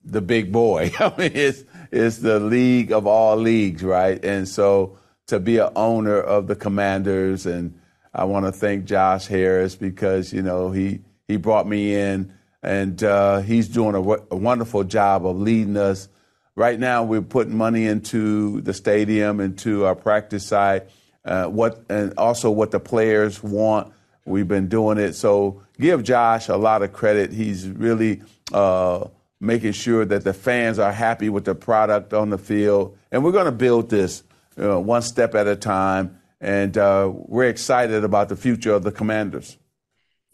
the 0.04 0.20
big 0.20 0.52
boy. 0.52 0.92
I 0.98 1.14
mean, 1.16 1.32
it's 1.34 1.64
it's 1.90 2.18
the 2.18 2.40
league 2.40 2.92
of 2.92 3.06
all 3.06 3.36
leagues, 3.36 3.82
right? 3.82 4.22
And 4.24 4.46
so 4.46 4.98
to 5.26 5.40
be 5.40 5.58
an 5.58 5.70
owner 5.76 6.20
of 6.20 6.46
the 6.46 6.56
Commanders, 6.56 7.46
and 7.46 7.78
I 8.12 8.24
want 8.24 8.46
to 8.46 8.52
thank 8.52 8.84
Josh 8.84 9.26
Harris 9.26 9.74
because 9.74 10.32
you 10.32 10.42
know 10.42 10.70
he 10.70 11.00
he 11.26 11.36
brought 11.36 11.66
me 11.66 11.94
in, 11.94 12.32
and 12.62 13.02
uh, 13.02 13.40
he's 13.40 13.68
doing 13.68 13.94
a, 13.94 14.36
wonderful 14.36 14.84
job 14.84 15.26
of 15.26 15.40
leading 15.40 15.76
us. 15.76 16.08
Right 16.56 16.78
now, 16.78 17.02
we're 17.02 17.22
putting 17.22 17.56
money 17.56 17.86
into 17.86 18.60
the 18.60 18.72
stadium, 18.72 19.40
into 19.40 19.86
our 19.86 19.96
practice 19.96 20.46
site, 20.46 20.84
uh, 21.24 21.46
what 21.46 21.84
and 21.88 22.14
also 22.16 22.50
what 22.50 22.70
the 22.70 22.80
players 22.80 23.42
want. 23.42 23.92
We've 24.26 24.48
been 24.48 24.68
doing 24.68 24.98
it. 24.98 25.14
So 25.14 25.62
give 25.78 26.02
Josh 26.02 26.48
a 26.48 26.56
lot 26.56 26.82
of 26.82 26.92
credit. 26.92 27.32
He's 27.32 27.68
really 27.68 28.22
uh, 28.52 29.08
making 29.40 29.72
sure 29.72 30.04
that 30.04 30.24
the 30.24 30.32
fans 30.32 30.78
are 30.78 30.92
happy 30.92 31.28
with 31.28 31.44
the 31.44 31.54
product 31.54 32.14
on 32.14 32.30
the 32.30 32.38
field, 32.38 32.96
and 33.10 33.24
we're 33.24 33.32
going 33.32 33.46
to 33.46 33.52
build 33.52 33.90
this 33.90 34.22
uh, 34.60 34.80
one 34.80 35.02
step 35.02 35.34
at 35.34 35.46
a 35.46 35.56
time. 35.56 36.20
And 36.40 36.76
uh, 36.76 37.10
we're 37.14 37.48
excited 37.48 38.04
about 38.04 38.28
the 38.28 38.36
future 38.36 38.72
of 38.72 38.82
the 38.82 38.92
Commanders. 38.92 39.56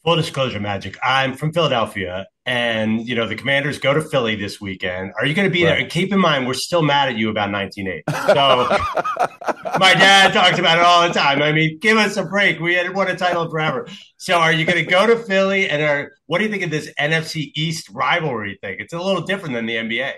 Full 0.02 0.16
disclosure, 0.16 0.60
Magic. 0.60 0.96
I'm 1.04 1.34
from 1.34 1.52
Philadelphia, 1.52 2.26
and 2.46 3.06
you 3.06 3.14
know 3.14 3.28
the 3.28 3.36
Commanders 3.36 3.78
go 3.78 3.92
to 3.92 4.00
Philly 4.00 4.34
this 4.34 4.58
weekend. 4.58 5.12
Are 5.18 5.26
you 5.26 5.34
going 5.34 5.46
to 5.46 5.52
be 5.52 5.62
right. 5.62 5.72
there? 5.72 5.78
And 5.80 5.90
keep 5.90 6.10
in 6.10 6.18
mind, 6.18 6.46
we're 6.46 6.54
still 6.54 6.80
mad 6.80 7.10
at 7.10 7.16
you 7.16 7.28
about 7.28 7.52
1980. 7.52 8.04
So 8.32 9.76
my 9.78 9.92
dad 9.92 10.32
talks 10.32 10.58
about 10.58 10.78
it 10.78 10.84
all 10.84 11.06
the 11.06 11.12
time. 11.12 11.42
I 11.42 11.52
mean, 11.52 11.78
give 11.80 11.98
us 11.98 12.16
a 12.16 12.24
break. 12.24 12.60
We 12.60 12.74
hadn't 12.74 12.94
won 12.94 13.08
a 13.08 13.16
title 13.16 13.48
forever. 13.50 13.88
So 14.16 14.38
are 14.38 14.54
you 14.54 14.64
going 14.64 14.82
to 14.82 14.90
go 14.90 15.06
to 15.06 15.16
Philly? 15.16 15.68
And 15.68 15.82
are, 15.82 16.12
what 16.26 16.38
do 16.38 16.44
you 16.44 16.50
think 16.50 16.62
of 16.62 16.70
this 16.70 16.90
NFC 16.98 17.52
East 17.54 17.90
rivalry 17.90 18.58
thing? 18.62 18.76
It's 18.78 18.94
a 18.94 19.00
little 19.00 19.22
different 19.22 19.54
than 19.54 19.66
the 19.66 19.74
NBA. 19.74 20.14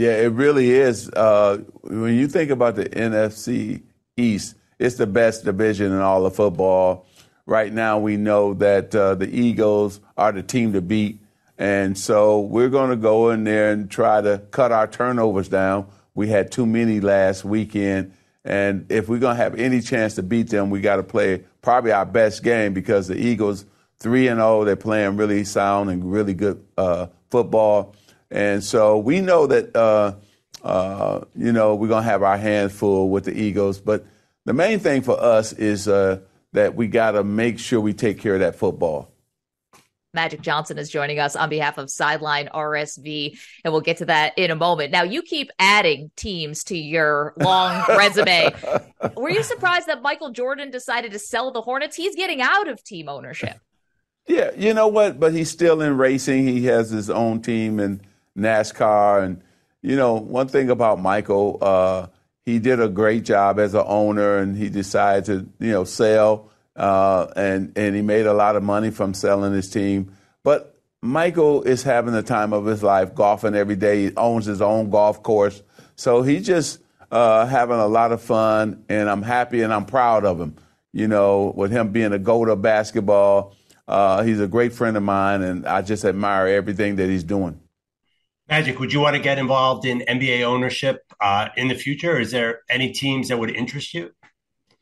Yeah, 0.00 0.12
it 0.12 0.32
really 0.32 0.70
is. 0.70 1.10
Uh, 1.10 1.58
when 1.82 2.14
you 2.14 2.26
think 2.26 2.50
about 2.50 2.74
the 2.74 2.86
NFC 2.86 3.82
East, 4.16 4.54
it's 4.78 4.96
the 4.96 5.06
best 5.06 5.44
division 5.44 5.92
in 5.92 5.98
all 5.98 6.24
of 6.24 6.34
football. 6.34 7.04
Right 7.44 7.70
now, 7.70 7.98
we 7.98 8.16
know 8.16 8.54
that 8.54 8.94
uh, 8.94 9.16
the 9.16 9.28
Eagles 9.28 10.00
are 10.16 10.32
the 10.32 10.42
team 10.42 10.72
to 10.72 10.80
beat. 10.80 11.20
And 11.58 11.98
so 11.98 12.40
we're 12.40 12.70
going 12.70 12.88
to 12.88 12.96
go 12.96 13.28
in 13.28 13.44
there 13.44 13.72
and 13.72 13.90
try 13.90 14.22
to 14.22 14.38
cut 14.50 14.72
our 14.72 14.86
turnovers 14.86 15.50
down. 15.50 15.86
We 16.14 16.28
had 16.28 16.50
too 16.50 16.64
many 16.64 17.00
last 17.00 17.44
weekend. 17.44 18.14
And 18.42 18.90
if 18.90 19.06
we're 19.06 19.18
going 19.18 19.36
to 19.36 19.42
have 19.42 19.56
any 19.56 19.82
chance 19.82 20.14
to 20.14 20.22
beat 20.22 20.48
them, 20.48 20.70
we 20.70 20.80
got 20.80 20.96
to 20.96 21.02
play 21.02 21.44
probably 21.60 21.92
our 21.92 22.06
best 22.06 22.42
game 22.42 22.72
because 22.72 23.06
the 23.06 23.18
Eagles, 23.18 23.66
3 23.98 24.28
and 24.28 24.38
0, 24.38 24.64
they're 24.64 24.76
playing 24.76 25.18
really 25.18 25.44
sound 25.44 25.90
and 25.90 26.10
really 26.10 26.32
good 26.32 26.64
uh, 26.78 27.08
football. 27.30 27.94
And 28.30 28.62
so 28.62 28.98
we 28.98 29.20
know 29.20 29.46
that, 29.46 29.74
uh, 29.74 30.14
uh, 30.62 31.24
you 31.34 31.52
know, 31.52 31.74
we're 31.74 31.88
going 31.88 32.04
to 32.04 32.10
have 32.10 32.22
our 32.22 32.36
hands 32.38 32.72
full 32.72 33.10
with 33.10 33.24
the 33.24 33.32
Eagles. 33.32 33.80
But 33.80 34.06
the 34.44 34.52
main 34.52 34.78
thing 34.78 35.02
for 35.02 35.20
us 35.20 35.52
is 35.52 35.88
uh, 35.88 36.20
that 36.52 36.74
we 36.74 36.86
got 36.86 37.12
to 37.12 37.24
make 37.24 37.58
sure 37.58 37.80
we 37.80 37.92
take 37.92 38.18
care 38.20 38.34
of 38.34 38.40
that 38.40 38.56
football. 38.56 39.10
Magic 40.12 40.40
Johnson 40.40 40.76
is 40.76 40.90
joining 40.90 41.20
us 41.20 41.36
on 41.36 41.48
behalf 41.48 41.78
of 41.78 41.88
Sideline 41.88 42.48
RSV, 42.52 43.38
and 43.64 43.72
we'll 43.72 43.80
get 43.80 43.98
to 43.98 44.06
that 44.06 44.36
in 44.36 44.50
a 44.50 44.56
moment. 44.56 44.90
Now, 44.90 45.04
you 45.04 45.22
keep 45.22 45.50
adding 45.60 46.10
teams 46.16 46.64
to 46.64 46.76
your 46.76 47.32
long 47.36 47.84
resume. 47.88 48.52
Were 49.16 49.30
you 49.30 49.44
surprised 49.44 49.86
that 49.86 50.02
Michael 50.02 50.30
Jordan 50.30 50.70
decided 50.70 51.12
to 51.12 51.18
sell 51.20 51.52
the 51.52 51.62
Hornets? 51.62 51.94
He's 51.94 52.16
getting 52.16 52.40
out 52.40 52.68
of 52.68 52.82
team 52.82 53.08
ownership. 53.08 53.58
Yeah, 54.26 54.52
you 54.56 54.74
know 54.74 54.86
what? 54.86 55.18
But 55.18 55.32
he's 55.32 55.50
still 55.50 55.80
in 55.80 55.96
racing. 55.96 56.46
He 56.46 56.66
has 56.66 56.90
his 56.90 57.10
own 57.10 57.42
team 57.42 57.80
in 57.80 58.00
NASCAR. 58.36 59.24
And, 59.24 59.42
you 59.82 59.96
know, 59.96 60.14
one 60.14 60.48
thing 60.48 60.70
about 60.70 61.00
Michael, 61.00 61.58
uh, 61.60 62.06
he 62.44 62.58
did 62.58 62.80
a 62.80 62.88
great 62.88 63.24
job 63.24 63.58
as 63.58 63.74
an 63.74 63.84
owner, 63.86 64.38
and 64.38 64.56
he 64.56 64.68
decided 64.68 65.24
to, 65.26 65.64
you 65.64 65.72
know, 65.72 65.84
sell 65.84 66.50
uh, 66.76 67.26
and 67.36 67.76
and 67.76 67.94
he 67.94 68.02
made 68.02 68.26
a 68.26 68.32
lot 68.32 68.56
of 68.56 68.62
money 68.62 68.90
from 68.90 69.14
selling 69.14 69.52
his 69.52 69.70
team. 69.70 70.16
But 70.42 70.78
Michael 71.02 71.62
is 71.62 71.82
having 71.82 72.12
the 72.14 72.22
time 72.22 72.52
of 72.52 72.64
his 72.64 72.82
life, 72.82 73.14
golfing 73.14 73.54
every 73.54 73.76
day. 73.76 74.04
He 74.04 74.16
owns 74.16 74.46
his 74.46 74.62
own 74.62 74.90
golf 74.90 75.22
course, 75.22 75.62
so 75.96 76.22
he's 76.22 76.46
just 76.46 76.80
uh, 77.10 77.46
having 77.46 77.76
a 77.76 77.86
lot 77.86 78.12
of 78.12 78.22
fun. 78.22 78.84
And 78.88 79.08
I'm 79.10 79.22
happy 79.22 79.62
and 79.62 79.72
I'm 79.72 79.84
proud 79.84 80.24
of 80.24 80.40
him. 80.40 80.56
You 80.92 81.06
know, 81.06 81.52
with 81.54 81.70
him 81.70 81.92
being 81.92 82.12
a 82.12 82.18
goat 82.18 82.48
of 82.48 82.62
basketball, 82.62 83.54
uh, 83.86 84.22
he's 84.22 84.40
a 84.40 84.48
great 84.48 84.72
friend 84.72 84.96
of 84.96 85.02
mine, 85.02 85.42
and 85.42 85.66
I 85.66 85.82
just 85.82 86.04
admire 86.04 86.46
everything 86.46 86.96
that 86.96 87.08
he's 87.08 87.24
doing. 87.24 87.59
Magic, 88.50 88.80
would 88.80 88.92
you 88.92 88.98
want 88.98 89.14
to 89.14 89.22
get 89.22 89.38
involved 89.38 89.86
in 89.86 90.00
NBA 90.00 90.42
ownership 90.42 91.04
uh, 91.20 91.50
in 91.56 91.68
the 91.68 91.76
future? 91.76 92.18
Is 92.18 92.32
there 92.32 92.62
any 92.68 92.90
teams 92.90 93.28
that 93.28 93.38
would 93.38 93.50
interest 93.50 93.94
you? 93.94 94.10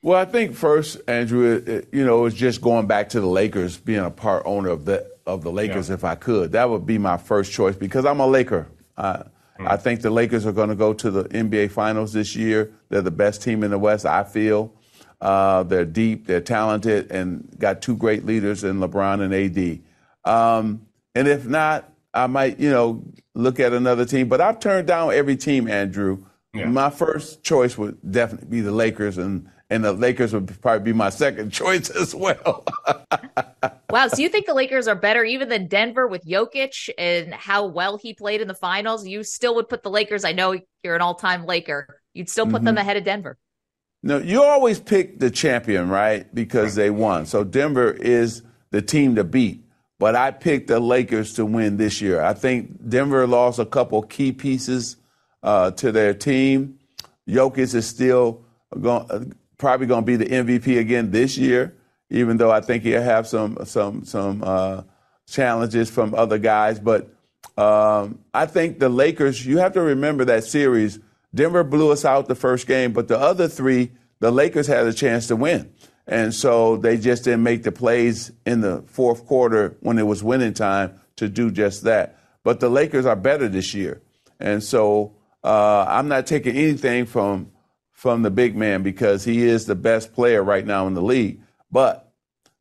Well, 0.00 0.18
I 0.18 0.24
think 0.24 0.54
first, 0.54 0.98
Andrew, 1.06 1.62
it, 1.66 1.88
you 1.92 2.02
know, 2.02 2.24
it's 2.24 2.34
just 2.34 2.62
going 2.62 2.86
back 2.86 3.10
to 3.10 3.20
the 3.20 3.26
Lakers, 3.26 3.76
being 3.76 4.00
a 4.00 4.10
part 4.10 4.44
owner 4.46 4.70
of 4.70 4.86
the 4.86 5.06
of 5.26 5.42
the 5.42 5.52
Lakers, 5.52 5.88
yeah. 5.88 5.96
if 5.96 6.04
I 6.04 6.14
could. 6.14 6.52
That 6.52 6.70
would 6.70 6.86
be 6.86 6.96
my 6.96 7.18
first 7.18 7.52
choice 7.52 7.76
because 7.76 8.06
I'm 8.06 8.20
a 8.20 8.26
Laker. 8.26 8.68
I, 8.96 9.24
I 9.58 9.76
think 9.76 10.00
the 10.00 10.10
Lakers 10.10 10.46
are 10.46 10.52
going 10.52 10.70
to 10.70 10.74
go 10.74 10.94
to 10.94 11.10
the 11.10 11.24
NBA 11.24 11.70
Finals 11.70 12.14
this 12.14 12.34
year. 12.34 12.72
They're 12.88 13.02
the 13.02 13.10
best 13.10 13.42
team 13.42 13.62
in 13.62 13.70
the 13.70 13.78
West, 13.78 14.06
I 14.06 14.24
feel. 14.24 14.72
Uh, 15.20 15.64
they're 15.64 15.84
deep, 15.84 16.26
they're 16.26 16.40
talented, 16.40 17.10
and 17.10 17.54
got 17.58 17.82
two 17.82 17.96
great 17.96 18.24
leaders 18.24 18.64
in 18.64 18.78
LeBron 18.78 19.20
and 19.20 19.34
AD. 19.34 19.80
Um, 20.24 20.86
and 21.14 21.28
if 21.28 21.44
not, 21.44 21.92
I 22.14 22.26
might, 22.26 22.58
you 22.58 22.70
know, 22.70 23.04
look 23.34 23.60
at 23.60 23.72
another 23.72 24.04
team. 24.04 24.28
But 24.28 24.40
I've 24.40 24.60
turned 24.60 24.86
down 24.86 25.12
every 25.12 25.36
team, 25.36 25.68
Andrew. 25.68 26.24
Yeah. 26.54 26.66
My 26.66 26.90
first 26.90 27.42
choice 27.42 27.76
would 27.76 27.98
definitely 28.10 28.48
be 28.48 28.60
the 28.60 28.72
Lakers, 28.72 29.18
and 29.18 29.48
and 29.70 29.84
the 29.84 29.92
Lakers 29.92 30.32
would 30.32 30.60
probably 30.62 30.92
be 30.92 30.96
my 30.96 31.10
second 31.10 31.50
choice 31.52 31.90
as 31.90 32.14
well. 32.14 32.64
wow. 33.90 34.08
So 34.08 34.22
you 34.22 34.28
think 34.28 34.46
the 34.46 34.54
Lakers 34.54 34.88
are 34.88 34.94
better 34.94 35.24
even 35.24 35.48
than 35.48 35.66
Denver 35.66 36.06
with 36.06 36.24
Jokic 36.24 36.88
and 36.96 37.34
how 37.34 37.66
well 37.66 37.98
he 37.98 38.14
played 38.14 38.40
in 38.40 38.48
the 38.48 38.54
finals? 38.54 39.06
You 39.06 39.22
still 39.22 39.54
would 39.56 39.68
put 39.68 39.82
the 39.82 39.90
Lakers, 39.90 40.24
I 40.24 40.32
know 40.32 40.58
you're 40.82 40.94
an 40.94 41.02
all 41.02 41.14
time 41.14 41.44
Laker, 41.44 42.00
you'd 42.14 42.30
still 42.30 42.46
put 42.46 42.56
mm-hmm. 42.56 42.64
them 42.64 42.78
ahead 42.78 42.96
of 42.96 43.04
Denver. 43.04 43.36
No, 44.02 44.18
you 44.18 44.42
always 44.42 44.78
pick 44.78 45.18
the 45.18 45.30
champion, 45.30 45.88
right? 45.88 46.32
Because 46.34 46.76
they 46.76 46.88
won. 46.88 47.26
So 47.26 47.42
Denver 47.42 47.90
is 47.90 48.42
the 48.70 48.80
team 48.80 49.16
to 49.16 49.24
beat. 49.24 49.64
But 49.98 50.14
I 50.14 50.30
picked 50.30 50.68
the 50.68 50.78
Lakers 50.78 51.34
to 51.34 51.44
win 51.44 51.76
this 51.76 52.00
year. 52.00 52.22
I 52.22 52.32
think 52.32 52.88
Denver 52.88 53.26
lost 53.26 53.58
a 53.58 53.66
couple 53.66 54.00
key 54.02 54.32
pieces 54.32 54.96
uh, 55.42 55.72
to 55.72 55.90
their 55.90 56.14
team. 56.14 56.78
Jokic 57.28 57.74
is 57.74 57.86
still 57.86 58.44
going, 58.80 59.34
probably 59.58 59.86
going 59.86 60.04
to 60.04 60.06
be 60.06 60.16
the 60.16 60.26
MVP 60.26 60.78
again 60.78 61.10
this 61.10 61.36
year, 61.36 61.76
even 62.10 62.36
though 62.36 62.50
I 62.50 62.60
think 62.60 62.84
he'll 62.84 63.02
have 63.02 63.26
some 63.26 63.58
some 63.64 64.04
some 64.04 64.42
uh, 64.44 64.82
challenges 65.28 65.90
from 65.90 66.14
other 66.14 66.38
guys. 66.38 66.78
But 66.78 67.10
um, 67.56 68.20
I 68.32 68.46
think 68.46 68.78
the 68.78 68.88
Lakers. 68.88 69.44
You 69.44 69.58
have 69.58 69.72
to 69.72 69.82
remember 69.82 70.24
that 70.26 70.44
series. 70.44 71.00
Denver 71.34 71.64
blew 71.64 71.90
us 71.90 72.04
out 72.04 72.26
the 72.26 72.34
first 72.34 72.66
game, 72.66 72.92
but 72.92 73.08
the 73.08 73.18
other 73.18 73.48
three, 73.48 73.90
the 74.20 74.30
Lakers 74.30 74.66
had 74.66 74.86
a 74.86 74.92
chance 74.92 75.26
to 75.26 75.36
win. 75.36 75.72
And 76.08 76.34
so 76.34 76.78
they 76.78 76.96
just 76.96 77.24
didn't 77.24 77.42
make 77.42 77.62
the 77.62 77.70
plays 77.70 78.32
in 78.46 78.62
the 78.62 78.82
fourth 78.86 79.26
quarter 79.26 79.76
when 79.80 79.98
it 79.98 80.06
was 80.06 80.24
winning 80.24 80.54
time 80.54 80.98
to 81.16 81.28
do 81.28 81.50
just 81.50 81.84
that. 81.84 82.18
But 82.42 82.60
the 82.60 82.70
Lakers 82.70 83.04
are 83.04 83.14
better 83.14 83.46
this 83.46 83.74
year. 83.74 84.00
And 84.40 84.62
so 84.62 85.14
uh, 85.44 85.84
I'm 85.86 86.08
not 86.08 86.26
taking 86.26 86.56
anything 86.56 87.04
from 87.04 87.52
from 87.92 88.22
the 88.22 88.30
big 88.30 88.56
man 88.56 88.84
because 88.84 89.24
he 89.24 89.42
is 89.42 89.66
the 89.66 89.74
best 89.74 90.12
player 90.12 90.42
right 90.42 90.64
now 90.64 90.86
in 90.86 90.94
the 90.94 91.02
league. 91.02 91.42
But 91.70 92.10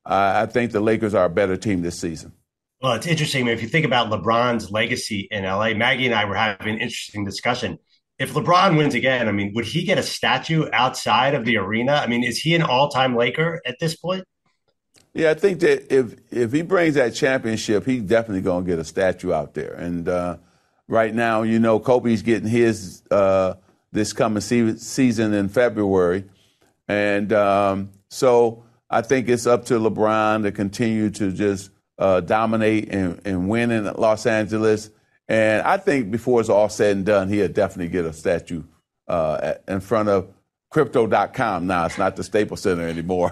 uh, 0.03 0.33
I 0.35 0.45
think 0.47 0.71
the 0.71 0.79
Lakers 0.79 1.13
are 1.13 1.25
a 1.25 1.29
better 1.29 1.55
team 1.55 1.83
this 1.83 1.99
season. 1.99 2.33
Well, 2.81 2.93
it's 2.93 3.05
interesting. 3.07 3.47
If 3.47 3.61
you 3.61 3.67
think 3.67 3.85
about 3.85 4.09
LeBron's 4.09 4.71
legacy 4.71 5.27
in 5.29 5.43
LA, 5.43 5.73
Maggie 5.73 6.07
and 6.07 6.15
I 6.15 6.25
were 6.25 6.35
having 6.35 6.75
an 6.75 6.79
interesting 6.79 7.23
discussion. 7.23 7.79
If 8.19 8.33
LeBron 8.33 8.77
wins 8.77 8.95
again, 8.95 9.27
I 9.27 9.31
mean, 9.31 9.53
would 9.53 9.65
he 9.65 9.83
get 9.83 9.97
a 9.97 10.03
statue 10.03 10.65
outside 10.73 11.35
of 11.35 11.45
the 11.45 11.57
arena? 11.57 11.93
I 11.93 12.07
mean, 12.07 12.23
is 12.23 12.39
he 12.39 12.55
an 12.55 12.63
all 12.63 12.89
time 12.89 13.15
Laker 13.15 13.61
at 13.65 13.77
this 13.79 13.95
point? 13.95 14.23
Yeah, 15.13 15.31
I 15.31 15.33
think 15.33 15.59
that 15.61 15.93
if 15.93 16.15
if 16.31 16.51
he 16.51 16.61
brings 16.61 16.95
that 16.95 17.13
championship, 17.13 17.85
he's 17.85 18.03
definitely 18.03 18.41
going 18.41 18.65
to 18.65 18.69
get 18.69 18.79
a 18.79 18.83
statue 18.83 19.33
out 19.33 19.53
there. 19.53 19.73
And 19.73 20.07
uh, 20.07 20.37
right 20.87 21.13
now, 21.13 21.43
you 21.43 21.59
know, 21.59 21.79
Kobe's 21.79 22.21
getting 22.21 22.47
his 22.47 23.03
uh, 23.11 23.55
this 23.91 24.13
coming 24.13 24.41
se- 24.41 24.77
season 24.77 25.33
in 25.33 25.49
February. 25.49 26.25
And 26.87 27.33
um, 27.33 27.89
so 28.09 28.63
I 28.89 29.01
think 29.01 29.27
it's 29.29 29.47
up 29.47 29.65
to 29.65 29.75
LeBron 29.75 30.43
to 30.43 30.51
continue 30.51 31.09
to 31.11 31.31
just 31.31 31.71
uh, 31.97 32.21
dominate 32.21 32.93
and, 32.93 33.19
and 33.25 33.49
win 33.49 33.71
in 33.71 33.85
Los 33.85 34.25
Angeles. 34.25 34.89
And 35.27 35.61
I 35.63 35.77
think 35.77 36.11
before 36.11 36.39
it's 36.39 36.49
all 36.49 36.69
said 36.69 36.95
and 36.95 37.05
done, 37.05 37.29
he'll 37.29 37.47
definitely 37.47 37.89
get 37.89 38.05
a 38.05 38.13
statue 38.13 38.63
uh, 39.07 39.55
in 39.67 39.81
front 39.81 40.09
of 40.09 40.33
crypto.com 40.69 41.65
now. 41.65 41.85
It's 41.85 41.97
not 41.97 42.15
the 42.15 42.23
Staples 42.23 42.61
Center 42.61 42.87
anymore. 42.87 43.31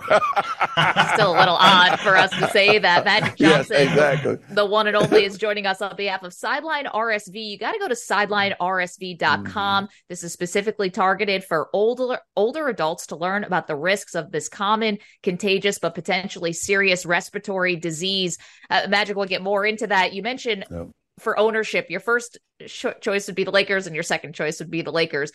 Still 1.14 1.32
a 1.32 1.38
little 1.38 1.56
odd 1.60 2.00
for 2.00 2.16
us 2.16 2.32
to 2.32 2.50
say 2.50 2.80
that. 2.80 3.04
Magic 3.04 3.36
Johnson, 3.36 3.76
yes, 3.76 3.90
exactly. 3.90 4.38
the 4.52 4.66
one 4.66 4.88
and 4.88 4.96
only, 4.96 5.26
is 5.26 5.38
joining 5.38 5.66
us 5.66 5.82
on 5.82 5.96
behalf 5.96 6.24
of 6.24 6.34
Sideline 6.34 6.86
RSV. 6.86 7.34
You 7.36 7.58
got 7.58 7.74
to 7.74 7.80
go 7.80 7.88
to 7.88 7.94
sidelinersv.com. 7.94 9.86
Mm. 9.86 9.90
This 10.08 10.24
is 10.24 10.32
specifically 10.32 10.90
targeted 10.90 11.44
for 11.44 11.70
older 11.74 12.20
older 12.36 12.68
adults 12.68 13.08
to 13.08 13.16
learn 13.16 13.44
about 13.44 13.68
the 13.68 13.76
risks 13.76 14.16
of 14.16 14.32
this 14.32 14.48
common, 14.48 14.98
contagious, 15.22 15.78
but 15.78 15.94
potentially 15.94 16.54
serious 16.54 17.06
respiratory 17.06 17.76
disease. 17.76 18.38
Uh, 18.70 18.88
Magic 18.90 19.16
will 19.16 19.26
get 19.26 19.42
more 19.42 19.66
into 19.66 19.88
that. 19.88 20.14
You 20.14 20.24
mentioned. 20.24 20.66
Yep 20.72 20.88
for 21.20 21.38
ownership, 21.40 21.90
your 21.90 22.00
first 22.00 22.38
sh- 22.66 22.86
choice 23.02 23.28
would 23.28 23.36
be 23.36 23.44
the 23.44 23.52
Lakers, 23.52 23.88
and 23.88 23.96
your 23.96 24.04
second 24.04 24.34
choice 24.34 24.60
would 24.60 24.72
be 24.72 24.82
the 24.82 24.92
Lakers. 24.92 25.32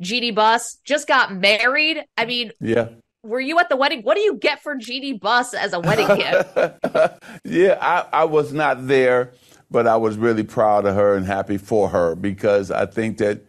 Jeanie 0.00 0.30
Buss 0.30 0.78
just 0.84 1.06
got 1.06 1.34
married. 1.34 2.04
I 2.16 2.26
mean, 2.26 2.52
yeah. 2.60 2.88
Were 3.24 3.40
you 3.40 3.60
at 3.60 3.68
the 3.68 3.76
wedding? 3.76 4.02
What 4.02 4.16
do 4.16 4.20
you 4.20 4.34
get 4.34 4.64
for 4.64 4.74
Jeanie 4.74 5.12
Buss 5.12 5.54
as 5.54 5.72
a 5.72 5.78
wedding 5.78 6.08
gift? 6.08 6.56
yeah, 7.44 7.78
I, 7.80 8.22
I 8.22 8.24
was 8.24 8.52
not 8.52 8.88
there, 8.88 9.32
but 9.70 9.86
I 9.86 9.96
was 9.96 10.16
really 10.16 10.42
proud 10.42 10.86
of 10.86 10.96
her 10.96 11.14
and 11.14 11.24
happy 11.24 11.56
for 11.56 11.88
her 11.90 12.16
because 12.16 12.72
I 12.72 12.86
think 12.86 13.18
that, 13.18 13.42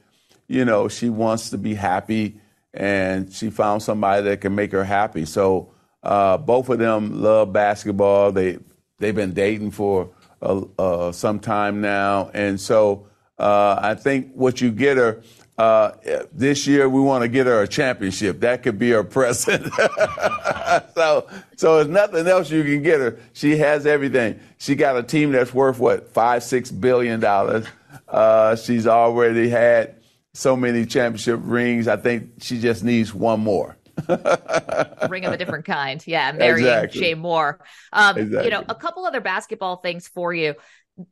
you 0.48 0.64
know, 0.64 0.88
she 0.90 1.10
wants 1.10 1.50
to 1.50 1.58
be 1.58 1.74
happy 1.74 2.40
and 2.72 3.34
she 3.34 3.50
found 3.50 3.82
somebody 3.82 4.22
that 4.24 4.42
can 4.42 4.54
make 4.54 4.72
her 4.74 4.84
happy. 4.84 5.26
So 5.26 5.74
uh, 6.04 6.38
both 6.38 6.70
of 6.70 6.78
them 6.78 7.24
love 7.24 7.52
basketball. 7.52 8.32
They 8.32 8.60
they've 9.00 9.16
been 9.16 9.34
dating 9.34 9.72
for 9.72 10.12
uh, 10.44 11.12
some 11.12 11.40
time 11.40 11.82
now, 11.82 12.30
and 12.34 12.60
so 12.60 13.08
uh, 13.38 13.80
I 13.82 13.96
think 13.96 14.34
what 14.34 14.62
you 14.62 14.72
get 14.72 14.98
her 14.98 15.24
uh, 15.58 15.92
this 16.32 16.66
year 16.66 16.90
we 16.90 17.00
want 17.00 17.22
to 17.22 17.28
get 17.28 17.46
her 17.46 17.62
a 17.62 17.68
championship. 17.68 18.40
That 18.40 18.64
could 18.64 18.80
be 18.80 18.90
her 18.92 19.04
present. 19.04 19.72
so, 20.96 21.28
so 21.56 21.76
there's 21.76 21.88
nothing 21.88 22.28
else 22.28 22.50
you 22.50 22.64
can 22.64 22.82
get 22.82 23.00
her. 23.00 23.20
She 23.34 23.58
has 23.58 23.86
everything. 23.86 24.40
She 24.58 24.76
got 24.76 24.98
a 24.98 25.04
team 25.04 25.32
that's 25.32 25.54
worth 25.54 25.80
what 25.80 26.10
five, 26.10 26.44
six 26.44 26.72
billion 26.72 27.20
dollars. 27.20 27.68
Uh, 28.08 28.56
she's 28.56 28.88
already 28.88 29.50
had 29.50 29.96
so 30.34 30.56
many 30.56 30.86
championship 30.86 31.40
rings. 31.44 31.88
I 31.88 31.98
think 31.98 32.32
she 32.42 32.60
just 32.60 32.84
needs 32.84 33.14
one 33.14 33.40
more. 33.40 33.78
Ring 35.10 35.26
of 35.26 35.34
a 35.34 35.38
different 35.38 35.66
kind. 35.66 36.06
Yeah, 36.06 36.32
marrying 36.32 36.68
exactly. 36.68 37.00
Jay 37.00 37.16
Mohr. 37.16 37.60
Um, 37.92 38.18
exactly. 38.18 38.46
You 38.46 38.50
know, 38.52 38.64
a 38.68 38.76
couple 38.76 39.06
other 39.06 39.22
basketball 39.22 39.78
things 39.78 40.08
for 40.08 40.34
you. 40.34 40.56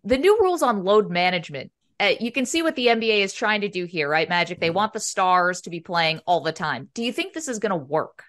The 0.03 0.17
new 0.17 0.39
rules 0.39 0.63
on 0.63 0.83
load 0.83 1.09
management 1.09 1.71
uh, 2.01 2.15
you 2.19 2.31
can 2.31 2.47
see 2.47 2.63
what 2.63 2.75
the 2.75 2.87
NBA 2.87 3.19
is 3.19 3.31
trying 3.31 3.61
to 3.61 3.69
do 3.69 3.85
here, 3.85 4.09
right, 4.09 4.27
Magic? 4.27 4.59
They 4.59 4.71
want 4.71 4.91
the 4.91 4.99
stars 4.99 5.61
to 5.61 5.69
be 5.69 5.79
playing 5.79 6.19
all 6.25 6.41
the 6.41 6.51
time. 6.51 6.89
Do 6.95 7.03
you 7.03 7.13
think 7.13 7.33
this 7.33 7.47
is 7.47 7.59
going 7.59 7.69
to 7.69 7.75
work? 7.75 8.23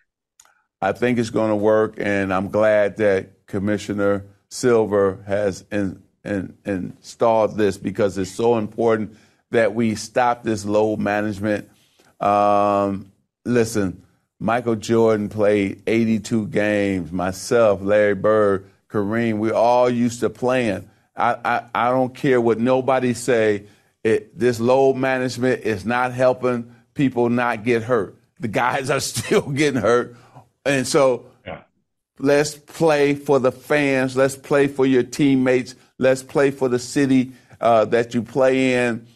I 0.83 0.93
think 0.93 1.19
it's 1.19 1.31
going 1.31 1.49
to 1.49 1.57
work, 1.57 1.95
and 1.97 2.35
I'm 2.35 2.51
glad 2.51 2.99
that 2.99 3.47
Commissioner 3.47 4.27
Silver 4.51 5.25
has 5.27 5.65
in, 5.73 6.03
in, 6.23 6.59
installed 6.67 7.57
this 7.57 7.79
because 7.79 8.19
it's 8.19 8.33
so 8.33 8.59
important 8.59 9.17
that 9.53 9.75
we 9.75 9.95
stop 9.95 10.43
this 10.43 10.67
load 10.67 10.99
management. 10.99 11.71
Um, 12.21 13.11
listen, 13.47 14.03
Michael 14.43 14.75
Jordan 14.75 15.29
played 15.29 15.85
82 15.87 16.49
games. 16.49 17.13
Myself, 17.13 17.81
Larry 17.81 18.17
Bird, 18.17 18.69
Kareem, 18.91 19.39
we 19.39 19.53
all 19.53 19.89
used 19.89 20.19
to 20.19 20.31
playing. 20.31 20.91
I, 21.17 21.37
I, 21.45 21.65
I 21.73 21.91
don't 21.91 22.13
care 22.13 22.41
what 22.41 22.59
nobody 22.59 23.15
say. 23.15 23.67
It, 24.03 24.37
this 24.37 24.59
load 24.59 24.97
management 24.97 25.63
is 25.63 25.87
not 25.87 26.13
helping 26.13 26.75
people 26.95 27.29
not 27.29 27.63
get 27.63 27.85
hurt. 27.85 28.17
The 28.41 28.49
guys 28.49 28.91
are 28.91 28.99
still 29.15 29.43
getting 29.43 29.81
hurt. 29.81 30.17
And 30.67 30.89
so 30.89 31.27
yeah. 31.47 31.63
let's 32.19 32.57
play 32.57 33.15
for 33.15 33.39
the 33.39 33.53
fans. 33.53 34.17
Let's 34.17 34.35
play 34.35 34.67
for 34.67 34.85
your 34.85 35.05
teammates. 35.05 35.77
Let's 35.99 36.25
play 36.25 36.51
for 36.51 36.69
the 36.69 36.81
city 36.81 37.31
uh, 37.61 37.85
that 37.87 38.13
you 38.13 38.23
play 38.23 38.87
in. 38.87 39.07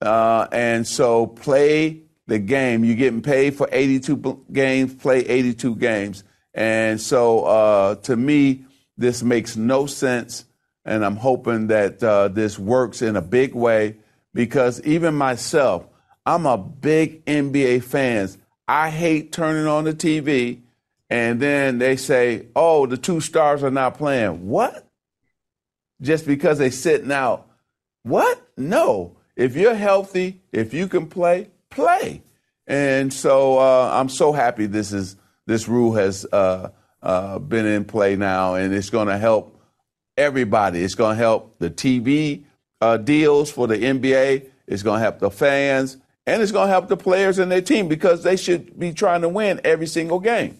Uh, 0.00 0.46
and 0.52 0.86
so 0.86 1.26
play 1.26 2.05
the 2.26 2.38
game. 2.38 2.84
You're 2.84 2.96
getting 2.96 3.22
paid 3.22 3.56
for 3.56 3.68
82 3.70 4.44
games, 4.52 4.94
play 4.94 5.20
82 5.20 5.76
games. 5.76 6.24
And 6.54 7.00
so 7.00 7.44
uh, 7.44 7.94
to 7.96 8.16
me, 8.16 8.64
this 8.96 9.22
makes 9.22 9.56
no 9.56 9.86
sense 9.86 10.46
and 10.86 11.04
I'm 11.04 11.16
hoping 11.16 11.66
that 11.66 12.02
uh, 12.02 12.28
this 12.28 12.58
works 12.58 13.02
in 13.02 13.16
a 13.16 13.20
big 13.20 13.54
way 13.54 13.96
because 14.32 14.80
even 14.82 15.16
myself, 15.16 15.84
I'm 16.24 16.46
a 16.46 16.56
big 16.56 17.24
NBA 17.24 17.82
fan. 17.82 18.30
I 18.68 18.90
hate 18.90 19.32
turning 19.32 19.66
on 19.66 19.84
the 19.84 19.92
TV 19.92 20.60
and 21.10 21.40
then 21.40 21.78
they 21.78 21.96
say, 21.96 22.46
"Oh, 22.54 22.86
the 22.86 22.96
two 22.96 23.20
stars 23.20 23.62
are 23.62 23.70
not 23.70 23.98
playing." 23.98 24.48
What? 24.48 24.88
Just 26.00 26.26
because 26.26 26.58
they're 26.58 26.70
sitting 26.70 27.12
out? 27.12 27.48
What? 28.02 28.40
No. 28.56 29.16
if 29.36 29.54
you're 29.54 29.74
healthy, 29.74 30.40
if 30.50 30.72
you 30.72 30.88
can 30.88 31.06
play, 31.08 31.50
play. 31.76 32.22
And 32.66 33.12
so 33.12 33.58
uh, 33.58 33.90
I'm 33.92 34.08
so 34.08 34.32
happy 34.32 34.66
this 34.66 34.92
is 34.92 35.16
this 35.46 35.68
rule 35.68 35.94
has 35.94 36.26
uh, 36.32 36.70
uh, 37.02 37.38
been 37.38 37.66
in 37.66 37.84
play 37.84 38.16
now, 38.16 38.54
and 38.54 38.74
it's 38.74 38.90
going 38.90 39.06
to 39.06 39.16
help 39.16 39.60
everybody. 40.16 40.82
It's 40.82 40.96
going 40.96 41.16
to 41.16 41.22
help 41.22 41.58
the 41.60 41.70
TV 41.70 42.42
uh, 42.80 42.96
deals 42.96 43.50
for 43.52 43.68
the 43.68 43.76
NBA. 43.76 44.48
It's 44.66 44.82
going 44.82 44.98
to 44.98 45.02
help 45.02 45.20
the 45.20 45.30
fans, 45.30 45.98
and 46.26 46.42
it's 46.42 46.50
going 46.50 46.66
to 46.66 46.72
help 46.72 46.88
the 46.88 46.96
players 46.96 47.38
and 47.38 47.52
their 47.52 47.62
team 47.62 47.86
because 47.86 48.24
they 48.24 48.36
should 48.36 48.76
be 48.76 48.92
trying 48.92 49.20
to 49.20 49.28
win 49.28 49.60
every 49.62 49.86
single 49.86 50.18
game. 50.18 50.58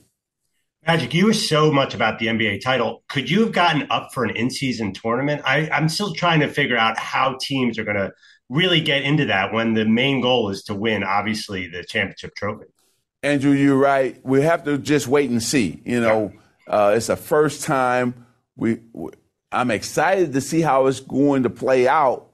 Magic, 0.87 1.13
you 1.15 1.27
were 1.27 1.33
so 1.33 1.73
much 1.73 1.95
about 1.95 2.21
the 2.21 2.27
NBA 2.27 2.61
title. 2.61 3.03
Could 3.09 3.29
you 3.29 3.41
have 3.41 3.51
gotten 3.51 3.89
up 3.91 4.15
for 4.15 4.23
an 4.23 4.37
in-season 4.37 4.93
tournament? 4.93 5.43
I, 5.45 5.69
I'm 5.71 5.89
still 5.89 6.15
trying 6.15 6.39
to 6.41 6.49
figure 6.49 6.77
out 6.77 6.97
how 6.97 7.37
teams 7.41 7.77
are 7.77 7.83
going 7.83 7.97
to 7.97 8.13
really 8.49 8.81
get 8.81 9.03
into 9.03 9.27
that 9.27 9.53
when 9.53 9.75
the 9.75 9.85
main 9.85 10.21
goal 10.21 10.51
is 10.51 10.63
to 10.65 10.75
win, 10.75 11.03
obviously, 11.03 11.69
the 11.69 11.85
championship 11.85 12.35
trophy. 12.35 12.67
Andrew, 13.23 13.53
you're 13.53 13.77
right. 13.77 14.21
We 14.25 14.43
have 14.43 14.65
to 14.65 14.79
just 14.79 15.09
wait 15.09 15.31
and 15.31 15.43
see. 15.43 15.83
You 15.85 16.01
know, 16.01 16.33
uh, 16.69 16.95
it's 16.97 17.09
the 17.09 17.17
first 17.17 17.65
time 17.65 18.27
we, 18.57 18.81
we. 18.93 19.11
I'm 19.51 19.71
excited 19.71 20.33
to 20.35 20.41
see 20.41 20.61
how 20.61 20.87
it's 20.87 21.01
going 21.01 21.45
to 21.45 21.51
play 21.51 21.89
out, 21.89 22.29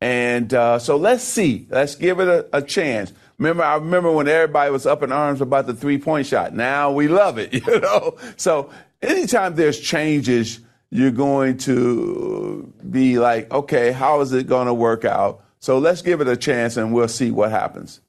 and 0.00 0.52
uh, 0.52 0.78
so 0.78 0.96
let's 0.96 1.24
see. 1.24 1.66
Let's 1.70 1.94
give 1.94 2.20
it 2.20 2.28
a, 2.28 2.46
a 2.52 2.62
chance. 2.62 3.12
Remember, 3.38 3.62
I 3.62 3.74
remember 3.76 4.12
when 4.12 4.28
everybody 4.28 4.70
was 4.70 4.86
up 4.86 5.02
in 5.02 5.12
arms 5.12 5.40
about 5.40 5.66
the 5.66 5.74
three 5.74 5.98
point 5.98 6.26
shot. 6.26 6.54
Now 6.54 6.92
we 6.92 7.08
love 7.08 7.38
it, 7.38 7.52
you 7.66 7.80
know. 7.80 8.16
So 8.36 8.70
anytime 9.02 9.54
there's 9.56 9.80
changes, 9.80 10.60
you're 10.90 11.10
going 11.10 11.58
to 11.58 12.72
be 12.88 13.18
like, 13.18 13.50
okay, 13.52 13.92
how 13.92 14.20
is 14.20 14.32
it 14.32 14.46
going 14.46 14.66
to 14.66 14.74
work 14.74 15.04
out? 15.04 15.42
So 15.58 15.78
let's 15.78 16.02
give 16.02 16.20
it 16.20 16.28
a 16.28 16.36
chance, 16.36 16.76
and 16.76 16.92
we'll 16.92 17.08
see 17.08 17.30
what 17.30 17.50
happens. 17.50 18.00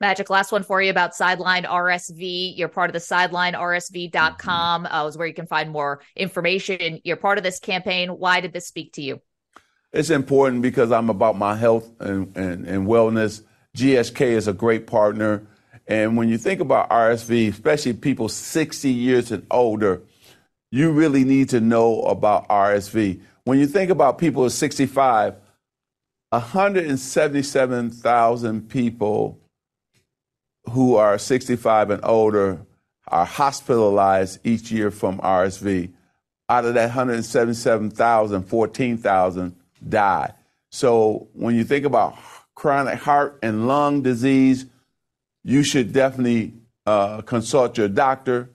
Magic, 0.00 0.30
last 0.30 0.52
one 0.52 0.62
for 0.62 0.80
you 0.80 0.90
about 0.90 1.14
Sideline 1.14 1.64
RSV. 1.64 2.56
You're 2.56 2.68
part 2.68 2.88
of 2.88 2.94
the 2.94 3.00
sidelinersv.com, 3.00 4.86
uh, 4.86 5.06
is 5.08 5.18
where 5.18 5.26
you 5.26 5.34
can 5.34 5.46
find 5.46 5.70
more 5.70 6.00
information. 6.14 7.00
You're 7.02 7.16
part 7.16 7.36
of 7.36 7.44
this 7.44 7.58
campaign. 7.58 8.10
Why 8.10 8.40
did 8.40 8.52
this 8.52 8.66
speak 8.66 8.92
to 8.92 9.02
you? 9.02 9.20
It's 9.92 10.10
important 10.10 10.62
because 10.62 10.92
I'm 10.92 11.10
about 11.10 11.36
my 11.36 11.56
health 11.56 11.90
and, 12.00 12.36
and, 12.36 12.66
and 12.66 12.86
wellness. 12.86 13.42
GSK 13.76 14.20
is 14.20 14.46
a 14.46 14.52
great 14.52 14.86
partner. 14.86 15.46
And 15.88 16.16
when 16.16 16.28
you 16.28 16.38
think 16.38 16.60
about 16.60 16.90
RSV, 16.90 17.48
especially 17.48 17.94
people 17.94 18.28
60 18.28 18.90
years 18.90 19.32
and 19.32 19.46
older, 19.50 20.02
you 20.70 20.92
really 20.92 21.24
need 21.24 21.48
to 21.48 21.60
know 21.60 22.02
about 22.02 22.48
RSV. 22.48 23.20
When 23.44 23.58
you 23.58 23.66
think 23.66 23.90
about 23.90 24.18
people 24.18 24.48
65, 24.48 25.34
177,000 26.30 28.68
people 28.68 29.40
who 30.70 30.96
are 30.96 31.18
65 31.18 31.90
and 31.90 32.04
older 32.04 32.60
are 33.06 33.24
hospitalized 33.24 34.38
each 34.44 34.70
year 34.70 34.90
from 34.90 35.18
RSV. 35.20 35.90
Out 36.50 36.66
of 36.66 36.74
that 36.74 36.88
177,000, 36.88 38.42
14,000 38.42 39.56
die. 39.88 40.32
So 40.70 41.28
when 41.32 41.54
you 41.54 41.64
think 41.64 41.86
about 41.86 42.18
chronic 42.54 42.98
heart 42.98 43.38
and 43.42 43.66
lung 43.66 44.02
disease, 44.02 44.66
you 45.44 45.62
should 45.62 45.92
definitely 45.92 46.52
uh, 46.84 47.22
consult 47.22 47.78
your 47.78 47.88
doctor, 47.88 48.50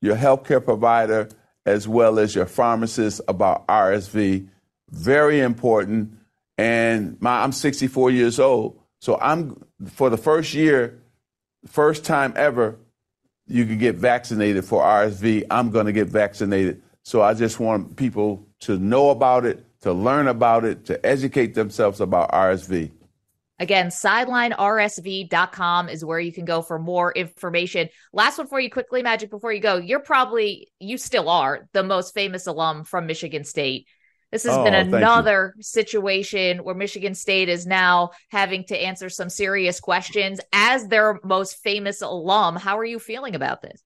your 0.00 0.16
healthcare 0.16 0.62
provider, 0.62 1.28
as 1.64 1.88
well 1.88 2.18
as 2.18 2.34
your 2.34 2.46
pharmacist 2.46 3.22
about 3.28 3.66
RSV. 3.66 4.46
Very 4.90 5.40
important. 5.40 6.15
And 6.58 7.20
my, 7.20 7.42
I'm 7.42 7.52
64 7.52 8.10
years 8.10 8.40
old, 8.40 8.80
so 9.00 9.18
I'm 9.20 9.62
for 9.86 10.08
the 10.08 10.16
first 10.16 10.54
year 10.54 11.02
first 11.66 12.04
time 12.04 12.32
ever 12.36 12.78
you 13.46 13.64
can 13.64 13.78
get 13.78 13.96
vaccinated 13.96 14.64
for 14.64 14.82
RSV. 14.82 15.44
I'm 15.50 15.70
going 15.70 15.86
to 15.86 15.92
get 15.92 16.08
vaccinated. 16.08 16.82
So 17.02 17.22
I 17.22 17.34
just 17.34 17.60
want 17.60 17.96
people 17.96 18.46
to 18.60 18.78
know 18.78 19.10
about 19.10 19.46
it, 19.46 19.64
to 19.82 19.92
learn 19.92 20.26
about 20.26 20.64
it, 20.64 20.84
to 20.86 21.06
educate 21.06 21.54
themselves 21.54 22.00
about 22.00 22.32
RSV. 22.32 22.90
Again, 23.58 23.88
sidelinersv.com 23.88 25.88
is 25.88 26.04
where 26.04 26.20
you 26.20 26.32
can 26.32 26.44
go 26.44 26.60
for 26.60 26.78
more 26.78 27.12
information. 27.12 27.88
Last 28.12 28.36
one 28.36 28.48
for 28.48 28.60
you 28.60 28.68
quickly, 28.68 29.02
Magic, 29.02 29.30
before 29.30 29.52
you 29.52 29.60
go. 29.60 29.76
You're 29.76 30.00
probably, 30.00 30.68
you 30.78 30.98
still 30.98 31.30
are 31.30 31.68
the 31.72 31.82
most 31.82 32.12
famous 32.12 32.46
alum 32.46 32.84
from 32.84 33.06
Michigan 33.06 33.44
State. 33.44 33.86
This 34.32 34.44
has 34.44 34.56
Oh, 34.56 34.64
been 34.64 34.74
another 34.74 35.54
situation 35.60 36.58
where 36.58 36.74
Michigan 36.74 37.14
State 37.14 37.48
is 37.48 37.66
now 37.66 38.10
having 38.28 38.64
to 38.64 38.76
answer 38.76 39.08
some 39.08 39.30
serious 39.30 39.78
questions 39.80 40.40
as 40.52 40.88
their 40.88 41.20
most 41.22 41.62
famous 41.62 42.02
alum. 42.02 42.56
How 42.56 42.76
are 42.78 42.84
you 42.84 42.98
feeling 42.98 43.34
about 43.34 43.62
this? 43.62 43.82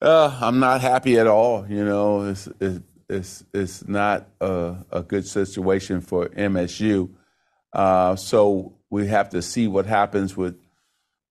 Uh, 0.00 0.36
I'm 0.40 0.58
not 0.58 0.80
happy 0.80 1.18
at 1.18 1.26
all. 1.26 1.66
You 1.68 1.84
know, 1.84 2.26
it's 2.26 2.48
it's 2.60 2.80
it's, 3.08 3.44
it's 3.52 3.88
not 3.88 4.26
a, 4.40 4.76
a 4.90 5.02
good 5.02 5.26
situation 5.26 6.00
for 6.00 6.28
MSU. 6.28 7.10
Uh, 7.72 8.16
so 8.16 8.78
we 8.90 9.06
have 9.08 9.30
to 9.30 9.42
see 9.42 9.68
what 9.68 9.86
happens 9.86 10.36
with 10.36 10.56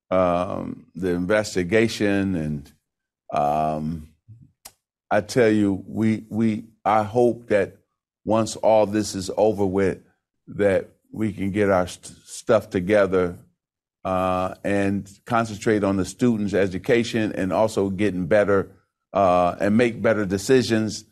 um, 0.10 0.86
the 0.96 1.12
investigation, 1.12 2.36
and 2.36 2.72
um, 3.34 4.10
I 5.10 5.22
tell 5.22 5.50
you, 5.50 5.84
we 5.88 6.26
we 6.30 6.66
I 6.86 7.04
hope 7.04 7.48
that 7.48 7.78
once 8.26 8.56
all 8.58 8.86
this 8.86 9.16
is 9.16 9.32
over 9.38 9.66
with, 9.66 10.00
that 10.48 10.90
we 11.12 11.34
can 11.34 11.52
get 11.52 11.70
our 11.70 11.88
st- 11.88 12.16
stuff 12.26 12.70
together 12.70 13.38
uh, 14.04 14.56
and 14.64 15.10
concentrate 15.26 15.84
on 15.84 15.98
the 15.98 16.06
students' 16.06 16.54
education 16.54 17.32
and 17.34 17.54
also 17.54 17.90
getting 17.90 18.26
better 18.26 18.72
uh, 19.14 19.56
and 19.60 19.78
make 19.78 20.02
better 20.02 20.26
decisions. 20.26 21.06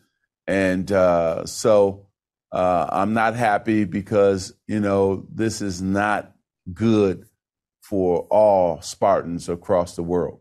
And 0.46 0.90
uh, 0.90 1.46
so 1.46 2.06
uh, 2.50 2.86
I'm 2.90 3.12
not 3.14 3.34
happy 3.34 3.84
because, 3.84 4.52
you 4.66 4.80
know, 4.80 5.26
this 5.32 5.62
is 5.62 5.80
not 5.80 6.32
good 6.72 7.26
for 7.82 8.22
all 8.30 8.80
Spartans 8.82 9.48
across 9.48 9.96
the 9.96 10.02
world. 10.02 10.39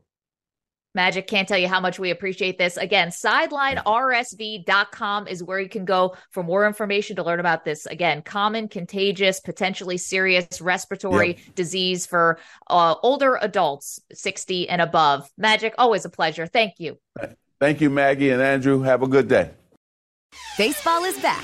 Magic 0.95 1.27
can't 1.27 1.47
tell 1.47 1.57
you 1.57 1.67
how 1.67 1.79
much 1.79 1.99
we 1.99 2.09
appreciate 2.09 2.57
this. 2.57 2.77
Again, 2.77 3.09
sidelinersv.com 3.09 5.27
is 5.27 5.43
where 5.43 5.59
you 5.59 5.69
can 5.69 5.85
go 5.85 6.15
for 6.31 6.41
more 6.43 6.65
information 6.65 7.15
to 7.17 7.23
learn 7.23 7.39
about 7.39 7.63
this. 7.63 7.85
Again, 7.85 8.21
common, 8.23 8.67
contagious, 8.67 9.39
potentially 9.39 9.97
serious 9.97 10.61
respiratory 10.61 11.29
Yep. 11.35 11.55
disease 11.55 12.05
for 12.05 12.39
uh, 12.69 12.95
older 13.03 13.37
adults, 13.41 13.99
60 14.13 14.69
and 14.69 14.81
above. 14.81 15.29
Magic, 15.37 15.75
always 15.77 16.05
a 16.05 16.09
pleasure. 16.09 16.47
Thank 16.47 16.79
you. 16.79 16.97
Thank 17.59 17.81
you, 17.81 17.89
Maggie 17.89 18.29
and 18.31 18.41
Andrew. 18.41 18.81
Have 18.81 19.03
a 19.03 19.07
good 19.07 19.27
day. 19.27 19.51
Baseball 20.57 21.03
is 21.05 21.19
back, 21.21 21.43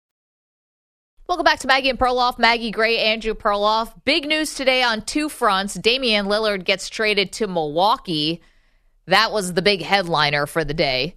Welcome 1.31 1.45
back 1.45 1.59
to 1.59 1.67
Maggie 1.67 1.89
and 1.89 1.97
Perloff. 1.97 2.37
Maggie 2.37 2.71
Gray, 2.71 2.97
Andrew 2.97 3.33
Perloff. 3.33 3.93
Big 4.03 4.27
news 4.27 4.53
today 4.53 4.83
on 4.83 5.01
two 5.01 5.29
fronts. 5.29 5.75
Damian 5.75 6.25
Lillard 6.25 6.65
gets 6.65 6.89
traded 6.89 7.31
to 7.31 7.47
Milwaukee. 7.47 8.41
That 9.05 9.31
was 9.31 9.53
the 9.53 9.61
big 9.61 9.81
headliner 9.81 10.45
for 10.45 10.65
the 10.65 10.73
day. 10.73 11.15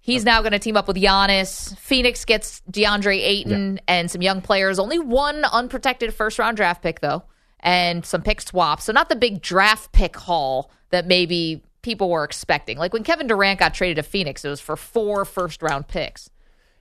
He's 0.00 0.24
now 0.24 0.40
going 0.40 0.52
to 0.52 0.58
team 0.58 0.74
up 0.74 0.88
with 0.88 0.96
Giannis. 0.96 1.76
Phoenix 1.76 2.24
gets 2.24 2.62
DeAndre 2.70 3.18
Ayton 3.18 3.80
and 3.86 4.10
some 4.10 4.22
young 4.22 4.40
players. 4.40 4.78
Only 4.78 4.98
one 4.98 5.44
unprotected 5.44 6.14
first 6.14 6.38
round 6.38 6.56
draft 6.56 6.82
pick, 6.82 7.00
though, 7.00 7.22
and 7.60 8.06
some 8.06 8.22
pick 8.22 8.40
swaps. 8.40 8.84
So, 8.84 8.92
not 8.94 9.10
the 9.10 9.16
big 9.16 9.42
draft 9.42 9.92
pick 9.92 10.16
haul 10.16 10.70
that 10.88 11.06
maybe 11.06 11.62
people 11.82 12.08
were 12.08 12.24
expecting. 12.24 12.78
Like 12.78 12.94
when 12.94 13.04
Kevin 13.04 13.26
Durant 13.26 13.60
got 13.60 13.74
traded 13.74 14.02
to 14.02 14.02
Phoenix, 14.02 14.46
it 14.46 14.48
was 14.48 14.62
for 14.62 14.76
four 14.76 15.26
first 15.26 15.60
round 15.60 15.88
picks 15.88 16.30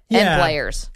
and 0.10 0.40
players. 0.40 0.90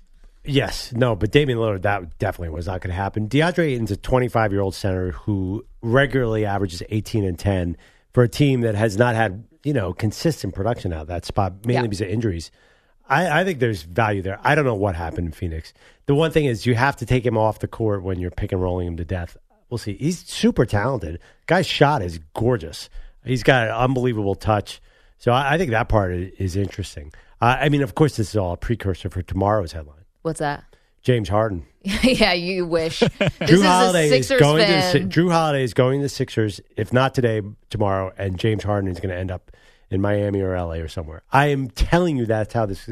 Yes, 0.46 0.92
no, 0.94 1.16
but 1.16 1.32
Damian 1.32 1.58
Lillard, 1.58 1.84
that 1.84 2.18
definitely 2.20 2.50
was 2.50 2.68
not 2.68 2.82
going 2.82 2.90
to 2.90 2.96
happen. 2.96 3.30
DeAndre 3.30 3.74
Ayton's 3.74 3.92
a 3.92 3.98
25 3.98 4.52
year 4.52 4.62
old 4.62 4.76
center 4.76 5.12
who 5.12 5.66
regularly 5.82 6.46
averages 6.46 6.84
18 6.90 7.24
and 7.24 7.40
10 7.40 7.78
for 8.12 8.24
a 8.24 8.30
team 8.30 8.62
that 8.62 8.76
has 8.76 8.98
not 8.98 9.16
had, 9.16 9.46
you 9.64 9.72
know, 9.74 9.94
consistent 9.94 10.54
production 10.54 10.92
out 10.92 11.02
of 11.04 11.08
that 11.08 11.26
spot, 11.26 11.54
mainly 11.66 11.74
Yeah. 11.76 11.82
because 11.84 12.02
of 12.02 12.10
injuries. 12.10 12.52
I, 13.08 13.42
I 13.42 13.44
think 13.46 13.60
there's 13.60 13.84
value 13.84 14.22
there. 14.22 14.40
I 14.44 14.56
don't 14.56 14.66
know 14.66 14.76
what 14.76 14.96
happened 14.96 15.28
in 15.28 15.32
Phoenix. 15.34 15.74
The 16.08 16.16
one 16.16 16.32
thing 16.32 16.46
is 16.46 16.66
you 16.66 16.76
have 16.76 16.98
to 16.98 17.06
take 17.06 17.26
him 17.26 17.38
off 17.38 17.60
the 17.60 17.68
court 17.68 18.04
when 18.04 18.20
you're 18.20 18.32
pick 18.32 18.52
and 18.52 18.62
rolling 18.62 18.88
him 18.88 18.98
to 18.98 19.06
death. 19.06 19.38
we'll 19.70 19.78
see. 19.78 19.96
He's 19.96 20.20
super 20.26 20.66
talented. 20.66 21.20
Guy's 21.48 21.66
shot 21.68 22.02
is 22.02 22.20
gorgeous. 22.34 22.90
He's 23.26 23.44
got 23.44 23.68
an 23.68 23.74
unbelievable 23.74 24.36
touch. 24.36 24.82
So 25.20 25.32
I, 25.32 25.54
I 25.54 25.58
think 25.58 25.72
that 25.72 25.88
part 25.88 26.14
is, 26.14 26.34
is 26.38 26.56
interesting. 26.58 27.14
Uh, 27.42 27.58
I 27.62 27.70
mean, 27.70 27.82
of 27.82 27.96
course, 27.96 28.18
this 28.18 28.30
is 28.32 28.36
all 28.36 28.54
a 28.54 28.58
precursor 28.58 29.10
for 29.10 29.22
tomorrow's 29.22 29.72
headline. 29.72 30.03
What's 30.24 30.40
that? 30.40 30.64
James 31.04 31.30
Harden. 31.30 31.66
yeah, 31.84 32.34
you 32.34 32.66
wish. 32.66 33.00
this 33.00 33.10
Jrue 33.10 33.50
is 33.50 33.62
Holiday 33.62 34.10
a 34.10 34.16
is 34.16 34.28
Sixers 34.28 34.40
going 34.40 34.66
to 34.66 35.00
the, 35.00 35.06
Jrue 35.06 35.32
Holiday 35.32 35.64
is 35.64 35.74
going 35.74 36.00
to 36.00 36.04
the 36.04 36.10
Sixers, 36.10 36.62
if 36.78 36.94
not 36.94 37.14
today, 37.14 37.42
tomorrow, 37.70 38.12
and 38.18 38.40
James 38.40 38.64
Harden 38.64 38.90
is 38.90 39.00
going 39.00 39.14
to 39.14 39.18
end 39.18 39.30
up 39.30 39.52
in 39.90 40.02
Miami 40.02 40.42
or 40.42 40.58
LA 40.58 40.76
or 40.76 40.88
somewhere. 40.88 41.22
I 41.32 41.48
am 41.48 41.70
telling 41.70 42.18
you 42.18 42.26
that's 42.26 42.54
how 42.54 42.66
this. 42.66 42.90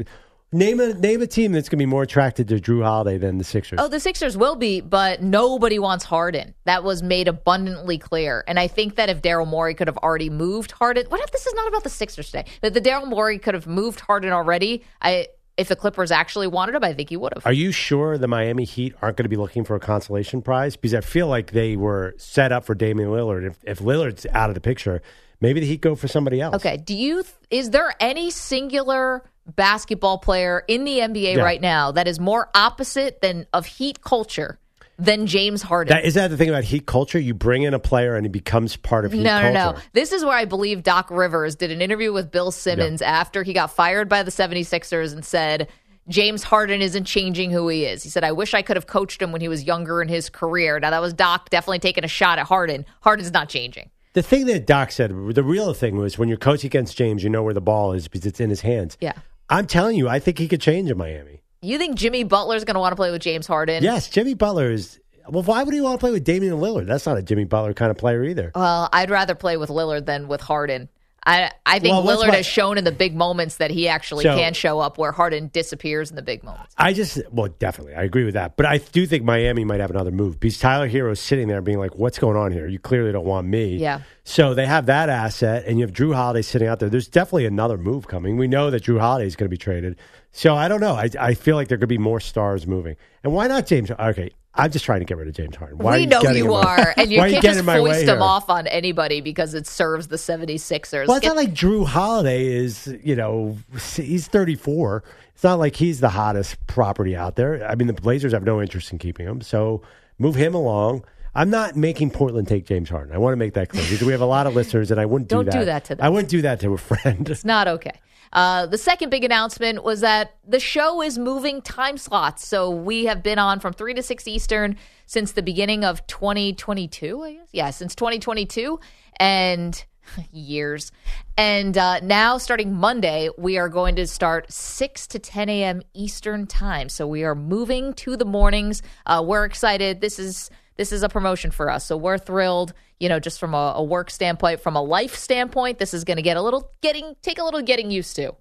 Name 0.54 0.80
a 0.80 0.92
name 0.92 1.22
a 1.22 1.26
team 1.26 1.52
that's 1.52 1.70
going 1.70 1.78
to 1.78 1.82
be 1.82 1.86
more 1.86 2.02
attracted 2.02 2.46
to 2.48 2.56
Jrue 2.56 2.82
Holiday 2.82 3.16
than 3.16 3.38
the 3.38 3.44
Sixers. 3.44 3.78
Oh, 3.80 3.88
the 3.88 3.98
Sixers 3.98 4.36
will 4.36 4.56
be, 4.56 4.82
but 4.82 5.22
nobody 5.22 5.78
wants 5.78 6.04
Harden. 6.04 6.54
That 6.64 6.84
was 6.84 7.02
made 7.02 7.26
abundantly 7.26 7.96
clear. 7.96 8.44
And 8.46 8.60
I 8.60 8.68
think 8.68 8.96
that 8.96 9.08
if 9.08 9.22
Daryl 9.22 9.48
Morey 9.48 9.72
could 9.72 9.88
have 9.88 9.96
already 9.96 10.28
moved 10.28 10.72
Harden, 10.72 11.06
what 11.08 11.22
if 11.22 11.32
this 11.32 11.46
is 11.46 11.54
not 11.54 11.68
about 11.68 11.84
the 11.84 11.88
Sixers 11.88 12.26
today? 12.26 12.44
That 12.60 12.74
the 12.74 12.82
Daryl 12.82 13.08
Morey 13.08 13.38
could 13.38 13.54
have 13.54 13.66
moved 13.66 14.00
Harden 14.00 14.30
already. 14.30 14.84
I 15.00 15.28
if 15.56 15.68
the 15.68 15.76
Clippers 15.76 16.10
actually 16.10 16.46
wanted 16.46 16.74
him, 16.74 16.84
I 16.84 16.94
think 16.94 17.10
he 17.10 17.16
would 17.16 17.32
have. 17.34 17.46
Are 17.46 17.52
you 17.52 17.72
sure 17.72 18.16
the 18.18 18.28
Miami 18.28 18.64
Heat 18.64 18.94
aren't 19.02 19.16
going 19.16 19.24
to 19.24 19.28
be 19.28 19.36
looking 19.36 19.64
for 19.64 19.74
a 19.76 19.80
consolation 19.80 20.42
prize? 20.42 20.76
Because 20.76 20.94
I 20.94 21.00
feel 21.00 21.26
like 21.26 21.52
they 21.52 21.76
were 21.76 22.14
set 22.16 22.52
up 22.52 22.64
for 22.64 22.74
Damian 22.74 23.10
Lillard. 23.10 23.46
If, 23.46 23.58
if 23.64 23.78
Lillard's 23.80 24.26
out 24.32 24.48
of 24.50 24.54
the 24.54 24.60
picture, 24.60 25.02
maybe 25.40 25.60
the 25.60 25.66
Heat 25.66 25.80
go 25.80 25.94
for 25.94 26.08
somebody 26.08 26.40
else. 26.40 26.54
Okay. 26.56 26.76
Do 26.78 26.94
you 26.94 27.24
is 27.50 27.70
there 27.70 27.92
any 28.00 28.30
singular 28.30 29.22
basketball 29.56 30.18
player 30.18 30.62
in 30.68 30.84
the 30.84 30.98
NBA 31.00 31.36
Yeah. 31.36 31.42
right 31.42 31.60
now 31.60 31.92
that 31.92 32.06
is 32.08 32.18
more 32.20 32.48
opposite 32.54 33.20
than 33.20 33.46
of 33.52 33.66
Heat 33.66 34.00
culture 34.02 34.58
than 35.04 35.26
James 35.26 35.62
Harden? 35.62 35.94
That, 35.94 36.04
is 36.04 36.14
that 36.14 36.28
the 36.28 36.36
thing 36.36 36.48
about 36.48 36.64
Heat 36.64 36.86
culture? 36.86 37.18
You 37.18 37.34
bring 37.34 37.62
in 37.62 37.74
a 37.74 37.78
player 37.78 38.14
and 38.14 38.24
he 38.24 38.30
becomes 38.30 38.76
part 38.76 39.04
of 39.04 39.12
Heat 39.12 39.22
no, 39.22 39.30
culture. 39.30 39.52
no, 39.52 39.72
no. 39.72 39.78
This 39.92 40.12
is 40.12 40.24
where 40.24 40.36
I 40.36 40.44
believe 40.44 40.82
Doc 40.82 41.10
Rivers 41.10 41.56
did 41.56 41.70
an 41.70 41.82
interview 41.82 42.12
with 42.12 42.30
Bill 42.30 42.50
Simmons 42.50 43.02
after 43.02 43.42
he 43.42 43.52
got 43.52 43.70
fired 43.70 44.08
by 44.08 44.22
the 44.22 44.30
76ers 44.30 45.12
and 45.12 45.24
said, 45.24 45.68
James 46.08 46.42
Harden 46.42 46.82
isn't 46.82 47.04
changing 47.04 47.50
who 47.50 47.68
he 47.68 47.84
is. 47.84 48.02
He 48.02 48.08
said, 48.08 48.24
I 48.24 48.32
wish 48.32 48.54
I 48.54 48.62
could 48.62 48.76
have 48.76 48.86
coached 48.86 49.22
him 49.22 49.30
when 49.30 49.40
he 49.40 49.48
was 49.48 49.64
younger 49.64 50.02
in 50.02 50.08
his 50.08 50.28
career. 50.28 50.80
Now, 50.80 50.90
that 50.90 51.00
was 51.00 51.12
Doc 51.12 51.50
definitely 51.50 51.78
taking 51.78 52.04
a 52.04 52.08
shot 52.08 52.38
at 52.38 52.46
Harden. 52.46 52.84
Harden's 53.02 53.32
not 53.32 53.48
changing. 53.48 53.90
The 54.14 54.22
thing 54.22 54.46
that 54.46 54.66
Doc 54.66 54.90
said, 54.90 55.10
the 55.10 55.42
real 55.42 55.72
thing 55.74 55.96
was 55.96 56.18
when 56.18 56.28
you're 56.28 56.38
coaching 56.38 56.68
against 56.68 56.96
James, 56.96 57.22
you 57.22 57.30
know 57.30 57.42
where 57.42 57.54
the 57.54 57.60
ball 57.60 57.92
is 57.92 58.08
because 58.08 58.26
it's 58.26 58.40
in 58.40 58.50
his 58.50 58.60
hands. 58.60 58.98
Yeah. 59.00 59.14
I'm 59.48 59.66
telling 59.66 59.96
you, 59.96 60.08
I 60.08 60.18
think 60.18 60.38
he 60.38 60.48
could 60.48 60.60
change 60.60 60.90
in 60.90 60.98
Miami. 60.98 61.41
You 61.64 61.78
think 61.78 61.94
Jimmy 61.94 62.24
Butler's 62.24 62.64
going 62.64 62.74
to 62.74 62.80
want 62.80 62.90
to 62.90 62.96
play 62.96 63.12
with 63.12 63.22
James 63.22 63.46
Harden? 63.46 63.84
Yes, 63.84 64.08
Jimmy 64.08 64.34
Butler 64.34 64.72
is. 64.72 64.98
Well, 65.28 65.44
why 65.44 65.62
would 65.62 65.72
he 65.72 65.80
want 65.80 65.94
to 65.94 65.98
play 65.98 66.10
with 66.10 66.24
Damian 66.24 66.54
Lillard? 66.54 66.86
That's 66.86 67.06
not 67.06 67.16
a 67.16 67.22
Jimmy 67.22 67.44
Butler 67.44 67.72
kind 67.72 67.92
of 67.92 67.96
player 67.96 68.24
either. 68.24 68.50
Well, 68.56 68.88
I'd 68.92 69.10
rather 69.10 69.36
play 69.36 69.56
with 69.56 69.70
Lillard 69.70 70.04
than 70.04 70.26
with 70.26 70.40
Harden. 70.40 70.88
I 71.24 71.50
I 71.64 71.78
think 71.78 71.92
Well, 71.92 72.04
Lillard 72.16 72.34
has 72.34 72.46
shown 72.46 72.78
in 72.78 72.84
the 72.84 72.92
big 72.92 73.14
moments 73.14 73.56
that 73.56 73.70
he 73.70 73.88
actually 73.88 74.24
So- 74.24 74.36
can 74.36 74.54
show 74.54 74.80
up 74.80 74.98
where 74.98 75.12
Harden 75.12 75.50
disappears 75.52 76.10
in 76.10 76.16
the 76.16 76.22
big 76.22 76.42
moments. 76.42 76.74
I 76.76 76.92
just, 76.92 77.18
well, 77.30 77.48
definitely, 77.58 77.94
I 77.94 78.02
agree 78.02 78.24
with 78.24 78.34
that. 78.34 78.56
But 78.56 78.66
I 78.66 78.78
do 78.78 79.06
think 79.06 79.22
Miami 79.24 79.64
might 79.64 79.80
have 79.80 79.90
another 79.90 80.10
move 80.10 80.40
because 80.40 80.58
Tyler 80.58 80.88
Herro's 80.88 81.20
sitting 81.20 81.48
there 81.48 81.60
being 81.60 81.78
like, 81.78 81.96
"What's 81.96 82.18
going 82.18 82.36
on 82.36 82.50
here? 82.52 82.66
You 82.66 82.78
clearly 82.78 83.12
don't 83.12 83.24
want 83.24 83.46
me." 83.46 83.76
Yeah. 83.76 84.00
So 84.24 84.54
they 84.54 84.66
have 84.66 84.86
that 84.86 85.08
asset, 85.08 85.64
and 85.66 85.78
you 85.78 85.84
have 85.86 85.94
Jrue 85.94 86.14
Holiday 86.14 86.42
sitting 86.42 86.68
out 86.68 86.78
there. 86.80 86.88
There's 86.88 87.08
definitely 87.08 87.46
another 87.46 87.76
move 87.78 88.08
coming. 88.08 88.36
We 88.36 88.48
know 88.48 88.70
that 88.70 88.84
Jrue 88.84 89.00
Holiday 89.00 89.26
is 89.26 89.36
going 89.36 89.46
to 89.46 89.50
be 89.50 89.56
traded. 89.56 89.96
So 90.32 90.54
I 90.54 90.68
don't 90.68 90.80
know. 90.80 90.94
I, 90.94 91.08
I 91.20 91.34
feel 91.34 91.56
like 91.56 91.68
there 91.68 91.78
could 91.78 91.88
be 91.88 91.98
more 91.98 92.20
stars 92.20 92.66
moving. 92.66 92.96
And 93.22 93.32
why 93.32 93.46
not 93.48 93.66
James? 93.66 93.90
Okay, 93.90 94.30
I'm 94.54 94.70
just 94.70 94.84
trying 94.84 95.00
to 95.00 95.06
get 95.06 95.16
rid 95.16 95.28
of 95.28 95.34
James 95.34 95.56
Harden. 95.56 95.78
Why 95.78 95.98
we 95.98 96.06
know 96.06 96.20
you 96.20 96.48
my- 96.48 96.62
are, 96.62 96.94
and 96.98 97.10
you 97.10 97.18
can't 97.18 97.42
getting 97.42 97.64
just 97.64 97.64
foist 97.64 98.02
him 98.02 98.20
off 98.20 98.50
on 98.50 98.66
anybody 98.66 99.20
because 99.20 99.54
it 99.54 99.66
serves 99.66 100.08
the 100.08 100.16
76ers. 100.16 101.06
Well, 101.08 101.16
it's 101.16 101.26
not 101.26 101.36
like 101.36 101.54
Jrue 101.54 101.86
Holiday 101.86 102.46
is, 102.46 102.94
you 103.02 103.16
know, 103.16 103.56
he's 103.94 104.28
34. 104.28 105.02
It's 105.34 105.42
not 105.42 105.58
like 105.58 105.74
he's 105.76 106.00
the 106.00 106.10
hottest 106.10 106.64
property 106.66 107.16
out 107.16 107.36
there. 107.36 107.66
I 107.66 107.74
mean, 107.76 107.86
the 107.86 107.94
Blazers 107.94 108.32
have 108.32 108.44
no 108.44 108.60
interest 108.60 108.92
in 108.92 108.98
keeping 108.98 109.26
him. 109.26 109.40
So 109.40 109.82
move 110.18 110.34
him 110.34 110.54
along. 110.54 111.04
I'm 111.34 111.50
not 111.50 111.76
making 111.76 112.10
Portland 112.10 112.46
take 112.48 112.66
James 112.66 112.90
Harden. 112.90 113.14
I 113.14 113.18
want 113.18 113.32
to 113.32 113.36
make 113.36 113.54
that 113.54 113.68
clear 113.68 113.82
because 113.84 114.02
we 114.02 114.12
have 114.12 114.20
a 114.20 114.26
lot 114.26 114.46
of 114.46 114.54
listeners, 114.54 114.90
and 114.90 115.00
I 115.00 115.06
wouldn't 115.06 115.28
do 115.28 115.36
Don't 115.36 115.46
that. 115.46 115.58
do 115.58 115.64
that 115.64 115.84
to 115.86 115.94
them. 115.94 116.04
I 116.04 116.08
wouldn't 116.10 116.28
do 116.28 116.42
that 116.42 116.60
to 116.60 116.74
a 116.74 116.78
friend. 116.78 117.28
It's 117.28 117.44
not 117.44 117.68
okay. 117.68 117.98
Uh, 118.32 118.66
the 118.66 118.78
second 118.78 119.10
big 119.10 119.24
announcement 119.24 119.84
was 119.84 120.00
that 120.00 120.36
the 120.46 120.60
show 120.60 121.02
is 121.02 121.18
moving 121.18 121.60
time 121.60 121.98
slots. 121.98 122.46
So 122.46 122.70
we 122.70 123.04
have 123.04 123.22
been 123.22 123.38
on 123.38 123.60
from 123.60 123.72
3 123.74 123.94
to 123.94 124.02
6 124.02 124.26
Eastern 124.26 124.76
since 125.06 125.32
the 125.32 125.42
beginning 125.42 125.84
of 125.84 126.06
2022, 126.06 127.22
I 127.22 127.32
guess. 127.34 127.48
Yeah, 127.52 127.70
since 127.70 127.94
2022. 127.94 128.80
And 129.20 129.84
years. 130.32 130.92
And 131.36 131.76
uh, 131.76 132.00
now, 132.00 132.38
starting 132.38 132.74
Monday, 132.74 133.28
we 133.38 133.58
are 133.58 133.68
going 133.68 133.96
to 133.96 134.06
start 134.06 134.50
6 134.52 135.06
to 135.08 135.18
10 135.18 135.48
a.m. 135.48 135.82
Eastern 135.94 136.46
time. 136.46 136.88
So 136.88 137.06
we 137.06 137.24
are 137.24 137.34
moving 137.34 137.92
to 137.94 138.16
the 138.16 138.24
mornings. 138.24 138.82
Uh, 139.06 139.22
we're 139.26 139.44
excited. 139.44 140.00
This 140.00 140.18
is 140.18 140.50
this 140.82 140.90
is 140.90 141.04
a 141.04 141.08
promotion 141.08 141.52
for 141.52 141.70
us. 141.70 141.86
So 141.86 141.96
we're 141.96 142.18
thrilled, 142.18 142.72
you 142.98 143.08
know, 143.08 143.20
just 143.20 143.38
from 143.38 143.54
a, 143.54 143.74
a 143.76 143.84
work 143.84 144.10
standpoint, 144.10 144.60
from 144.60 144.74
a 144.74 144.82
life 144.82 145.14
standpoint, 145.14 145.78
this 145.78 145.94
is 145.94 146.02
going 146.02 146.16
to 146.16 146.24
get 146.24 146.36
a 146.36 146.42
little 146.42 146.72
getting 146.80 147.14
take 147.22 147.38
a 147.38 147.44
little 147.44 147.62
getting 147.62 147.92
used 147.92 148.16
to. 148.16 148.34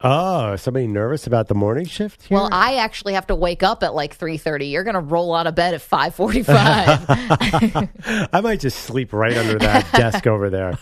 Oh, 0.00 0.56
somebody 0.56 0.88
nervous 0.88 1.28
about 1.28 1.46
the 1.46 1.54
morning 1.54 1.84
shift? 1.86 2.24
Here? 2.24 2.36
Well, 2.36 2.48
I 2.50 2.78
actually 2.78 3.14
have 3.14 3.28
to 3.28 3.36
wake 3.36 3.62
up 3.62 3.84
at 3.84 3.94
like 3.94 4.18
3:30. 4.18 4.72
You're 4.72 4.82
going 4.82 4.94
to 4.94 5.00
roll 5.00 5.32
out 5.32 5.46
of 5.46 5.54
bed 5.54 5.72
at 5.72 5.80
5:45. 5.80 6.48
I 8.32 8.40
might 8.40 8.58
just 8.58 8.80
sleep 8.80 9.12
right 9.12 9.36
under 9.36 9.60
that 9.60 9.86
desk 9.96 10.26
over 10.26 10.50
there. 10.50 10.76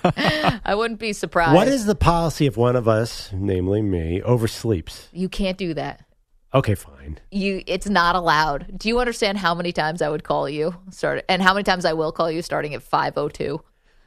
I 0.65 0.75
wouldn't 0.75 0.99
be 0.99 1.13
surprised. 1.13 1.55
What 1.55 1.69
is 1.69 1.85
the 1.85 1.95
policy 1.95 2.47
if 2.47 2.57
one 2.57 2.75
of 2.75 2.89
us, 2.89 3.29
namely 3.35 3.83
me, 3.83 4.23
oversleeps? 4.25 5.09
You 5.13 5.29
can't 5.29 5.59
do 5.59 5.75
that. 5.75 6.06
Okay, 6.57 6.75
fine. 6.75 7.21
You 7.31 7.63
it's 7.67 7.87
not 7.87 8.17
allowed. 8.17 8.79
Do 8.79 8.89
you 8.89 8.99
understand 8.99 9.37
how 9.37 9.55
many 9.55 9.73
times 9.73 10.01
I 10.01 10.09
would 10.09 10.25
call 10.25 10.49
you 10.49 10.75
start 10.91 11.23
and 11.29 11.43
how 11.43 11.53
many 11.53 11.65
times 11.65 11.85
I 11.85 11.93
will 11.93 12.13
call 12.13 12.31
you 12.31 12.41
starting 12.41 12.73
at 12.73 12.83
5:02? 12.83 13.61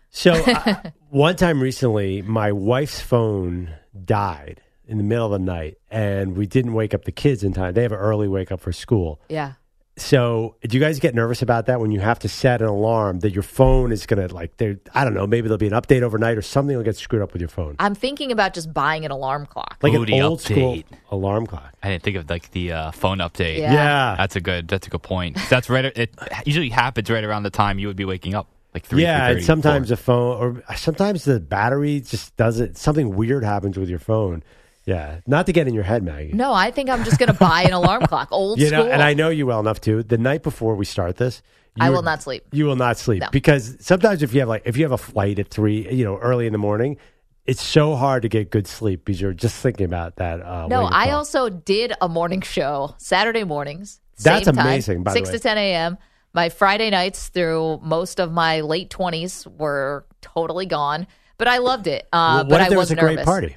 So 0.10 0.34
uh, 0.48 0.82
one 1.10 1.36
time 1.36 1.62
recently, 1.62 2.24
my 2.24 2.52
wife's 2.52 3.00
phone 3.00 3.76
died 4.04 4.62
in 4.88 4.98
the 4.98 5.04
middle 5.04 5.28
of 5.28 5.32
the 5.32 5.46
night, 5.46 5.78
and 5.92 6.36
we 6.36 6.48
didn't 6.48 6.74
wake 6.74 6.96
up 6.96 7.06
the 7.06 7.12
kids 7.12 7.44
in 7.44 7.54
time. 7.54 7.76
They 7.76 7.84
have 7.84 7.92
an 7.92 8.00
early 8.00 8.28
wake 8.28 8.52
up 8.52 8.60
for 8.60 8.72
school. 8.72 9.22
Yeah. 9.30 9.54
So, 10.00 10.56
do 10.62 10.78
you 10.78 10.82
guys 10.82 11.00
get 11.00 11.14
nervous 11.14 11.42
about 11.42 11.66
that 11.68 11.80
when 11.80 11.92
you 11.92 12.00
have 12.00 12.20
to 12.20 12.30
set 12.30 12.62
an 12.62 12.68
alarm 12.68 13.20
that 13.20 13.32
your 13.32 13.44
phone 13.44 13.92
is 13.92 14.06
going 14.06 14.26
to 14.28 14.34
like? 14.34 14.58
there- 14.58 14.80
I 14.94 15.04
don't 15.04 15.14
know. 15.14 15.28
Maybe 15.28 15.48
there'll 15.48 15.58
be 15.58 15.68
an 15.68 15.74
update 15.74 16.02
overnight 16.02 16.38
or 16.38 16.42
something 16.42 16.76
will 16.76 16.84
get 16.84 16.96
screwed 16.96 17.22
up 17.22 17.34
with 17.34 17.42
your 17.42 17.50
phone, 17.50 17.76
I'm 17.80 17.96
thinking 17.96 18.32
about 18.32 18.54
just 18.54 18.74
buying 18.74 19.06
an 19.06 19.12
alarm 19.12 19.46
clock. 19.46 19.78
like 19.82 19.94
Ooh, 19.94 20.04
an 20.04 20.06
the 20.10 20.22
old 20.22 20.42
school 20.42 20.80
alarm 21.12 21.46
clock. 21.48 21.74
I 21.84 21.90
didn't 21.90 22.04
think 22.04 22.18
of 22.18 22.30
like 22.30 22.52
the 22.52 22.72
uh, 22.72 22.92
phone 22.92 23.20
update. 23.20 23.60
Yeah. 23.60 23.74
Yeah. 23.74 24.16
that's 24.18 24.36
a 24.36 24.42
good. 24.42 24.68
That's 24.68 24.88
a 24.88 24.90
good 24.90 25.04
point. 25.04 25.38
That's 25.50 25.70
right. 25.70 25.86
It 25.86 26.16
usually 26.46 26.70
happens 26.70 27.10
right 27.10 27.24
around 27.24 27.44
the 27.44 27.50
time 27.50 27.80
you 27.80 27.88
would 27.88 27.96
be 27.98 28.06
waking 28.06 28.36
up, 28.36 28.48
like 28.74 28.86
three. 28.86 29.04
yeah, 29.04 29.30
3:30, 29.30 29.36
and 29.36 29.44
sometimes 29.46 29.90
the 29.90 29.98
phone 29.98 30.64
or 30.68 30.76
sometimes 30.76 31.26
the 31.26 31.40
battery 31.40 32.02
just 32.02 32.36
doesn't. 32.38 32.78
Something 32.78 33.16
weird 33.16 33.44
happens 33.44 33.78
with 33.78 33.90
your 33.90 34.00
phone. 34.00 34.44
Yeah, 34.90 35.20
not 35.28 35.46
to 35.46 35.54
get 35.54 35.68
in 35.68 35.74
your 35.74 35.84
head, 35.84 36.04
Maggie. 36.04 36.34
No, 36.34 36.52
I 36.54 36.72
think 36.72 36.90
I'm 36.90 37.04
just 37.04 37.20
going 37.20 37.32
to 37.32 37.38
buy 37.38 37.62
an 37.64 37.74
alarm 37.74 38.02
clock, 38.08 38.30
old 38.32 38.60
you 38.60 38.72
know, 38.72 38.82
school. 38.82 38.92
and 38.92 39.02
I 39.04 39.14
know 39.14 39.30
you 39.30 39.46
well 39.46 39.60
enough 39.60 39.80
too. 39.80 40.02
The 40.04 40.18
night 40.18 40.42
before 40.44 40.76
we 40.76 40.86
start 40.86 41.18
this, 41.18 41.42
you 41.76 41.84
I 41.86 41.90
will 41.92 42.02
not 42.02 42.24
sleep. 42.24 42.44
You 42.52 42.66
will 42.66 42.76
not 42.76 42.98
sleep 42.98 43.22
No. 43.22 43.30
because 43.32 43.78
sometimes 43.80 44.24
if 44.24 44.34
you 44.34 44.40
have 44.42 44.50
like 44.50 44.64
if 44.66 44.76
you 44.78 44.84
have 44.84 44.92
a 44.92 44.98
flight 44.98 45.38
at 45.40 45.50
three, 45.50 45.88
you 45.94 46.04
know, 46.04 46.18
early 46.18 46.48
in 46.48 46.52
the 46.54 46.58
morning, 46.58 46.98
it's 47.46 47.62
so 47.62 47.96
hard 47.96 48.24
to 48.24 48.30
get 48.30 48.50
good 48.50 48.68
sleep 48.68 49.06
because 49.06 49.22
you're 49.22 49.34
just 49.34 49.56
thinking 49.62 49.86
about 49.86 50.16
that. 50.18 50.42
Uh, 50.42 50.68
No, 50.68 50.82
wake-up 50.82 50.94
I 50.96 51.06
call. 51.08 51.18
also 51.18 51.50
did 51.50 51.94
a 52.02 52.10
morning 52.10 52.42
show 52.42 52.96
Saturday 52.98 53.44
mornings. 53.44 54.02
That's 54.22 54.46
same 54.46 54.56
time, 54.56 54.66
amazing, 54.68 55.04
by 55.04 55.12
the 55.12 55.18
six 55.18 55.30
way. 55.30 55.34
to 55.38 55.40
ten 55.40 55.58
a.m. 55.58 55.98
My 56.34 56.50
Friday 56.50 56.90
nights 56.90 57.30
through 57.30 57.80
most 57.84 58.20
of 58.20 58.32
my 58.32 58.62
late 58.62 58.90
twenties 58.90 59.48
were 59.48 60.06
totally 60.22 60.66
gone, 60.66 61.08
but 61.38 61.48
I 61.48 61.60
loved 61.60 61.88
it. 61.88 62.08
Uh, 62.12 62.18
Well, 62.18 62.38
what 62.38 62.50
but 62.50 62.62
if 62.62 62.66
I 62.66 62.70
there 62.70 62.78
was 62.80 62.90
was 62.90 62.98
a 62.98 63.02
great 63.02 63.12
nervous. 63.16 63.26
party? 63.26 63.56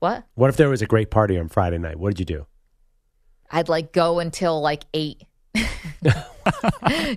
What? 0.00 0.24
What 0.34 0.50
if 0.50 0.56
there 0.56 0.68
was 0.68 0.82
a 0.82 0.86
great 0.86 1.10
party 1.10 1.38
on 1.38 1.48
Friday 1.48 1.78
night? 1.78 1.98
What 1.98 2.10
did 2.14 2.20
you 2.20 2.26
do? 2.36 2.46
I'd 3.50 3.68
like 3.68 3.92
go 3.92 4.18
until 4.18 4.60
like 4.60 4.84
eight, 4.92 5.22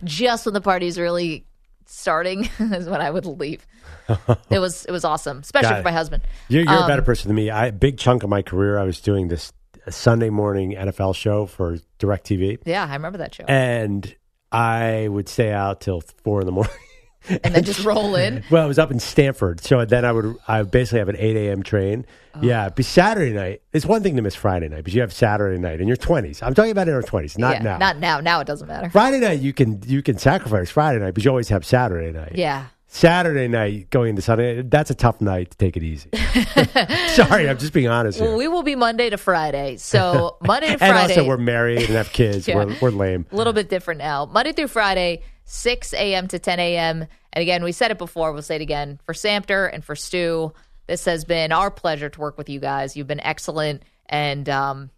just 0.03 0.45
when 0.45 0.53
the 0.53 0.61
party's 0.61 0.99
really 0.99 1.45
starting 1.85 2.47
is 2.59 2.87
when 2.87 3.01
I 3.01 3.09
would 3.09 3.25
leave. 3.25 3.65
It 4.49 4.57
was 4.57 4.85
it 4.85 4.91
was 4.91 5.05
awesome, 5.05 5.39
especially 5.39 5.75
for 5.75 5.83
my 5.83 5.91
husband. 5.91 6.23
You're, 6.47 6.63
you're 6.63 6.73
a 6.73 6.77
Um, 6.81 6.87
better 6.87 7.03
person 7.03 7.27
than 7.29 7.35
me. 7.35 7.51
I 7.51 7.69
big 7.69 7.99
chunk 7.99 8.23
of 8.23 8.29
my 8.29 8.41
career, 8.41 8.79
I 8.79 8.83
was 8.83 8.99
doing 9.01 9.27
this 9.27 9.53
Sunday 9.87 10.31
morning 10.31 10.71
NFL 10.71 11.15
show 11.15 11.45
for 11.45 11.77
Directv, 11.99 12.59
Yeah, 12.65 12.85
I 12.89 12.93
remember 12.93 13.19
that 13.19 13.35
show. 13.35 13.43
and 13.47 14.15
I 14.51 15.07
would 15.09 15.29
stay 15.29 15.51
out 15.51 15.81
till 15.81 16.01
four 16.23 16.39
in 16.41 16.47
the 16.47 16.51
morning. 16.51 16.73
and 17.29 17.53
then 17.55 17.63
just 17.63 17.83
roll 17.83 18.15
in. 18.15 18.43
Well, 18.49 18.63
I 18.63 18.65
was 18.65 18.79
up 18.79 18.91
in 18.91 18.99
Stamford, 18.99 19.61
so 19.61 19.83
then 19.85 20.05
I 20.05 20.11
would 20.11 20.35
I 20.47 20.61
would 20.61 20.71
basically 20.71 20.99
have 20.99 21.09
an 21.09 21.17
eight 21.17 21.35
a.m. 21.35 21.63
train. 21.63 22.05
Oh. 22.35 22.39
Yeah, 22.41 22.69
be 22.69 22.83
Saturday 22.83 23.33
night. 23.33 23.61
It's 23.73 23.85
one 23.85 24.03
thing 24.03 24.15
to 24.15 24.21
miss 24.21 24.35
Friday 24.35 24.69
night, 24.69 24.83
but 24.83 24.93
you 24.93 25.01
have 25.01 25.11
Saturday 25.11 25.57
night 25.57 25.81
in 25.81 25.87
your 25.87 25.97
twenties. 25.97 26.41
I'm 26.41 26.53
talking 26.53 26.71
about 26.71 26.87
in 26.87 26.93
our 26.93 27.01
twenties, 27.01 27.37
not 27.37 27.57
yeah, 27.57 27.63
now. 27.63 27.77
Not 27.77 27.97
now. 27.97 28.19
Now 28.19 28.39
it 28.39 28.47
doesn't 28.47 28.67
matter. 28.67 28.89
Friday 28.89 29.19
night 29.19 29.39
you 29.41 29.53
can 29.53 29.81
you 29.85 30.01
can 30.01 30.17
sacrifice 30.17 30.69
Friday 30.69 30.99
night, 30.99 31.13
but 31.13 31.23
you 31.23 31.29
always 31.29 31.49
have 31.49 31.65
Saturday 31.65 32.11
night. 32.11 32.33
Yeah. 32.35 32.67
Saturday 32.91 33.47
night 33.47 33.91
going 33.91 34.09
into 34.09 34.23
Sunday, 34.23 34.63
that's 34.63 34.89
a 34.89 34.95
tough 34.95 35.21
night 35.21 35.51
to 35.51 35.57
take 35.57 35.77
it 35.77 35.83
easy. 35.83 36.09
Sorry, 37.13 37.47
I'm 37.47 37.59
just 37.59 37.71
being 37.71 37.87
honest. 37.87 38.19
Well, 38.19 38.35
we 38.35 38.47
will 38.47 38.63
be 38.63 38.75
Monday 38.75 39.11
to 39.11 39.17
Friday. 39.17 39.77
So 39.77 40.37
Monday 40.41 40.67
to 40.67 40.71
and 40.71 40.79
Friday. 40.79 41.13
also, 41.13 41.27
we're 41.27 41.37
married 41.37 41.83
and 41.83 41.89
have 41.89 42.11
kids. 42.11 42.47
Yeah. 42.47 42.55
we're, 42.55 42.75
we're 42.81 42.89
lame. 42.89 43.27
a 43.31 43.35
little 43.35 43.53
bit 43.53 43.69
different 43.69 43.99
now. 43.99 44.25
Monday 44.25 44.53
through 44.53 44.69
Friday, 44.69 45.21
6 45.49 45.93
a.m. 45.95 46.27
to 46.27 46.37
10 46.37 46.59
a.m. 46.59 47.07
And 47.33 47.41
again, 47.41 47.63
we 47.63 47.71
said 47.71 47.91
it 47.91 47.97
before, 47.97 48.31
we'll 48.31 48.41
say 48.43 48.55
it 48.57 48.61
again. 48.61 48.99
For 49.03 49.13
Samter 49.13 49.71
and 49.71 49.83
for 49.83 49.95
Stu, 49.95 50.53
this 50.85 51.05
has 51.05 51.25
been 51.25 51.51
our 51.51 51.71
pleasure 51.71 52.09
to 52.09 52.19
work 52.19 52.37
with 52.37 52.49
you 52.49 52.59
guys. 52.59 52.95
You've 52.95 53.07
been 53.07 53.19
excellent 53.19 53.83
and 54.05 54.47
um, 54.47 54.91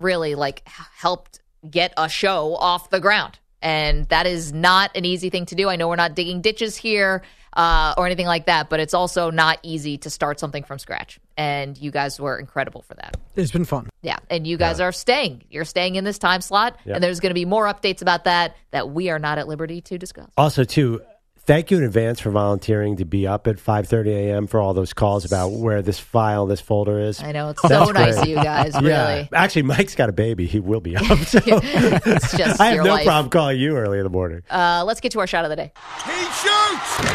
really 0.00 0.34
like 0.34 0.66
helped 0.68 1.40
get 1.68 1.94
a 1.96 2.08
show 2.08 2.56
off 2.56 2.90
the 2.90 3.00
ground. 3.00 3.38
And 3.62 4.06
that 4.08 4.26
is 4.26 4.52
not 4.52 4.90
an 4.96 5.04
easy 5.04 5.30
thing 5.30 5.46
to 5.46 5.54
do. 5.54 5.68
I 5.68 5.76
know 5.76 5.88
we're 5.88 5.96
not 5.96 6.14
digging 6.14 6.42
ditches 6.42 6.76
here 6.76 7.22
uh, 7.54 7.94
or 7.96 8.06
anything 8.06 8.26
like 8.26 8.46
that, 8.46 8.68
but 8.68 8.80
it's 8.80 8.94
also 8.94 9.30
not 9.30 9.58
easy 9.62 9.98
to 9.98 10.10
start 10.10 10.38
something 10.40 10.64
from 10.64 10.78
scratch. 10.78 11.18
And 11.36 11.76
you 11.78 11.90
guys 11.90 12.20
were 12.20 12.38
incredible 12.38 12.82
for 12.82 12.94
that. 12.94 13.16
It's 13.36 13.50
been 13.52 13.64
fun. 13.64 13.88
Yeah, 14.02 14.18
and 14.30 14.46
you 14.46 14.56
guys 14.56 14.80
are 14.80 14.92
staying. 14.92 15.44
You're 15.50 15.64
staying 15.64 15.96
in 15.96 16.04
this 16.04 16.18
time 16.18 16.40
slot, 16.40 16.78
Yep. 16.84 16.94
and 16.96 17.04
there's 17.04 17.20
going 17.20 17.30
to 17.30 17.34
be 17.34 17.44
more 17.44 17.66
updates 17.66 18.02
about 18.02 18.24
that 18.24 18.56
that 18.70 18.90
we 18.90 19.10
are 19.10 19.18
not 19.18 19.38
at 19.38 19.48
liberty 19.48 19.80
to 19.82 19.98
discuss. 19.98 20.28
Also, 20.36 20.64
too, 20.64 21.00
thank 21.46 21.70
you 21.70 21.78
in 21.78 21.84
advance 21.84 22.20
for 22.20 22.30
volunteering 22.30 22.96
to 22.98 23.04
be 23.04 23.26
up 23.26 23.46
at 23.48 23.56
5:30 23.56 24.08
a.m. 24.30 24.46
for 24.46 24.60
all 24.60 24.74
those 24.74 24.92
calls 24.92 25.24
about 25.24 25.50
where 25.52 25.82
this 25.82 25.98
file, 25.98 26.46
this 26.46 26.60
folder 26.60 27.00
is. 27.00 27.20
I 27.22 27.32
know 27.32 27.50
it's 27.50 27.62
so 27.62 27.84
nice 27.90 28.14
great. 28.14 28.22
of 28.22 28.28
you 28.28 28.36
guys. 28.36 28.74
Yeah. 28.80 29.08
Really, 29.16 29.28
Actually, 29.32 29.62
Mike's 29.62 29.94
got 29.94 30.08
a 30.08 30.12
baby. 30.12 30.46
He 30.46 30.60
will 30.60 30.80
be 30.80 30.96
up. 30.98 31.04
So 31.18 31.40
it's 31.44 32.36
just 32.36 32.60
I 32.60 32.66
have 32.74 32.84
no 32.84 32.92
life. 32.94 33.04
problem 33.06 33.30
calling 33.30 33.58
you 33.58 33.76
early 33.76 33.98
in 33.98 34.04
the 34.04 34.10
morning. 34.10 34.42
Uh, 34.50 34.84
let's 34.86 35.00
get 35.00 35.12
to 35.12 35.20
our 35.20 35.26
shot 35.26 35.44
of 35.44 35.50
the 35.50 35.56
day. 35.56 35.72
He 36.04 36.12
shoots. 36.12 37.13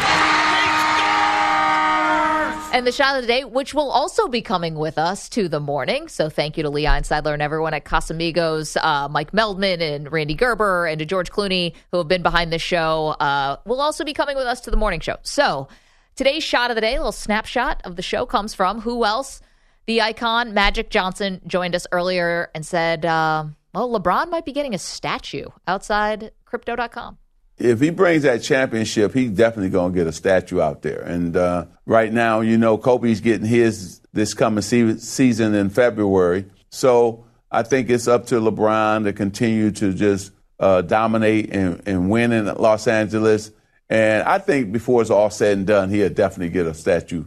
And 2.72 2.86
the 2.86 2.92
shot 2.92 3.16
of 3.16 3.22
the 3.22 3.26
day, 3.26 3.42
which 3.42 3.74
will 3.74 3.90
also 3.90 4.28
be 4.28 4.42
coming 4.42 4.76
with 4.76 4.96
us 4.96 5.28
to 5.30 5.48
the 5.48 5.58
morning. 5.58 6.06
So 6.06 6.28
thank 6.28 6.56
you 6.56 6.62
to 6.62 6.70
Leon 6.70 7.02
Seidler 7.02 7.32
and 7.32 7.42
everyone 7.42 7.74
at 7.74 7.84
Casamigos, 7.84 8.76
uh, 8.80 9.08
Mike 9.08 9.32
Meldman 9.32 9.80
and 9.80 10.10
Rande 10.10 10.38
Gerber 10.38 10.86
and 10.86 11.00
to 11.00 11.04
George 11.04 11.32
Clooney, 11.32 11.74
who 11.90 11.98
have 11.98 12.06
been 12.06 12.22
behind 12.22 12.52
this 12.52 12.62
show, 12.62 13.16
uh, 13.18 13.56
will 13.66 13.80
also 13.80 14.04
be 14.04 14.14
coming 14.14 14.36
with 14.36 14.46
us 14.46 14.60
to 14.62 14.70
the 14.70 14.76
morning 14.76 15.00
show. 15.00 15.16
So 15.22 15.66
today's 16.14 16.44
shot 16.44 16.70
of 16.70 16.76
the 16.76 16.80
day, 16.80 16.94
a 16.94 16.98
little 16.98 17.10
snapshot 17.10 17.80
of 17.84 17.96
the 17.96 18.02
show 18.02 18.24
comes 18.24 18.54
from 18.54 18.80
who 18.82 19.04
else? 19.04 19.42
The 19.86 20.00
icon 20.00 20.54
Magic 20.54 20.90
Johnson 20.90 21.40
joined 21.48 21.74
us 21.74 21.88
earlier 21.90 22.50
and 22.54 22.64
said, 22.64 23.04
uh, 23.04 23.46
well, 23.74 23.90
LeBron 23.90 24.30
might 24.30 24.44
be 24.44 24.52
getting 24.52 24.74
a 24.74 24.78
statue 24.78 25.46
outside 25.66 26.30
crypto.com. 26.44 27.18
if 27.60 27.80
he 27.80 27.90
brings 27.90 28.22
that 28.24 28.42
championship, 28.42 29.12
he's 29.14 29.30
definitely 29.30 29.70
going 29.70 29.92
to 29.92 29.98
get 29.98 30.06
a 30.06 30.12
statue 30.12 30.60
out 30.60 30.82
there. 30.82 31.00
And 31.02 31.36
uh, 31.36 31.66
right 31.86 32.12
now, 32.12 32.40
you 32.40 32.56
know, 32.58 32.78
Kobe's 32.78 33.20
getting 33.20 33.46
his 33.46 34.00
this 34.12 34.34
coming 34.34 34.62
se- 34.62 34.98
season 34.98 35.54
in 35.54 35.70
February. 35.70 36.46
So 36.70 37.24
I 37.50 37.62
think 37.62 37.90
it's 37.90 38.08
up 38.08 38.26
to 38.26 38.36
LeBron 38.40 39.04
to 39.04 39.12
continue 39.12 39.70
to 39.72 39.92
just 39.92 40.32
uh, 40.58 40.82
dominate 40.82 41.50
and, 41.54 41.82
and 41.86 42.10
win 42.10 42.32
in 42.32 42.46
Los 42.46 42.86
Angeles. 42.88 43.50
And 43.88 44.22
I 44.24 44.38
think 44.38 44.72
before 44.72 45.02
it's 45.02 45.10
all 45.10 45.30
said 45.30 45.58
and 45.58 45.66
done, 45.66 45.90
he'll 45.90 46.08
definitely 46.10 46.50
get 46.50 46.66
a 46.66 46.74
statue. 46.74 47.24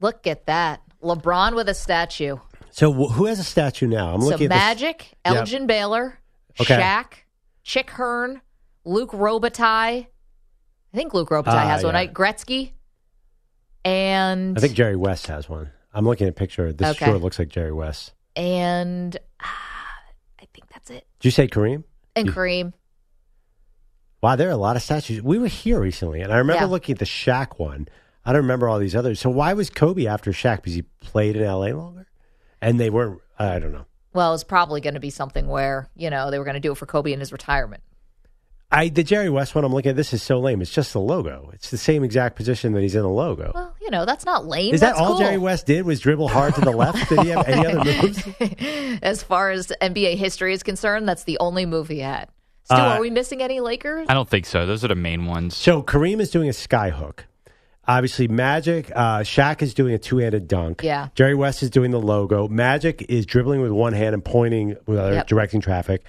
Look 0.00 0.26
at 0.26 0.46
that. 0.46 0.82
LeBron 1.02 1.54
with 1.54 1.68
a 1.68 1.74
statue. 1.74 2.36
So 2.70 2.92
wh- 2.92 3.12
who 3.12 3.26
has 3.26 3.38
a 3.38 3.44
statue 3.44 3.86
now? 3.86 4.14
I'm 4.14 4.20
so 4.20 4.28
looking 4.28 4.46
at 4.46 4.50
this- 4.50 4.58
Magic, 4.58 5.06
Yep. 5.26 5.34
Elgin 5.36 5.66
Baylor, 5.66 6.18
Okay. 6.60 6.76
Shaq, 6.76 7.06
Chick 7.62 7.90
Hearn, 7.90 8.40
Luke 8.84 9.10
Robitaille. 9.12 10.06
I 10.92 10.96
think 10.96 11.14
Luke 11.14 11.28
Robitaille 11.30 11.48
Ah, 11.54 11.68
has 11.68 11.84
one, 11.84 11.94
right? 11.94 12.12
Gretzky. 12.12 12.72
And 13.84 14.56
I 14.58 14.60
think 14.60 14.74
Jerry 14.74 14.96
West 14.96 15.26
has 15.28 15.48
one. 15.48 15.70
I'm 15.94 16.04
looking 16.04 16.26
at 16.26 16.30
a 16.30 16.34
picture. 16.34 16.72
This 16.72 16.96
Okay. 16.96 17.06
sure 17.06 17.18
looks 17.18 17.38
like 17.38 17.48
Jerry 17.48 17.72
West. 17.72 18.12
and 18.36 19.16
ah, 19.40 19.98
I 20.40 20.46
think 20.54 20.68
that's 20.72 20.88
it. 20.90 21.06
Did 21.18 21.26
you 21.26 21.30
say 21.30 21.48
Kareem? 21.48 21.84
And 22.14 22.26
You- 22.28 22.32
Kareem. 22.32 22.72
Wow, 24.22 24.36
there 24.36 24.48
are 24.48 24.52
a 24.52 24.56
lot 24.56 24.76
of 24.76 24.82
statues. 24.82 25.22
We 25.22 25.38
were 25.38 25.46
here 25.48 25.80
recently, 25.80 26.20
and 26.20 26.32
I 26.32 26.36
remember 26.38 26.62
Yeah. 26.64 26.66
looking 26.70 26.92
at 26.94 26.98
the 26.98 27.04
Shaq 27.06 27.58
one. 27.58 27.88
I 28.24 28.32
don't 28.32 28.42
remember 28.42 28.68
all 28.68 28.78
these 28.78 28.94
others. 28.94 29.18
So 29.18 29.30
why 29.30 29.54
was 29.54 29.70
Kobe 29.70 30.06
after 30.06 30.30
Shaq? 30.30 30.56
Because 30.56 30.74
he 30.74 30.82
played 30.82 31.36
in 31.36 31.42
L.A. 31.42 31.72
longer, 31.72 32.06
and 32.60 32.78
they 32.78 32.90
weren't. 32.90 33.20
I 33.38 33.58
don't 33.58 33.72
know. 33.72 33.86
Well, 34.12 34.34
it's 34.34 34.44
probably 34.44 34.80
going 34.82 34.94
to 34.94 35.00
be 35.00 35.08
something 35.10 35.46
where, 35.48 35.88
you 35.96 36.10
know, 36.10 36.30
they 36.30 36.38
were 36.38 36.44
going 36.44 36.54
to 36.54 36.60
do 36.60 36.72
it 36.72 36.74
for 36.78 36.84
Kobe 36.86 37.12
in 37.12 37.20
his 37.20 37.32
retirement. 37.32 37.82
I 38.72 38.88
the 38.88 39.02
Jerry 39.02 39.28
West 39.30 39.54
one. 39.54 39.64
I'm 39.64 39.72
looking 39.72 39.90
at. 39.90 39.96
This 39.96 40.12
is 40.12 40.22
so 40.22 40.38
lame. 40.38 40.62
It's 40.62 40.70
just 40.70 40.92
the 40.92 41.00
logo. 41.00 41.50
It's 41.52 41.70
the 41.70 41.78
same 41.78 42.04
exact 42.04 42.36
position 42.36 42.72
that 42.74 42.82
he's 42.82 42.94
in 42.94 43.02
the 43.02 43.08
logo. 43.08 43.50
Well, 43.54 43.74
you 43.80 43.90
know, 43.90 44.04
that's 44.04 44.24
not 44.24 44.46
lame. 44.46 44.72
is 44.74 44.80
that 44.80 44.90
That's 44.90 45.00
all 45.00 45.08
cool. 45.08 45.18
Jerry 45.18 45.38
West 45.38 45.66
did? 45.66 45.84
Was 45.84 45.98
dribble 46.00 46.28
hard 46.28 46.54
to 46.54 46.60
the 46.60 46.70
left? 46.70 47.08
Did 47.08 47.20
he 47.20 47.28
have 47.30 47.48
any 47.48 47.66
other 47.66 47.84
moves? 48.02 48.22
As 49.02 49.22
far 49.22 49.50
as 49.50 49.72
NBA 49.82 50.16
history 50.16 50.52
is 50.52 50.62
concerned, 50.62 51.08
that's 51.08 51.24
the 51.24 51.38
only 51.40 51.66
move 51.66 51.88
he 51.88 51.98
had. 51.98 52.28
Stu, 52.64 52.76
Uh, 52.76 52.78
are 52.96 53.00
we 53.00 53.10
missing 53.10 53.42
any 53.42 53.58
Lakers? 53.60 54.06
I 54.08 54.14
don't 54.14 54.28
think 54.28 54.46
so. 54.46 54.66
Those 54.66 54.84
are 54.84 54.88
the 54.88 54.94
main 54.94 55.26
ones. 55.26 55.56
So 55.56 55.82
Kareem 55.82 56.20
is 56.20 56.30
doing 56.30 56.48
a 56.48 56.52
sky 56.52 56.90
hook. 56.90 57.26
Obviously, 57.88 58.28
Magic. 58.28 58.92
Uh, 58.94 59.20
Shaq 59.20 59.62
is 59.62 59.74
doing 59.74 59.94
a 59.94 59.98
two-handed 59.98 60.46
dunk. 60.46 60.82
Yeah. 60.84 61.08
Jerry 61.16 61.34
West 61.34 61.64
is 61.64 61.70
doing 61.70 61.90
the 61.90 61.98
logo. 62.00 62.46
Magic 62.46 63.04
is 63.08 63.26
dribbling 63.26 63.62
with 63.62 63.72
one 63.72 63.94
hand 63.94 64.14
and 64.14 64.24
pointing, 64.24 64.76
with 64.86 64.98
other, 64.98 65.14
Yep. 65.14 65.26
directing 65.26 65.60
traffic. 65.60 66.04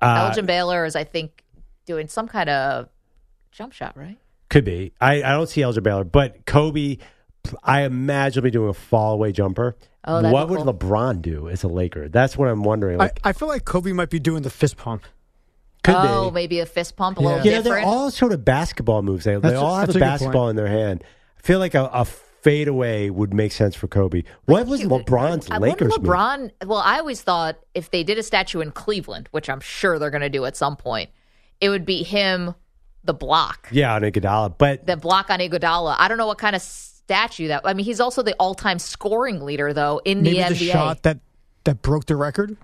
Uh, 0.00 0.26
Elgin 0.28 0.46
Baylor 0.46 0.84
is, 0.84 0.94
I 0.94 1.02
think, 1.02 1.42
doing 1.88 2.06
some 2.06 2.28
kind 2.28 2.48
of 2.48 2.88
jump 3.50 3.72
shot, 3.72 3.96
right? 3.96 4.18
Could 4.50 4.64
be. 4.64 4.92
I, 5.00 5.16
I 5.22 5.30
don't 5.32 5.48
see 5.48 5.62
Elgin 5.62 5.82
Baylor, 5.82 6.04
but 6.04 6.46
Kobe, 6.46 6.98
I 7.64 7.82
imagine 7.82 8.40
will 8.42 8.46
be 8.46 8.50
doing 8.52 8.68
a 8.70 8.74
fall 8.74 9.14
away 9.14 9.32
jumper. 9.32 9.76
Oh, 10.04 10.30
what 10.30 10.48
would 10.48 10.60
cool. 10.60 10.72
LeBron 10.72 11.20
do 11.20 11.48
as 11.48 11.64
a 11.64 11.68
Laker? 11.68 12.08
That's 12.08 12.36
what 12.36 12.48
I'm 12.48 12.62
wondering. 12.62 13.00
I, 13.00 13.04
Like, 13.04 13.20
I 13.24 13.32
feel 13.32 13.48
like 13.48 13.64
Kobe 13.64 13.92
might 13.92 14.10
be 14.10 14.18
doing 14.20 14.42
the 14.42 14.50
fist 14.50 14.76
pump. 14.76 15.02
could 15.82 15.94
oh, 15.98 16.30
be. 16.30 16.34
maybe 16.34 16.60
a 16.60 16.66
fist 16.66 16.96
pump, 16.96 17.18
a 17.18 17.20
little 17.20 17.38
You 17.44 17.50
know, 17.50 17.56
different. 17.62 17.84
they're 17.84 17.92
all 17.92 18.10
sort 18.10 18.32
of 18.32 18.44
basketball 18.44 19.02
moves. 19.02 19.24
They, 19.24 19.34
they 19.34 19.40
That's 19.40 19.54
a- 19.54 19.60
all 19.60 19.76
have 19.76 19.88
a 19.94 19.96
a 19.96 20.00
basketball 20.00 20.44
point. 20.46 20.50
in 20.50 20.56
their 20.56 20.68
hand. 20.68 21.04
I 21.38 21.40
feel 21.42 21.58
like 21.58 21.74
a, 21.74 21.90
a 21.92 22.04
fadeaway 22.04 23.10
would 23.10 23.34
make 23.34 23.52
sense 23.52 23.74
for 23.74 23.88
Kobe. 23.88 24.22
What 24.46 24.66
was 24.66 24.80
LeBron's 24.82 25.50
I 25.50 25.58
Lakers 25.58 25.90
wonder 25.90 26.06
move? 26.06 26.08
LeBron. 26.16 26.50
Well, 26.66 26.78
I 26.78 26.98
always 27.00 27.20
thought 27.20 27.58
if 27.74 27.90
they 27.90 28.02
did 28.04 28.16
a 28.18 28.22
statue 28.22 28.60
in 28.60 28.70
Cleveland, 28.70 29.28
which 29.32 29.50
I'm 29.50 29.60
sure 29.60 29.98
they're 29.98 30.10
going 30.10 30.22
to 30.22 30.28
do 30.30 30.44
at 30.46 30.56
some 30.56 30.76
point, 30.76 31.10
it 31.60 31.68
would 31.70 31.84
be 31.84 32.02
him, 32.02 32.54
the 33.04 33.14
block, 33.14 33.68
Yeah, 33.70 33.94
on 33.94 34.02
Iguodala. 34.02 34.54
But 34.58 34.86
the 34.86 34.96
block 34.96 35.30
on 35.30 35.38
Iguodala. 35.40 35.96
I 35.98 36.08
don't 36.08 36.18
know 36.18 36.26
what 36.26 36.38
kind 36.38 36.54
of 36.56 36.62
statue 36.62 37.48
that. 37.48 37.62
I 37.64 37.72
mean, 37.74 37.84
he's 37.86 38.00
also 38.00 38.22
the 38.22 38.34
all-time 38.38 38.78
scoring 38.78 39.40
leader, 39.44 39.72
though, 39.72 40.00
in 40.04 40.22
Maybe 40.22 40.42
the 40.42 40.48
the, 40.50 40.54
NBA. 40.68 40.72
shot 40.72 41.02
that 41.04 41.18
that 41.64 41.82
broke 41.82 42.06
the 42.06 42.16
record. 42.16 42.56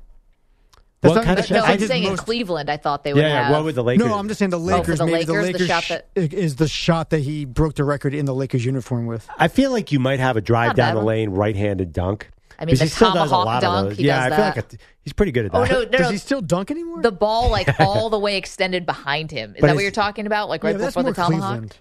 What 1.01 1.17
not- 1.17 1.25
kind 1.25 1.39
of 1.39 1.47
that- 1.49 1.55
no. 1.55 1.63
I 1.65 1.73
I'm 1.73 1.79
did 1.79 1.89
saying 1.89 2.05
in 2.05 2.17
Cleveland, 2.17 2.71
I 2.71 2.77
thought 2.79 3.05
they 3.05 3.13
would 3.13 3.21
yeah, 3.21 3.29
yeah, 3.29 3.43
have. 3.45 3.53
what 3.53 3.65
would 3.65 3.75
the 3.75 3.85
Lakers? 3.85 4.07
No, 4.07 4.15
I'm 4.15 4.27
just 4.29 4.39
saying 4.39 4.51
the 4.51 4.59
Oh, 4.59 4.65
for 4.67 4.67
Lakers. 4.79 4.99
the 4.99 5.05
maybe 5.07 5.13
Lakers, 5.19 5.27
the 5.27 5.33
the 5.35 5.43
Lakers 5.53 5.67
shot 5.67 5.85
that- 5.89 6.07
is 6.15 6.57
the 6.57 6.69
shot 6.69 7.11
that 7.11 7.21
he 7.21 7.45
broke 7.45 7.75
the 7.75 7.85
record 7.85 8.15
in 8.15 8.25
the 8.25 8.35
Lakers 8.35 8.65
uniform 8.65 9.05
with. 9.07 9.29
I 9.39 9.49
feel 9.49 9.71
like 9.71 9.93
you 9.93 9.99
might 9.99 10.21
have 10.21 10.37
a 10.39 10.41
drive 10.41 10.69
Not 10.69 10.77
down 10.77 10.95
bad 10.95 11.01
the 11.03 11.07
lane 11.07 11.31
right-handed 11.31 11.93
dunk. 11.93 12.31
I 12.59 12.65
mean, 12.65 12.75
Because 12.75 12.79
the 12.79 12.85
he 12.85 12.91
still 12.91 13.13
does 13.15 13.27
a 13.27 13.31
tomahawk 13.31 13.47
lot 13.47 13.63
dunk, 13.63 13.93
he 13.95 14.05
yeah, 14.05 14.17
does 14.17 14.25
I 14.33 14.37
feel 14.37 14.45
that. 14.45 14.57
like 14.57 14.73
a, 14.75 14.77
he's 15.03 15.13
pretty 15.13 15.33
good 15.33 15.47
at 15.47 15.55
oh, 15.55 15.65
that. 15.65 15.71
Oh 15.71 15.75
no, 15.75 15.85
no, 15.85 15.91
Does 15.91 16.01
no! 16.01 16.11
he 16.11 16.19
still 16.19 16.41
dunk 16.41 16.71
anymore? 16.71 17.03
the 17.03 17.13
ball 17.13 17.51
like 17.51 17.69
all 17.81 18.11
the 18.11 18.19
way 18.19 18.37
extended 18.37 18.87
behind 18.87 19.31
him. 19.31 19.55
Is 19.55 19.61
But 19.61 19.69
that 19.69 19.75
what 19.77 19.83
you're 19.83 19.91
talking 19.91 20.27
about? 20.27 20.49
Like 20.49 20.63
yeah, 20.63 20.71
right 20.71 20.79
that's 20.79 20.95
before 20.95 21.11
the 21.11 21.15
tomahawk? 21.15 21.49
Cleveland. 21.51 21.79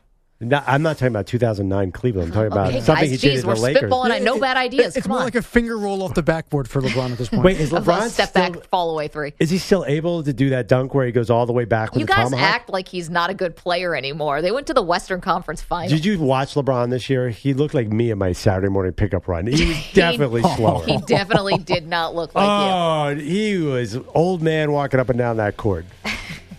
No, 0.50 0.62
I'm 0.66 0.82
not 0.82 0.98
talking 0.98 1.08
about 1.08 1.28
2009 1.28 1.92
Cleveland. 1.92 2.28
I'm 2.30 2.34
talking 2.34 2.52
about 2.52 2.68
Okay, 2.70 2.82
something 2.82 3.04
guys, 3.04 3.12
he 3.12 3.18
did 3.18 3.32
geez, 3.32 3.42
in 3.42 3.48
we're 3.48 3.56
the 3.56 3.62
Lakers. 3.62 3.92
spitballing. 3.92 4.12
I 4.12 4.20
know 4.20 4.40
bad 4.40 4.58
ideas. 4.58 4.96
It's 4.96 5.06
Come 5.06 5.12
more 5.12 5.20
on. 5.20 5.26
like 5.26 5.36
a 5.36 5.42
finger 5.42 5.78
roll 5.78 6.04
off 6.04 6.14
the 6.14 6.24
backboard 6.24 6.70
for 6.70 6.82
LeBron 6.82 7.12
at 7.12 7.18
this 7.18 7.30
point. 7.30 7.44
Wait, 7.44 7.60
is 7.60 7.72
Of 7.74 7.86
LeBron 7.86 8.10
step 8.10 8.30
still, 8.30 8.52
back, 8.52 8.64
fall 8.66 8.92
away 8.92 9.08
three. 9.08 9.34
Is 9.40 9.50
he 9.50 9.58
still 9.58 9.86
able 9.88 10.24
to 10.24 10.34
do 10.34 10.50
that 10.52 10.68
dunk 10.68 10.94
where 10.94 11.06
he 11.06 11.12
goes 11.12 11.30
all 11.30 11.46
the 11.46 11.54
way 11.54 11.66
back 11.66 11.92
with 11.94 12.02
You 12.02 12.06
the 12.06 12.14
guys 12.14 12.30
tomahawk? 12.30 12.50
act 12.56 12.70
like 12.70 12.88
he's 12.88 13.10
not 13.10 13.30
a 13.30 13.34
good 13.34 13.56
player 13.56 13.96
anymore. 13.96 14.42
They 14.42 14.52
went 14.52 14.68
to 14.68 14.74
the 14.74 14.82
Western 14.84 15.22
Conference 15.22 15.62
Final. 15.62 15.90
Did 15.90 16.06
you 16.06 16.20
watch 16.20 16.54
LeBron 16.56 16.90
this 16.90 17.10
year? 17.10 17.30
He 17.30 17.54
looked 17.54 17.74
like 17.74 17.88
me 17.90 18.12
in 18.12 18.18
my 18.18 18.32
Saturday 18.34 18.70
morning 18.70 18.94
pickup 18.94 19.28
run. 19.28 19.48
He 19.48 19.66
was 19.66 19.78
definitely 19.94 20.42
slower. 20.56 20.86
He 20.86 20.98
definitely 20.98 21.58
did 21.58 21.88
not 21.88 22.16
look 22.16 22.34
like 22.36 22.44
you. 22.44 23.24
oh, 23.24 23.26
he 23.30 23.58
was 23.58 23.98
old 24.14 24.42
man 24.42 24.72
walking 24.72 25.00
up 25.00 25.10
and 25.10 25.18
down 25.18 25.38
that 25.38 25.58
court. 25.58 25.86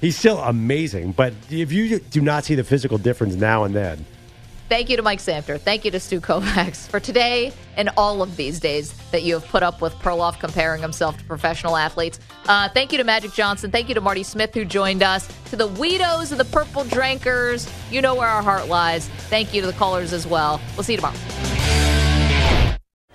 He's 0.05 0.18
still 0.18 0.38
amazing, 0.38 1.12
but 1.12 1.32
if 1.48 1.72
you 1.72 1.98
do 1.98 2.20
not 2.20 2.44
see 2.44 2.55
the 2.55 2.62
physical 2.62 2.98
difference 2.98 3.36
now 3.36 3.64
and 3.64 3.74
then, 3.74 4.05
Thank 4.68 4.90
you 4.90 4.96
to 4.96 5.02
Mike 5.02 5.18
Samter. 5.18 5.59
Thank 5.59 5.84
you 5.84 5.90
to 5.92 6.00
Stu 6.00 6.20
Kovacs 6.20 6.88
for 6.88 6.98
today 7.00 7.52
and 7.76 7.90
all 7.96 8.22
of 8.22 8.36
these 8.36 8.61
days 8.61 8.92
that 9.12 9.22
you 9.22 9.34
have 9.34 9.46
put 9.46 9.62
up 9.62 9.80
with 9.80 9.94
Perloff 9.94 10.40
comparing 10.40 10.82
himself 10.82 11.16
to 11.18 11.24
professional 11.24 11.76
athletes. 11.76 12.18
Uh, 12.46 12.68
thank 12.70 12.92
you 12.92 12.98
to 12.98 13.05
Magic 13.05 13.32
Johnson. 13.32 13.70
Thank 13.70 13.88
you 13.88 13.94
to 13.94 14.00
Marty 14.00 14.22
Smith 14.22 14.52
who 14.52 14.64
joined 14.64 15.02
us. 15.02 15.26
To 15.50 15.57
the 15.57 15.68
Weedos 15.68 16.32
and 16.32 16.40
the 16.40 16.46
Purple 16.46 16.84
Drinkers. 16.84 17.70
You 17.90 18.02
know 18.02 18.14
where 18.14 18.28
our 18.28 18.42
heart 18.42 18.68
lies. 18.68 19.09
Thank 19.28 19.55
you 19.55 19.61
to 19.62 19.66
the 19.66 19.74
callers 19.74 20.12
as 20.12 20.26
well. 20.26 20.61
We'll 20.76 20.82
see 20.82 20.94
you 20.94 20.98
tomorrow. 20.98 21.53